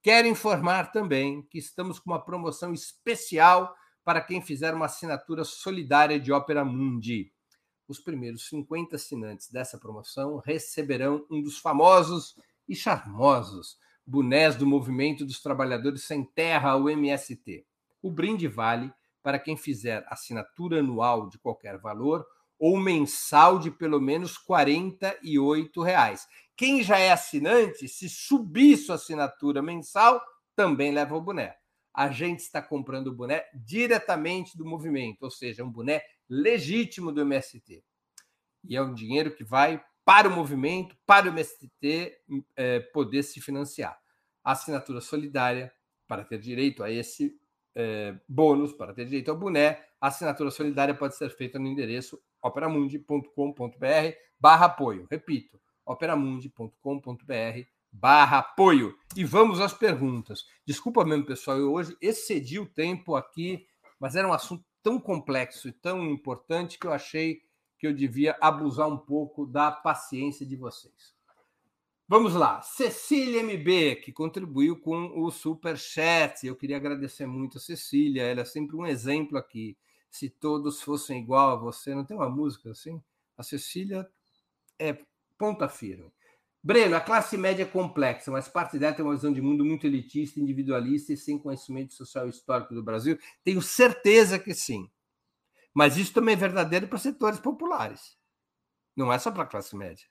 Quero 0.00 0.28
informar 0.28 0.92
também 0.92 1.42
que 1.42 1.58
estamos 1.58 1.98
com 1.98 2.10
uma 2.10 2.24
promoção 2.24 2.72
especial 2.72 3.74
para 4.04 4.20
quem 4.20 4.40
fizer 4.40 4.72
uma 4.72 4.86
assinatura 4.86 5.42
solidária 5.42 6.20
de 6.20 6.32
Opera 6.32 6.64
Mundi. 6.64 7.32
Os 7.88 7.98
primeiros 7.98 8.46
50 8.48 8.96
assinantes 8.96 9.50
dessa 9.50 9.78
promoção 9.78 10.36
receberão 10.36 11.24
um 11.30 11.40
dos 11.40 11.58
famosos 11.58 12.36
e 12.68 12.76
charmosos 12.76 13.78
bonés 14.06 14.56
do 14.56 14.66
Movimento 14.66 15.24
dos 15.24 15.40
Trabalhadores 15.40 16.04
Sem 16.04 16.22
Terra, 16.22 16.76
o 16.76 16.90
MST. 16.90 17.66
O 18.02 18.10
brinde 18.10 18.46
vale 18.46 18.92
para 19.22 19.38
quem 19.38 19.56
fizer 19.56 20.04
assinatura 20.08 20.80
anual 20.80 21.30
de 21.30 21.38
qualquer 21.38 21.78
valor 21.78 22.26
ou 22.58 22.78
mensal 22.78 23.58
de 23.58 23.70
pelo 23.70 24.00
menos 24.00 24.36
48 24.36 25.82
reais. 25.82 26.26
Quem 26.54 26.82
já 26.82 26.98
é 26.98 27.10
assinante, 27.10 27.88
se 27.88 28.08
subir 28.08 28.76
sua 28.76 28.96
assinatura 28.96 29.62
mensal, 29.62 30.20
também 30.54 30.92
leva 30.92 31.16
o 31.16 31.22
boné. 31.22 31.54
A 31.94 32.10
gente 32.10 32.40
está 32.40 32.60
comprando 32.60 33.06
o 33.06 33.14
boné 33.14 33.44
diretamente 33.54 34.58
do 34.58 34.66
movimento, 34.66 35.22
ou 35.22 35.30
seja, 35.30 35.64
um 35.64 35.70
boné 35.70 36.02
legítimo 36.28 37.12
do 37.12 37.20
MST. 37.20 37.82
E 38.64 38.76
é 38.76 38.82
um 38.82 38.94
dinheiro 38.94 39.34
que 39.34 39.44
vai 39.44 39.82
para 40.04 40.28
o 40.28 40.34
movimento, 40.34 40.96
para 41.06 41.26
o 41.26 41.28
MST 41.28 42.16
é, 42.56 42.80
poder 42.80 43.22
se 43.22 43.40
financiar. 43.40 43.98
Assinatura 44.42 45.00
solidária, 45.00 45.72
para 46.06 46.24
ter 46.24 46.38
direito 46.38 46.82
a 46.82 46.90
esse 46.90 47.38
é, 47.74 48.18
bônus, 48.28 48.72
para 48.72 48.94
ter 48.94 49.04
direito 49.04 49.30
ao 49.30 49.36
boné, 49.36 49.84
a 50.00 50.08
assinatura 50.08 50.50
solidária 50.50 50.94
pode 50.94 51.16
ser 51.16 51.30
feita 51.30 51.58
no 51.58 51.66
endereço 51.66 52.20
operamundi.com.br 52.42 54.16
barra 54.38 54.66
apoio. 54.66 55.06
Repito, 55.10 55.60
operamundi.com.br 55.84 57.60
barra 57.92 58.38
apoio. 58.38 58.94
E 59.16 59.24
vamos 59.24 59.60
às 59.60 59.72
perguntas. 59.72 60.44
Desculpa 60.66 61.04
mesmo, 61.04 61.26
pessoal, 61.26 61.58
eu 61.58 61.72
hoje 61.72 61.96
excedi 62.00 62.58
o 62.58 62.66
tempo 62.66 63.16
aqui, 63.16 63.66
mas 63.98 64.14
era 64.16 64.28
um 64.28 64.32
assunto 64.32 64.64
tão 64.82 65.00
complexo 65.00 65.68
e 65.68 65.72
tão 65.72 66.04
importante 66.04 66.78
que 66.78 66.86
eu 66.86 66.92
achei 66.92 67.42
que 67.78 67.86
eu 67.86 67.94
devia 67.94 68.36
abusar 68.40 68.88
um 68.88 68.98
pouco 68.98 69.46
da 69.46 69.70
paciência 69.70 70.44
de 70.44 70.56
vocês. 70.56 71.16
Vamos 72.10 72.34
lá. 72.34 72.62
Cecília 72.62 73.42
MB, 73.42 73.96
que 73.96 74.12
contribuiu 74.12 74.80
com 74.80 75.12
o 75.20 75.30
Super 75.30 75.76
Chat. 75.76 76.46
Eu 76.46 76.56
queria 76.56 76.78
agradecer 76.78 77.26
muito 77.26 77.58
a 77.58 77.60
Cecília, 77.60 78.22
ela 78.22 78.40
é 78.40 78.44
sempre 78.44 78.76
um 78.76 78.86
exemplo 78.86 79.36
aqui. 79.36 79.76
Se 80.10 80.30
todos 80.30 80.80
fossem 80.82 81.20
igual 81.20 81.50
a 81.50 81.56
você, 81.56 81.94
não 81.94 82.04
tem 82.04 82.16
uma 82.16 82.30
música 82.30 82.70
assim? 82.70 83.02
A 83.36 83.42
Cecília 83.42 84.08
é 84.78 84.96
ponta 85.36 85.68
firme. 85.68 86.10
Breno, 86.62 86.96
a 86.96 87.00
classe 87.00 87.36
média 87.36 87.62
é 87.62 87.66
complexa, 87.66 88.30
mas 88.30 88.48
parte 88.48 88.78
dela 88.78 88.94
tem 88.94 89.04
uma 89.04 89.14
visão 89.14 89.32
de 89.32 89.40
mundo 89.40 89.64
muito 89.64 89.86
elitista, 89.86 90.40
individualista 90.40 91.12
e 91.12 91.16
sem 91.16 91.38
conhecimento 91.38 91.94
social 91.94 92.26
e 92.26 92.30
histórico 92.30 92.74
do 92.74 92.82
Brasil. 92.82 93.18
Tenho 93.44 93.62
certeza 93.62 94.38
que 94.38 94.52
sim. 94.54 94.90
Mas 95.72 95.96
isso 95.96 96.12
também 96.12 96.34
é 96.34 96.36
verdadeiro 96.36 96.88
para 96.88 96.98
setores 96.98 97.38
populares. 97.38 98.18
Não 98.96 99.12
é 99.12 99.18
só 99.18 99.30
para 99.30 99.44
a 99.44 99.46
classe 99.46 99.76
média. 99.76 100.04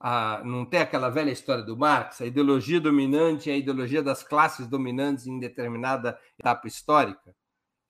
Ah, 0.00 0.42
não 0.44 0.66
tem 0.66 0.80
aquela 0.80 1.08
velha 1.08 1.30
história 1.30 1.62
do 1.62 1.76
Marx, 1.76 2.20
a 2.20 2.26
ideologia 2.26 2.80
dominante 2.80 3.48
é 3.48 3.52
a 3.52 3.56
ideologia 3.56 4.02
das 4.02 4.24
classes 4.24 4.66
dominantes 4.66 5.28
em 5.28 5.38
determinada 5.38 6.18
etapa 6.36 6.66
histórica. 6.66 7.36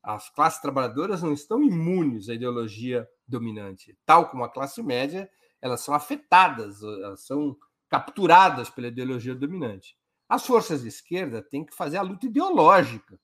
As 0.03 0.29
classes 0.29 0.61
trabalhadoras 0.61 1.23
não 1.23 1.33
estão 1.33 1.63
imunes 1.63 2.29
à 2.29 2.35
ideologia 2.35 3.09
dominante. 3.27 3.97
Tal 4.05 4.29
como 4.29 4.45
a 4.45 4.51
classe 4.51 4.83
média, 4.83 5.31
elas 5.63 5.81
são 5.81 5.95
afetadas, 5.95 6.83
elas 6.83 7.21
são 7.21 7.57
capturadas 7.89 8.69
pela 8.69 8.89
ideologia 8.89 9.35
dominante. 9.35 9.97
As 10.29 10.45
forças 10.45 10.83
de 10.83 10.89
esquerda 10.89 11.41
têm 11.41 11.65
que 11.65 11.75
fazer 11.75 11.99
a 11.99 12.03
luta 12.03 12.27
ideológica 12.27 13.19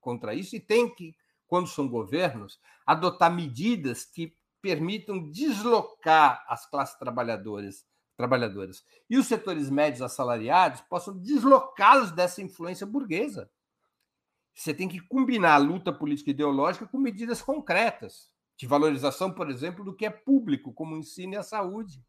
contra 0.00 0.34
isso 0.34 0.56
e 0.56 0.60
têm 0.60 0.92
que, 0.92 1.14
quando 1.46 1.68
são 1.68 1.88
governos, 1.88 2.58
adotar 2.84 3.32
medidas 3.32 4.04
que 4.04 4.36
permitam 4.60 5.30
deslocar 5.30 6.44
as 6.48 6.68
classes 6.68 6.98
trabalhadoras, 6.98 7.86
trabalhadoras 8.16 8.84
e 9.08 9.16
os 9.16 9.26
setores 9.26 9.70
médios 9.70 10.02
assalariados 10.02 10.80
possam 10.82 11.16
deslocá-los 11.16 12.10
dessa 12.10 12.42
influência 12.42 12.86
burguesa. 12.86 13.50
Você 14.54 14.74
tem 14.74 14.88
que 14.88 15.00
combinar 15.00 15.54
a 15.54 15.58
luta 15.58 15.92
política 15.92 16.30
e 16.30 16.32
ideológica 16.32 16.86
com 16.86 16.98
medidas 16.98 17.40
concretas 17.40 18.29
de 18.60 18.66
valorização, 18.66 19.32
por 19.32 19.48
exemplo, 19.48 19.82
do 19.82 19.94
que 19.94 20.04
é 20.04 20.10
público, 20.10 20.70
como 20.74 20.94
o 20.94 20.98
ensino 20.98 21.32
e 21.32 21.36
a 21.38 21.42
saúde. 21.42 22.04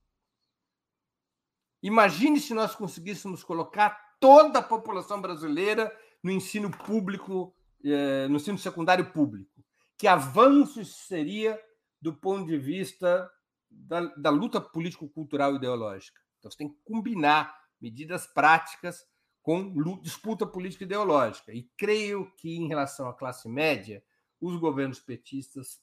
Imagine 1.82 2.42
se 2.42 2.54
nós 2.54 2.76
conseguíssemos 2.76 3.42
colocar 3.42 4.18
toda 4.20 4.60
a 4.60 4.64
população 4.64 5.22
brasileira 5.22 5.98
no 6.22 6.30
ensino 6.30 6.70
público, 6.70 7.56
eh, 7.82 8.28
no 8.28 8.36
ensino 8.36 8.58
secundário 8.58 9.14
público. 9.14 9.64
Que 9.98 10.08
avanço 10.08 10.82
isso 10.82 11.08
seria 11.08 11.58
do 12.02 12.14
ponto 12.14 12.46
de 12.46 12.58
vista 12.58 13.32
da, 13.70 14.02
da 14.18 14.30
luta 14.30 14.60
político-cultural 14.60 15.54
e 15.54 15.56
ideológica? 15.56 16.20
Então, 16.38 16.52
você 16.52 16.58
tem 16.58 16.68
que 16.68 16.82
combinar 16.84 17.58
medidas 17.80 18.28
práticas 18.28 19.06
com 19.42 19.74
disputa 20.02 20.46
política 20.46 20.84
ideológica. 20.84 21.54
E 21.54 21.72
creio 21.78 22.30
que, 22.36 22.58
em 22.58 22.68
relação 22.68 23.08
à 23.08 23.14
classe 23.14 23.48
média, 23.48 24.04
os 24.42 24.58
governos 24.58 25.00
petistas 25.00 25.82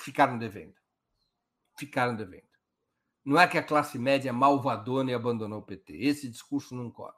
ficaram 0.00 0.38
devendo. 0.38 0.74
Ficaram 1.78 2.14
devendo. 2.14 2.46
Não 3.24 3.38
é 3.40 3.46
que 3.46 3.58
a 3.58 3.62
classe 3.62 3.98
média 3.98 4.28
é 4.28 4.32
malvadona 4.32 5.10
e 5.10 5.14
abandonou 5.14 5.58
o 5.58 5.62
PT. 5.62 5.94
Esse 5.96 6.28
discurso 6.28 6.74
não 6.74 6.90
cola. 6.90 7.16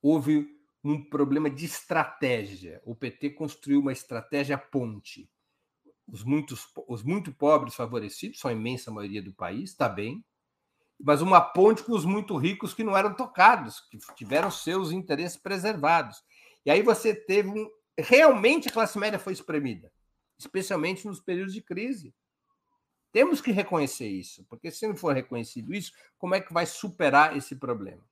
Houve 0.00 0.46
um 0.84 1.02
problema 1.02 1.50
de 1.50 1.64
estratégia. 1.64 2.80
O 2.84 2.94
PT 2.94 3.30
construiu 3.30 3.80
uma 3.80 3.92
estratégia 3.92 4.56
ponte. 4.56 5.28
Os, 6.06 6.22
muitos, 6.22 6.68
os 6.86 7.02
muito 7.02 7.32
pobres 7.32 7.74
favorecidos, 7.74 8.38
são 8.38 8.48
a 8.48 8.54
imensa 8.54 8.90
maioria 8.90 9.20
do 9.20 9.32
país, 9.32 9.70
está 9.70 9.88
bem, 9.88 10.24
mas 10.98 11.20
uma 11.20 11.40
ponte 11.40 11.82
com 11.82 11.92
os 11.92 12.04
muito 12.04 12.36
ricos 12.36 12.72
que 12.72 12.84
não 12.84 12.96
eram 12.96 13.12
tocados, 13.14 13.80
que 13.90 13.98
tiveram 14.14 14.50
seus 14.50 14.90
interesses 14.90 15.36
preservados. 15.36 16.22
E 16.64 16.70
aí 16.70 16.80
você 16.80 17.14
teve 17.14 17.50
um. 17.50 17.68
Realmente 17.98 18.68
a 18.68 18.72
classe 18.72 18.96
média 18.98 19.18
foi 19.18 19.32
espremida 19.32 19.92
especialmente 20.38 21.06
nos 21.06 21.20
períodos 21.20 21.52
de 21.52 21.60
crise. 21.60 22.14
Temos 23.10 23.40
que 23.40 23.50
reconhecer 23.50 24.08
isso, 24.08 24.44
porque 24.48 24.70
se 24.70 24.86
não 24.86 24.96
for 24.96 25.14
reconhecido 25.14 25.74
isso, 25.74 25.92
como 26.18 26.34
é 26.34 26.40
que 26.40 26.52
vai 26.52 26.66
superar 26.66 27.36
esse 27.36 27.56
problema? 27.56 28.02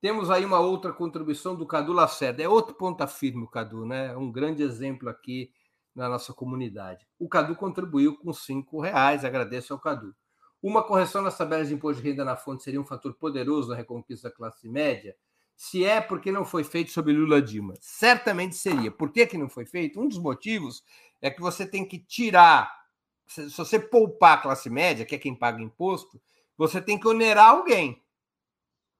Temos 0.00 0.30
aí 0.30 0.44
uma 0.44 0.60
outra 0.60 0.92
contribuição 0.92 1.56
do 1.56 1.66
Cadu 1.66 1.92
Lacerda. 1.92 2.42
É 2.42 2.48
outro 2.48 2.74
ponta 2.74 3.06
firme 3.06 3.44
o 3.44 3.48
Cadu, 3.48 3.86
né? 3.86 4.12
É 4.12 4.16
um 4.16 4.30
grande 4.30 4.62
exemplo 4.62 5.08
aqui 5.08 5.50
na 5.94 6.08
nossa 6.08 6.34
comunidade. 6.34 7.06
O 7.18 7.28
Cadu 7.28 7.56
contribuiu 7.56 8.16
com 8.18 8.32
cinco 8.32 8.80
reais, 8.80 9.24
agradeço 9.24 9.72
ao 9.72 9.80
Cadu. 9.80 10.14
Uma 10.62 10.82
correção 10.82 11.22
nas 11.22 11.38
tabelas 11.38 11.68
de 11.68 11.74
imposto 11.74 12.02
de 12.02 12.08
renda 12.10 12.24
na 12.24 12.36
fonte 12.36 12.62
seria 12.62 12.80
um 12.80 12.84
fator 12.84 13.14
poderoso 13.14 13.70
na 13.70 13.76
reconquista 13.76 14.28
da 14.28 14.34
classe 14.34 14.68
média? 14.68 15.16
Se 15.56 15.84
é 15.84 16.02
porque 16.02 16.30
não 16.30 16.44
foi 16.44 16.62
feito 16.62 16.90
sob 16.90 17.10
Lula 17.10 17.40
Dilma. 17.40 17.74
Certamente 17.80 18.54
seria. 18.54 18.90
Por 18.90 19.10
que, 19.10 19.26
que 19.26 19.38
não 19.38 19.48
foi 19.48 19.64
feito? 19.64 19.98
Um 19.98 20.06
dos 20.06 20.18
motivos 20.18 20.84
é 21.20 21.30
que 21.30 21.40
você 21.40 21.66
tem 21.66 21.84
que 21.84 21.98
tirar. 21.98 22.84
Se 23.26 23.48
você 23.48 23.80
poupar 23.80 24.38
a 24.38 24.42
classe 24.42 24.68
média, 24.68 25.06
que 25.06 25.14
é 25.14 25.18
quem 25.18 25.34
paga 25.34 25.62
imposto, 25.62 26.20
você 26.58 26.80
tem 26.80 27.00
que 27.00 27.08
onerar 27.08 27.48
alguém. 27.48 28.04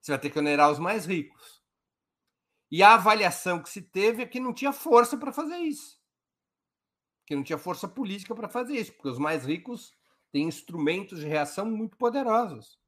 Você 0.00 0.12
vai 0.12 0.18
ter 0.18 0.30
que 0.30 0.38
onerar 0.38 0.70
os 0.70 0.78
mais 0.78 1.04
ricos. 1.04 1.62
E 2.70 2.82
a 2.82 2.94
avaliação 2.94 3.62
que 3.62 3.68
se 3.68 3.82
teve 3.82 4.22
é 4.22 4.26
que 4.26 4.40
não 4.40 4.52
tinha 4.52 4.72
força 4.72 5.16
para 5.16 5.32
fazer 5.32 5.58
isso. 5.58 6.00
Que 7.26 7.36
não 7.36 7.42
tinha 7.42 7.58
força 7.58 7.86
política 7.86 8.34
para 8.34 8.48
fazer 8.48 8.74
isso, 8.74 8.92
porque 8.94 9.08
os 9.08 9.18
mais 9.18 9.44
ricos 9.44 9.94
têm 10.32 10.48
instrumentos 10.48 11.20
de 11.20 11.26
reação 11.26 11.66
muito 11.66 11.96
poderosos. 11.96 12.80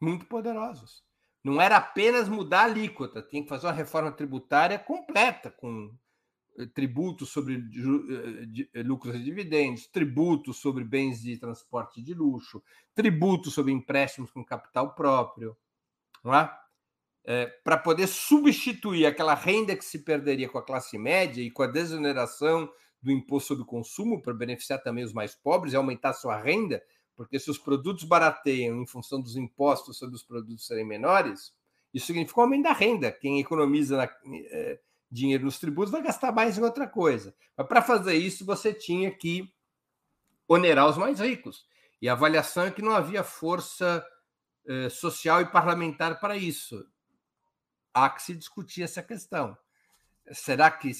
Muito 0.00 0.26
poderosos. 0.26 1.04
Não 1.42 1.60
era 1.60 1.76
apenas 1.76 2.28
mudar 2.28 2.60
a 2.60 2.64
alíquota, 2.64 3.22
tinha 3.22 3.42
que 3.42 3.48
fazer 3.48 3.66
uma 3.66 3.72
reforma 3.72 4.12
tributária 4.12 4.78
completa, 4.78 5.50
com 5.50 5.94
eh, 6.58 6.66
tributos 6.66 7.30
sobre 7.30 7.54
eh, 7.56 8.68
eh, 8.74 8.82
lucros 8.82 9.14
e 9.14 9.22
dividendos, 9.22 9.86
tributos 9.86 10.58
sobre 10.58 10.84
bens 10.84 11.22
de 11.22 11.38
transporte 11.38 12.02
de 12.02 12.12
luxo, 12.12 12.62
tributos 12.94 13.54
sobre 13.54 13.72
empréstimos 13.72 14.30
com 14.30 14.44
capital 14.44 14.94
próprio. 14.94 15.56
É? 16.26 16.60
é, 17.24 17.46
para 17.64 17.76
poder 17.76 18.06
substituir 18.06 19.06
aquela 19.06 19.34
renda 19.34 19.76
que 19.76 19.84
se 19.84 20.00
perderia 20.00 20.48
com 20.48 20.58
a 20.58 20.64
classe 20.64 20.98
média 20.98 21.42
e 21.42 21.50
com 21.50 21.62
a 21.62 21.66
desoneração 21.66 22.70
do 23.02 23.10
imposto 23.10 23.48
sobre 23.48 23.64
consumo 23.64 24.20
para 24.20 24.34
beneficiar 24.34 24.82
também 24.82 25.04
os 25.04 25.12
mais 25.12 25.34
pobres 25.34 25.72
e 25.72 25.76
aumentar 25.76 26.12
sua 26.12 26.36
renda, 26.36 26.82
porque 27.20 27.38
se 27.38 27.50
os 27.50 27.58
produtos 27.58 28.04
barateiam 28.04 28.80
em 28.80 28.86
função 28.86 29.20
dos 29.20 29.36
impostos 29.36 29.98
sobre 29.98 30.16
os 30.16 30.22
produtos 30.22 30.66
serem 30.66 30.86
menores, 30.86 31.52
isso 31.92 32.06
significa 32.06 32.40
um 32.40 32.44
aumento 32.44 32.62
da 32.62 32.72
renda. 32.72 33.12
Quem 33.12 33.38
economiza 33.38 33.98
na, 33.98 34.04
é, 34.24 34.80
dinheiro 35.10 35.44
nos 35.44 35.58
tributos 35.58 35.92
vai 35.92 36.00
gastar 36.00 36.32
mais 36.32 36.56
em 36.56 36.62
outra 36.62 36.88
coisa. 36.88 37.34
Mas 37.54 37.66
para 37.66 37.82
fazer 37.82 38.14
isso, 38.14 38.42
você 38.46 38.72
tinha 38.72 39.10
que 39.10 39.52
onerar 40.48 40.88
os 40.88 40.96
mais 40.96 41.20
ricos. 41.20 41.66
E 42.00 42.08
a 42.08 42.14
avaliação 42.14 42.64
é 42.64 42.70
que 42.70 42.80
não 42.80 42.92
havia 42.92 43.22
força 43.22 44.02
eh, 44.66 44.88
social 44.88 45.42
e 45.42 45.52
parlamentar 45.52 46.18
para 46.20 46.38
isso. 46.38 46.82
Há 47.92 48.08
que 48.08 48.22
se 48.22 48.34
discutir 48.34 48.82
essa 48.82 49.02
questão. 49.02 49.54
Será 50.32 50.70
que 50.70 50.90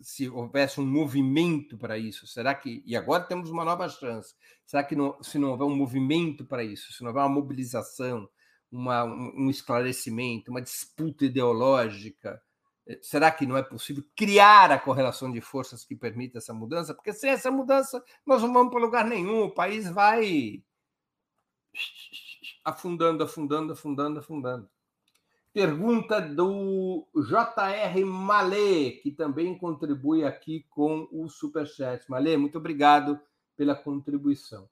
se 0.00 0.28
houvesse 0.28 0.80
um 0.80 0.86
movimento 0.86 1.76
para 1.76 1.98
isso, 1.98 2.26
será 2.26 2.54
que 2.54 2.82
e 2.86 2.96
agora 2.96 3.24
temos 3.24 3.50
uma 3.50 3.64
nova 3.64 3.88
chance? 3.88 4.34
Será 4.64 4.84
que 4.84 4.94
não, 4.94 5.20
se 5.22 5.38
não 5.38 5.50
houver 5.50 5.64
um 5.64 5.76
movimento 5.76 6.44
para 6.44 6.62
isso, 6.62 6.92
se 6.92 7.02
não 7.02 7.08
houver 7.08 7.20
uma 7.22 7.28
mobilização, 7.28 8.28
uma, 8.70 9.04
um 9.04 9.50
esclarecimento, 9.50 10.50
uma 10.50 10.62
disputa 10.62 11.24
ideológica, 11.24 12.40
eh, 12.86 12.98
será 13.02 13.30
que 13.30 13.46
não 13.46 13.56
é 13.56 13.62
possível 13.62 14.04
criar 14.14 14.70
a 14.70 14.78
correlação 14.78 15.32
de 15.32 15.40
forças 15.40 15.84
que 15.84 15.96
permita 15.96 16.38
essa 16.38 16.54
mudança? 16.54 16.94
Porque 16.94 17.12
sem 17.12 17.30
essa 17.30 17.50
mudança 17.50 18.02
nós 18.26 18.42
não 18.42 18.52
vamos 18.52 18.70
para 18.72 18.80
lugar 18.80 19.04
nenhum, 19.04 19.44
o 19.44 19.54
país 19.54 19.90
vai 19.90 20.62
afundando, 22.64 23.24
afundando, 23.24 23.72
afundando, 23.72 24.18
afundando. 24.20 24.70
Pergunta 25.58 26.20
do 26.20 27.04
JR 27.16 28.06
Malê, 28.06 28.92
que 29.02 29.10
também 29.10 29.58
contribui 29.58 30.22
aqui 30.22 30.64
com 30.70 31.08
o 31.10 31.28
Superchat. 31.28 32.08
Malê, 32.08 32.36
muito 32.36 32.58
obrigado 32.58 33.18
pela 33.56 33.74
contribuição. 33.74 34.68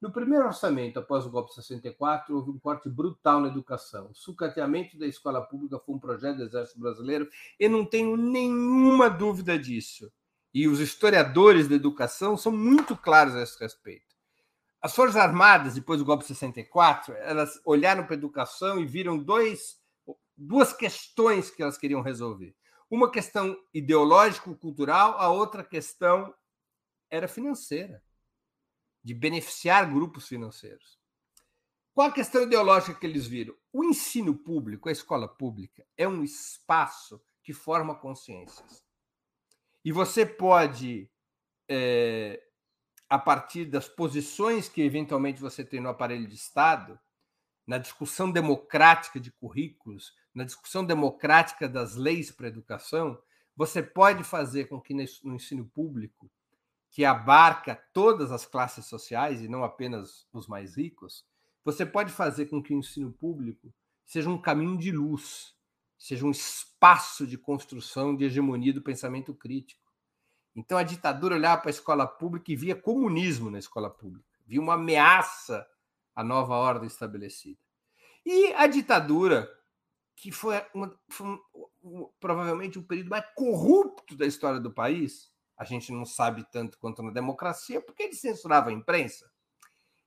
No 0.00 0.10
primeiro 0.10 0.46
orçamento, 0.46 0.98
após 0.98 1.26
o 1.26 1.30
golpe 1.30 1.50
de 1.50 1.56
64, 1.56 2.34
houve 2.34 2.52
um 2.52 2.58
corte 2.58 2.88
brutal 2.88 3.38
na 3.38 3.48
educação. 3.48 4.08
O 4.10 4.14
sucateamento 4.14 4.98
da 4.98 5.06
escola 5.06 5.42
pública 5.42 5.78
foi 5.78 5.94
um 5.94 5.98
projeto 5.98 6.38
do 6.38 6.44
Exército 6.44 6.80
Brasileiro, 6.80 7.28
e 7.58 7.68
não 7.68 7.84
tenho 7.84 8.16
nenhuma 8.16 9.10
dúvida 9.10 9.58
disso. 9.58 10.10
E 10.54 10.66
os 10.66 10.80
historiadores 10.80 11.68
da 11.68 11.74
educação 11.74 12.34
são 12.34 12.50
muito 12.50 12.96
claros 12.96 13.34
a 13.34 13.42
esse 13.42 13.62
respeito. 13.62 14.16
As 14.80 14.94
Forças 14.94 15.16
Armadas, 15.16 15.74
depois 15.74 15.98
do 15.98 16.06
golpe 16.06 16.22
de 16.22 16.28
64, 16.28 17.14
elas 17.16 17.60
olharam 17.66 18.04
para 18.04 18.14
a 18.14 18.16
educação 18.16 18.80
e 18.80 18.86
viram 18.86 19.18
dois 19.18 19.78
duas 20.40 20.72
questões 20.72 21.50
que 21.50 21.62
elas 21.62 21.76
queriam 21.76 22.00
resolver. 22.00 22.56
Uma 22.90 23.10
questão 23.10 23.56
ideológico-cultural, 23.72 25.18
a 25.18 25.28
outra 25.28 25.62
questão 25.62 26.34
era 27.10 27.28
financeira, 27.28 28.02
de 29.04 29.14
beneficiar 29.14 29.92
grupos 29.92 30.26
financeiros. 30.26 30.98
Qual 31.92 32.08
a 32.08 32.12
questão 32.12 32.42
ideológica 32.42 32.98
que 32.98 33.06
eles 33.06 33.26
viram? 33.26 33.54
O 33.72 33.84
ensino 33.84 34.34
público, 34.34 34.88
a 34.88 34.92
escola 34.92 35.28
pública, 35.28 35.86
é 35.96 36.08
um 36.08 36.24
espaço 36.24 37.22
que 37.42 37.52
forma 37.52 37.94
consciências. 37.94 38.84
E 39.84 39.92
você 39.92 40.24
pode, 40.24 41.10
é, 41.68 42.42
a 43.08 43.18
partir 43.18 43.66
das 43.66 43.88
posições 43.88 44.68
que 44.68 44.82
eventualmente 44.82 45.40
você 45.40 45.64
tem 45.64 45.80
no 45.80 45.88
aparelho 45.88 46.26
de 46.26 46.34
Estado, 46.34 46.98
na 47.70 47.78
discussão 47.78 48.32
democrática 48.32 49.20
de 49.20 49.30
currículos, 49.30 50.12
na 50.34 50.42
discussão 50.42 50.84
democrática 50.84 51.68
das 51.68 51.94
leis 51.94 52.28
para 52.28 52.46
a 52.46 52.48
educação, 52.48 53.16
você 53.56 53.80
pode 53.80 54.24
fazer 54.24 54.64
com 54.64 54.80
que 54.80 54.92
no 54.92 55.36
ensino 55.36 55.64
público, 55.64 56.28
que 56.90 57.04
abarca 57.04 57.80
todas 57.92 58.32
as 58.32 58.44
classes 58.44 58.86
sociais 58.86 59.40
e 59.40 59.46
não 59.46 59.62
apenas 59.62 60.26
os 60.32 60.48
mais 60.48 60.76
ricos, 60.76 61.24
você 61.64 61.86
pode 61.86 62.12
fazer 62.12 62.46
com 62.46 62.60
que 62.60 62.74
o 62.74 62.78
ensino 62.80 63.12
público 63.12 63.72
seja 64.04 64.28
um 64.28 64.36
caminho 64.36 64.76
de 64.76 64.90
luz, 64.90 65.54
seja 65.96 66.26
um 66.26 66.32
espaço 66.32 67.24
de 67.24 67.38
construção 67.38 68.16
de 68.16 68.24
hegemonia 68.24 68.74
do 68.74 68.82
pensamento 68.82 69.32
crítico. 69.32 69.92
Então 70.56 70.76
a 70.76 70.82
ditadura 70.82 71.36
olhava 71.36 71.60
para 71.60 71.70
a 71.70 71.78
escola 71.78 72.04
pública 72.04 72.50
e 72.50 72.56
via 72.56 72.74
comunismo 72.74 73.48
na 73.48 73.60
escola 73.60 73.88
pública, 73.88 74.40
via 74.44 74.60
uma 74.60 74.74
ameaça 74.74 75.64
à 76.20 76.24
nova 76.24 76.54
ordem 76.54 76.86
estabelecida. 76.86 77.58
E 78.24 78.52
a 78.52 78.66
ditadura, 78.66 79.50
que 80.14 80.30
foi, 80.30 80.62
uma, 80.74 80.94
foi 81.08 81.26
um, 81.26 81.38
um, 81.82 82.10
provavelmente 82.20 82.78
o 82.78 82.82
período 82.82 83.08
mais 83.08 83.24
corrupto 83.34 84.14
da 84.14 84.26
história 84.26 84.60
do 84.60 84.70
país. 84.70 85.30
A 85.56 85.64
gente 85.64 85.90
não 85.92 86.04
sabe 86.04 86.46
tanto 86.52 86.78
quanto 86.78 87.02
na 87.02 87.10
democracia, 87.10 87.80
porque 87.80 88.02
eles 88.02 88.20
censuravam 88.20 88.70
a 88.70 88.76
imprensa. 88.76 89.30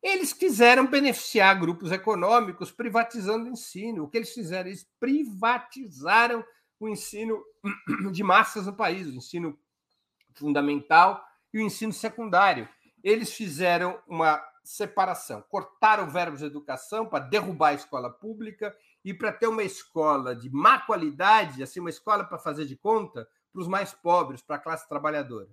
Eles 0.02 0.34
quiseram 0.34 0.86
beneficiar 0.86 1.60
grupos 1.60 1.92
econômicos 1.92 2.72
privatizando 2.72 3.46
o 3.46 3.52
ensino. 3.52 4.04
O 4.04 4.10
que 4.10 4.18
eles 4.18 4.34
fizeram? 4.34 4.68
Eles 4.70 4.88
privatizaram 5.00 6.44
o 6.80 6.90
ensino 6.90 7.44
de 8.12 8.24
massas 8.24 8.68
no 8.68 8.76
país, 8.76 9.08
o 9.08 9.16
ensino 9.16 9.58
fundamental 10.36 11.24
e 11.52 11.58
o 11.58 11.62
ensino 11.62 11.94
secundário. 11.94 12.68
Eles 13.04 13.34
fizeram 13.34 14.00
uma 14.08 14.44
separação, 14.64 15.42
cortaram 15.50 16.10
verbos 16.10 16.40
de 16.40 16.46
educação 16.46 17.06
para 17.06 17.26
derrubar 17.26 17.70
a 17.70 17.74
escola 17.74 18.10
pública 18.10 18.76
e 19.04 19.14
para 19.14 19.32
ter 19.32 19.48
uma 19.48 19.64
escola 19.64 20.36
de 20.36 20.50
má 20.50 20.80
qualidade, 20.80 21.62
assim, 21.62 21.80
uma 21.80 21.90
escola 21.90 22.24
para 22.24 22.38
fazer 22.38 22.66
de 22.66 22.76
conta 22.76 23.28
para 23.52 23.62
os 23.62 23.68
mais 23.68 23.94
pobres, 23.94 24.42
para 24.42 24.56
a 24.56 24.60
classe 24.60 24.88
trabalhadora. 24.88 25.50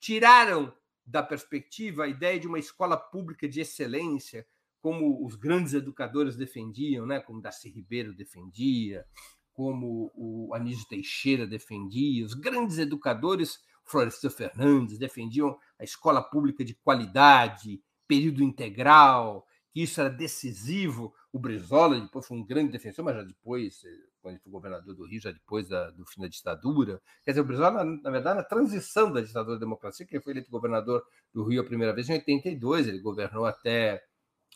Tiraram 0.00 0.72
da 1.04 1.22
perspectiva 1.22 2.04
a 2.04 2.08
ideia 2.08 2.40
de 2.40 2.48
uma 2.48 2.58
escola 2.58 2.96
pública 2.96 3.48
de 3.48 3.60
excelência, 3.60 4.46
como 4.80 5.24
os 5.24 5.36
grandes 5.36 5.74
educadores 5.74 6.36
defendiam, 6.36 7.06
né? 7.06 7.20
como 7.20 7.40
Darcy 7.40 7.68
Ribeiro 7.68 8.14
defendia, 8.14 9.04
como 9.52 10.12
o 10.14 10.52
Anísio 10.54 10.86
Teixeira 10.88 11.46
defendia, 11.46 12.24
os 12.24 12.34
grandes 12.34 12.78
educadores, 12.78 13.60
Florestan 13.84 14.30
Fernandes, 14.30 14.98
defendiam 14.98 15.58
a 15.78 15.84
escola 15.84 16.22
pública 16.22 16.64
de 16.64 16.74
qualidade, 16.74 17.82
período 18.06 18.42
integral, 18.42 19.46
que 19.72 19.82
isso 19.82 20.00
era 20.00 20.10
decisivo. 20.10 21.14
O 21.32 21.38
Brizola 21.38 22.00
depois 22.00 22.26
foi 22.26 22.38
um 22.38 22.44
grande 22.44 22.72
defensor, 22.72 23.04
mas 23.04 23.16
já 23.16 23.22
depois, 23.22 23.84
eh, 23.84 23.88
quando 24.22 24.34
ele 24.34 24.42
foi 24.42 24.52
governador 24.52 24.94
do 24.94 25.06
Rio, 25.06 25.20
já 25.20 25.30
depois 25.30 25.68
da, 25.68 25.90
do 25.90 26.06
fim 26.06 26.22
da 26.22 26.28
ditadura. 26.28 27.00
Quer 27.24 27.32
dizer, 27.32 27.40
o 27.42 27.44
Brizola, 27.44 27.84
na 27.84 28.10
verdade, 28.10 28.38
na 28.38 28.44
transição 28.44 29.12
da 29.12 29.20
ditadura 29.20 29.56
à 29.56 29.60
democracia, 29.60 30.06
que 30.06 30.16
ele 30.16 30.22
foi 30.22 30.32
eleito 30.32 30.50
governador 30.50 31.04
do 31.32 31.44
Rio 31.44 31.60
a 31.60 31.64
primeira 31.64 31.92
vez 31.92 32.08
em 32.08 32.14
82, 32.14 32.88
ele 32.88 33.00
governou 33.00 33.44
até 33.44 34.02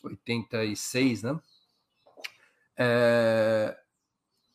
86, 0.03 1.23
né? 1.23 1.39
É, 2.77 3.77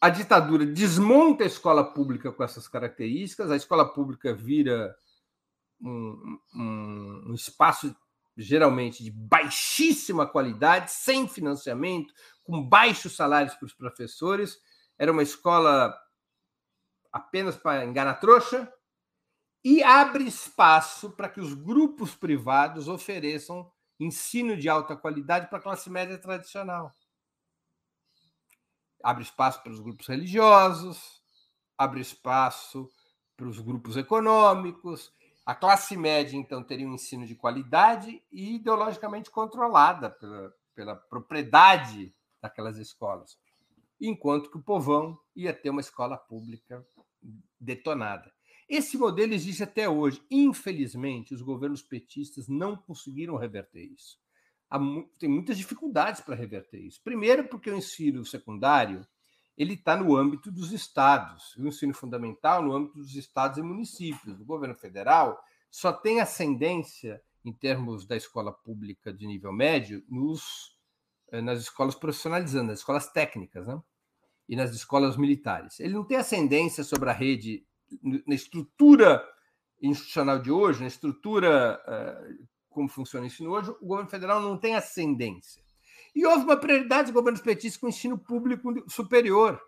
a 0.01 0.11
ditadura 0.11 0.67
desmonta 0.67 1.45
a 1.45 1.47
escola 1.47 1.85
pública 1.85 2.33
com 2.33 2.43
essas 2.43 2.69
características, 2.69 3.51
a 3.51 3.57
escola 3.57 3.93
pública 3.93 4.35
vira 4.35 4.97
um, 5.81 6.39
um, 6.55 7.25
um 7.29 7.35
espaço 7.35 7.95
geralmente 8.37 9.03
de 9.03 9.11
baixíssima 9.11 10.27
qualidade, 10.27 10.93
sem 10.93 11.27
financiamento, 11.27 12.13
com 12.45 12.63
baixos 12.63 13.17
salários 13.17 13.55
para 13.55 13.67
os 13.67 13.75
professores. 13.75 14.59
Era 14.99 15.11
uma 15.13 15.23
escola 15.23 15.99
apenas 17.11 17.57
para 17.57 17.85
enganar 17.85 18.15
trouxa 18.15 18.71
e 19.65 19.83
abre 19.83 20.25
espaço 20.25 21.11
para 21.11 21.29
que 21.29 21.41
os 21.41 21.55
grupos 21.55 22.15
privados 22.15 22.89
ofereçam 22.89 23.71
ensino 23.99 24.57
de 24.57 24.69
alta 24.69 24.95
qualidade 24.95 25.49
para 25.49 25.59
a 25.59 25.63
classe 25.63 25.89
média 25.89 26.19
tradicional. 26.19 26.93
Abre 29.03 29.23
espaço 29.23 29.63
para 29.63 29.73
os 29.73 29.81
grupos 29.81 30.07
religiosos, 30.07 31.23
abre 31.77 32.01
espaço 32.01 32.89
para 33.37 33.49
os 33.49 33.59
grupos 33.61 33.97
econômicos, 33.97 35.13
a 35.47 35.55
classe 35.55 35.97
média, 35.97 36.37
então, 36.37 36.61
teria 36.61 36.89
um 36.89 36.95
ensino 36.95 37.25
de 37.25 37.37
qualidade 37.37 38.21
e 38.33 38.57
ideologicamente 38.57 39.31
controlada 39.31 40.11
pela, 40.11 40.53
pela 40.75 40.97
propriedade 40.97 42.13
daquelas 42.43 42.79
escolas, 42.79 43.39
enquanto 44.01 44.51
que 44.51 44.59
o 44.59 44.63
povão 44.63 45.17
ia 45.37 45.55
ter 45.55 45.71
uma 45.71 45.81
escola 45.81 46.19
pública 46.19 46.85
detonada. 47.61 48.33
Esse 48.69 48.99
modelo 48.99 49.33
existe 49.33 49.63
até 49.63 49.89
hoje. 49.89 50.21
Infelizmente, 50.29 51.33
os 51.33 51.43
governos 51.43 51.81
petistas 51.81 52.49
não 52.49 52.77
conseguiram 52.77 53.37
reverter 53.37 53.85
isso. 53.85 54.19
Há, 54.69 54.81
tem 55.17 55.29
muitas 55.29 55.57
dificuldades 55.57 56.21
para 56.21 56.35
reverter 56.35 56.81
isso. 56.81 57.01
Primeiro, 57.05 57.47
porque 57.47 57.71
o 57.71 57.77
ensino 57.77 58.25
secundário 58.25 59.07
ele 59.57 59.75
está 59.75 59.97
no 59.97 60.17
âmbito 60.17 60.51
dos 60.51 60.73
estados, 60.73 61.57
o 61.57 61.67
ensino 61.67 61.95
fundamental 61.95 62.63
no 62.63 62.75
âmbito 62.75 62.99
dos 62.99 63.15
estados 63.15 63.59
e 63.59 63.63
municípios. 63.63 64.41
O 64.41 64.45
governo 64.45 64.75
federal 64.75 65.39
só 65.71 65.93
tem 65.93 66.21
ascendência 66.21 67.23
em 67.45 67.53
termos 67.53 68.07
da 68.07 68.17
escola 68.17 68.53
pública 68.53 69.13
de 69.13 69.27
nível 69.27 69.53
médio 69.53 70.05
nos, 70.09 70.77
eh, 71.31 71.41
nas 71.41 71.61
escolas 71.61 71.95
profissionalizantes, 71.95 72.69
nas 72.69 72.79
escolas 72.81 73.11
técnicas. 73.11 73.67
Né? 73.67 73.81
e 74.49 74.55
nas 74.55 74.73
escolas 74.73 75.17
militares. 75.17 75.81
Ele 75.81 75.95
não 75.95 76.05
tem 76.05 76.17
ascendência 76.17 76.85
sobre 76.85 77.11
a 77.11 77.13
rede, 77.13 77.67
na 78.27 78.35
estrutura 78.35 79.23
institucional 79.83 80.39
de 80.39 80.51
hoje, 80.51 80.81
na 80.81 80.87
estrutura 80.87 81.81
uh, 81.87 82.47
como 82.71 82.89
funciona 82.89 83.25
o 83.25 83.27
ensino 83.27 83.51
hoje, 83.51 83.71
o 83.71 83.87
governo 83.87 84.11
federal 84.11 84.41
não 84.41 84.59
tem 84.59 84.75
ascendência. 84.75 85.63
E 86.17 86.25
houve 86.25 86.45
uma 86.45 86.57
prioridade 86.57 87.13
do 87.13 87.15
governo 87.15 87.39
petista 87.39 87.79
com 87.79 87.89
ensino 87.89 88.17
público 88.17 88.73
superior, 88.91 89.61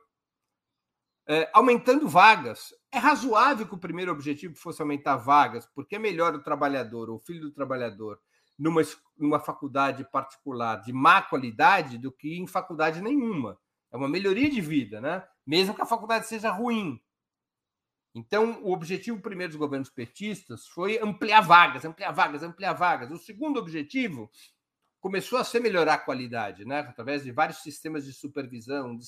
é, 1.28 1.51
aumentando 1.53 2.09
vagas. 2.09 2.72
É 2.90 2.96
razoável 2.96 3.68
que 3.68 3.74
o 3.74 3.78
primeiro 3.78 4.11
objetivo 4.11 4.57
fosse 4.57 4.80
aumentar 4.80 5.18
vagas, 5.18 5.66
porque 5.74 5.96
é 5.96 5.99
melhor 5.99 6.34
o 6.34 6.42
trabalhador, 6.42 7.11
o 7.11 7.18
filho 7.18 7.42
do 7.42 7.51
trabalhador, 7.51 8.18
numa, 8.59 8.80
numa 9.14 9.38
faculdade 9.38 10.09
particular 10.11 10.76
de 10.76 10.90
má 10.90 11.20
qualidade 11.20 11.99
do 11.99 12.11
que 12.11 12.38
em 12.38 12.46
faculdade 12.46 13.03
nenhuma. 13.03 13.59
É 13.92 13.99
uma 13.99 14.09
melhoria 14.09 14.49
de 14.49 14.62
vida, 14.62 15.03
né? 15.03 15.22
mesmo 15.46 15.74
que 15.74 15.82
a 15.82 15.86
faculdade 15.86 16.26
seja 16.26 16.51
ruim. 16.51 16.99
Então, 18.14 18.62
o 18.62 18.72
objetivo 18.72 19.20
primeiro 19.20 19.53
dos 19.53 19.59
governos 19.59 19.90
petistas 19.90 20.66
foi 20.66 20.99
ampliar 20.99 21.42
vagas, 21.42 21.84
ampliar 21.84 22.12
vagas, 22.12 22.42
ampliar 22.42 22.72
vagas. 22.72 23.11
O 23.11 23.18
segundo 23.18 23.61
objetivo 23.61 24.30
começou 25.01 25.38
a 25.38 25.44
ser 25.44 25.61
melhorar 25.61 25.94
a 25.94 25.99
qualidade, 25.99 26.64
né? 26.64 26.80
através 26.80 27.22
de 27.22 27.30
vários 27.30 27.59
sistemas 27.59 28.05
de 28.05 28.12
supervisão, 28.12 28.96
de, 28.96 29.05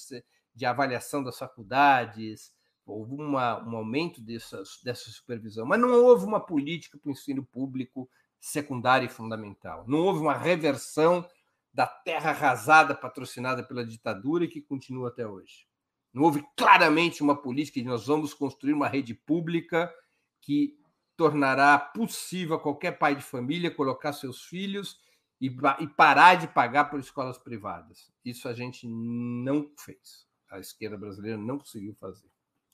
de 0.54 0.66
avaliação 0.66 1.22
das 1.22 1.38
faculdades, 1.38 2.52
houve 2.86 3.14
uma, 3.14 3.62
um 3.66 3.76
aumento 3.76 4.20
dessa, 4.20 4.62
dessa 4.84 5.10
supervisão, 5.10 5.66
mas 5.66 5.80
não 5.80 5.92
houve 5.92 6.24
uma 6.24 6.40
política 6.40 6.98
para 6.98 7.08
o 7.08 7.12
ensino 7.12 7.44
público 7.44 8.08
secundário 8.40 9.06
e 9.06 9.08
fundamental. 9.08 9.84
Não 9.86 9.98
houve 9.98 10.20
uma 10.20 10.36
reversão 10.36 11.26
da 11.72 11.86
terra 11.86 12.30
arrasada 12.30 12.94
patrocinada 12.94 13.62
pela 13.62 13.84
ditadura 13.84 14.44
e 14.44 14.48
que 14.48 14.60
continua 14.60 15.08
até 15.08 15.26
hoje. 15.26 15.66
Não 16.12 16.24
houve 16.24 16.44
claramente 16.56 17.22
uma 17.22 17.40
política 17.40 17.80
de 17.80 17.86
nós 17.86 18.06
vamos 18.06 18.34
construir 18.34 18.72
uma 18.72 18.88
rede 18.88 19.14
pública 19.14 19.92
que 20.40 20.76
tornará 21.16 21.78
possível 21.78 22.56
a 22.56 22.60
qualquer 22.60 22.98
pai 22.98 23.14
de 23.14 23.22
família 23.22 23.70
colocar 23.70 24.12
seus 24.12 24.42
filhos 24.42 24.98
e, 25.40 25.46
e 25.80 25.86
parar 25.88 26.34
de 26.34 26.46
pagar 26.48 26.90
por 26.90 27.00
escolas 27.00 27.38
privadas. 27.38 28.12
Isso 28.24 28.48
a 28.48 28.52
gente 28.52 28.86
não 28.86 29.70
fez. 29.78 30.26
A 30.50 30.58
esquerda 30.58 30.98
brasileira 30.98 31.38
não 31.38 31.58
conseguiu 31.58 31.94
fazer. 31.94 32.28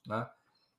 Né? 0.07 0.29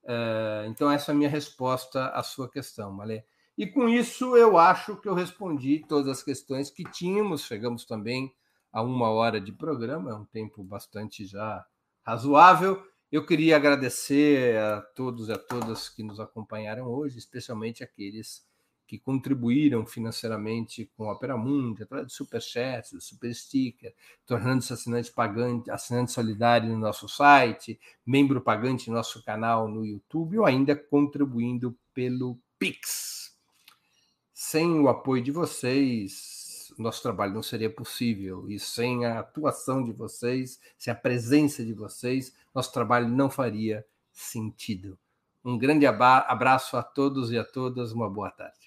É, 0.04 0.66
então, 0.68 0.92
essa 0.92 1.12
é 1.12 1.14
a 1.14 1.16
minha 1.16 1.30
resposta 1.30 2.08
à 2.10 2.22
sua 2.24 2.50
questão, 2.50 2.92
Malê. 2.92 3.24
E 3.58 3.66
com 3.66 3.90
isso, 3.90 4.38
eu 4.38 4.58
acho 4.58 4.98
que 4.98 5.10
eu 5.10 5.14
respondi 5.14 5.84
todas 5.88 6.08
as 6.08 6.24
questões 6.24 6.70
que 6.70 6.84
tínhamos. 6.84 7.44
Chegamos 7.44 7.86
também 7.86 8.34
a 8.72 8.82
uma 8.82 9.10
hora 9.10 9.42
de 9.42 9.52
programa, 9.52 10.12
é 10.12 10.14
um 10.14 10.26
tempo 10.26 10.64
bastante 10.64 11.26
já 11.26 11.66
razoável. 12.04 12.86
Eu 13.12 13.26
queria 13.26 13.56
agradecer 13.56 14.58
a 14.60 14.82
todos 14.82 15.30
e 15.30 15.32
a 15.32 15.38
todas 15.38 15.90
que 15.90 16.04
nos 16.04 16.20
acompanharam 16.20 16.88
hoje, 16.88 17.18
especialmente 17.18 17.84
aqueles 17.84 18.47
que 18.88 18.98
contribuíram 18.98 19.86
financeiramente 19.86 20.90
com 20.96 21.10
a 21.10 21.14
Opera 21.14 21.36
Mundi, 21.36 21.84
através 21.84 22.08
do 22.08 22.14
Superchat, 22.14 22.96
do 22.96 23.02
Super 23.02 23.36
Sticker, 23.36 23.94
tornando-se 24.26 24.72
assinante 24.72 25.12
pagante, 25.12 25.70
assinante 25.70 26.14
solidário 26.14 26.70
no 26.70 26.80
nosso 26.80 27.10
site, 27.10 27.78
membro 28.06 28.40
pagante 28.40 28.90
no 28.90 28.96
nosso 28.96 29.22
canal 29.24 29.68
no 29.68 29.86
YouTube 29.86 30.40
ou 30.40 30.46
ainda 30.46 30.74
contribuindo 30.74 31.78
pelo 31.94 32.40
Pix. 32.58 33.36
Sem 34.34 34.80
o 34.80 34.88
apoio 34.88 35.22
de 35.22 35.32
vocês, 35.32 36.72
nosso 36.78 37.02
trabalho 37.02 37.34
não 37.34 37.44
seria 37.44 37.70
possível. 37.70 38.50
E 38.50 38.58
sem 38.58 39.06
a 39.06 39.20
atuação 39.20 39.84
de 39.84 39.92
vocês, 39.92 40.60
sem 40.78 40.94
a 40.94 40.96
presença 40.96 41.66
de 41.66 41.74
vocês, 41.74 42.34
nosso 42.56 42.72
trabalho 42.72 43.10
não 43.10 43.30
faria 43.30 43.86
sentido. 44.14 44.98
Um 45.44 45.58
grande 45.58 45.86
abraço 45.86 46.78
a 46.78 46.84
todos 46.84 47.32
e 47.32 47.38
a 47.38 47.44
todas, 47.44 47.92
uma 47.92 48.10
boa 48.10 48.30
tarde. 48.30 48.67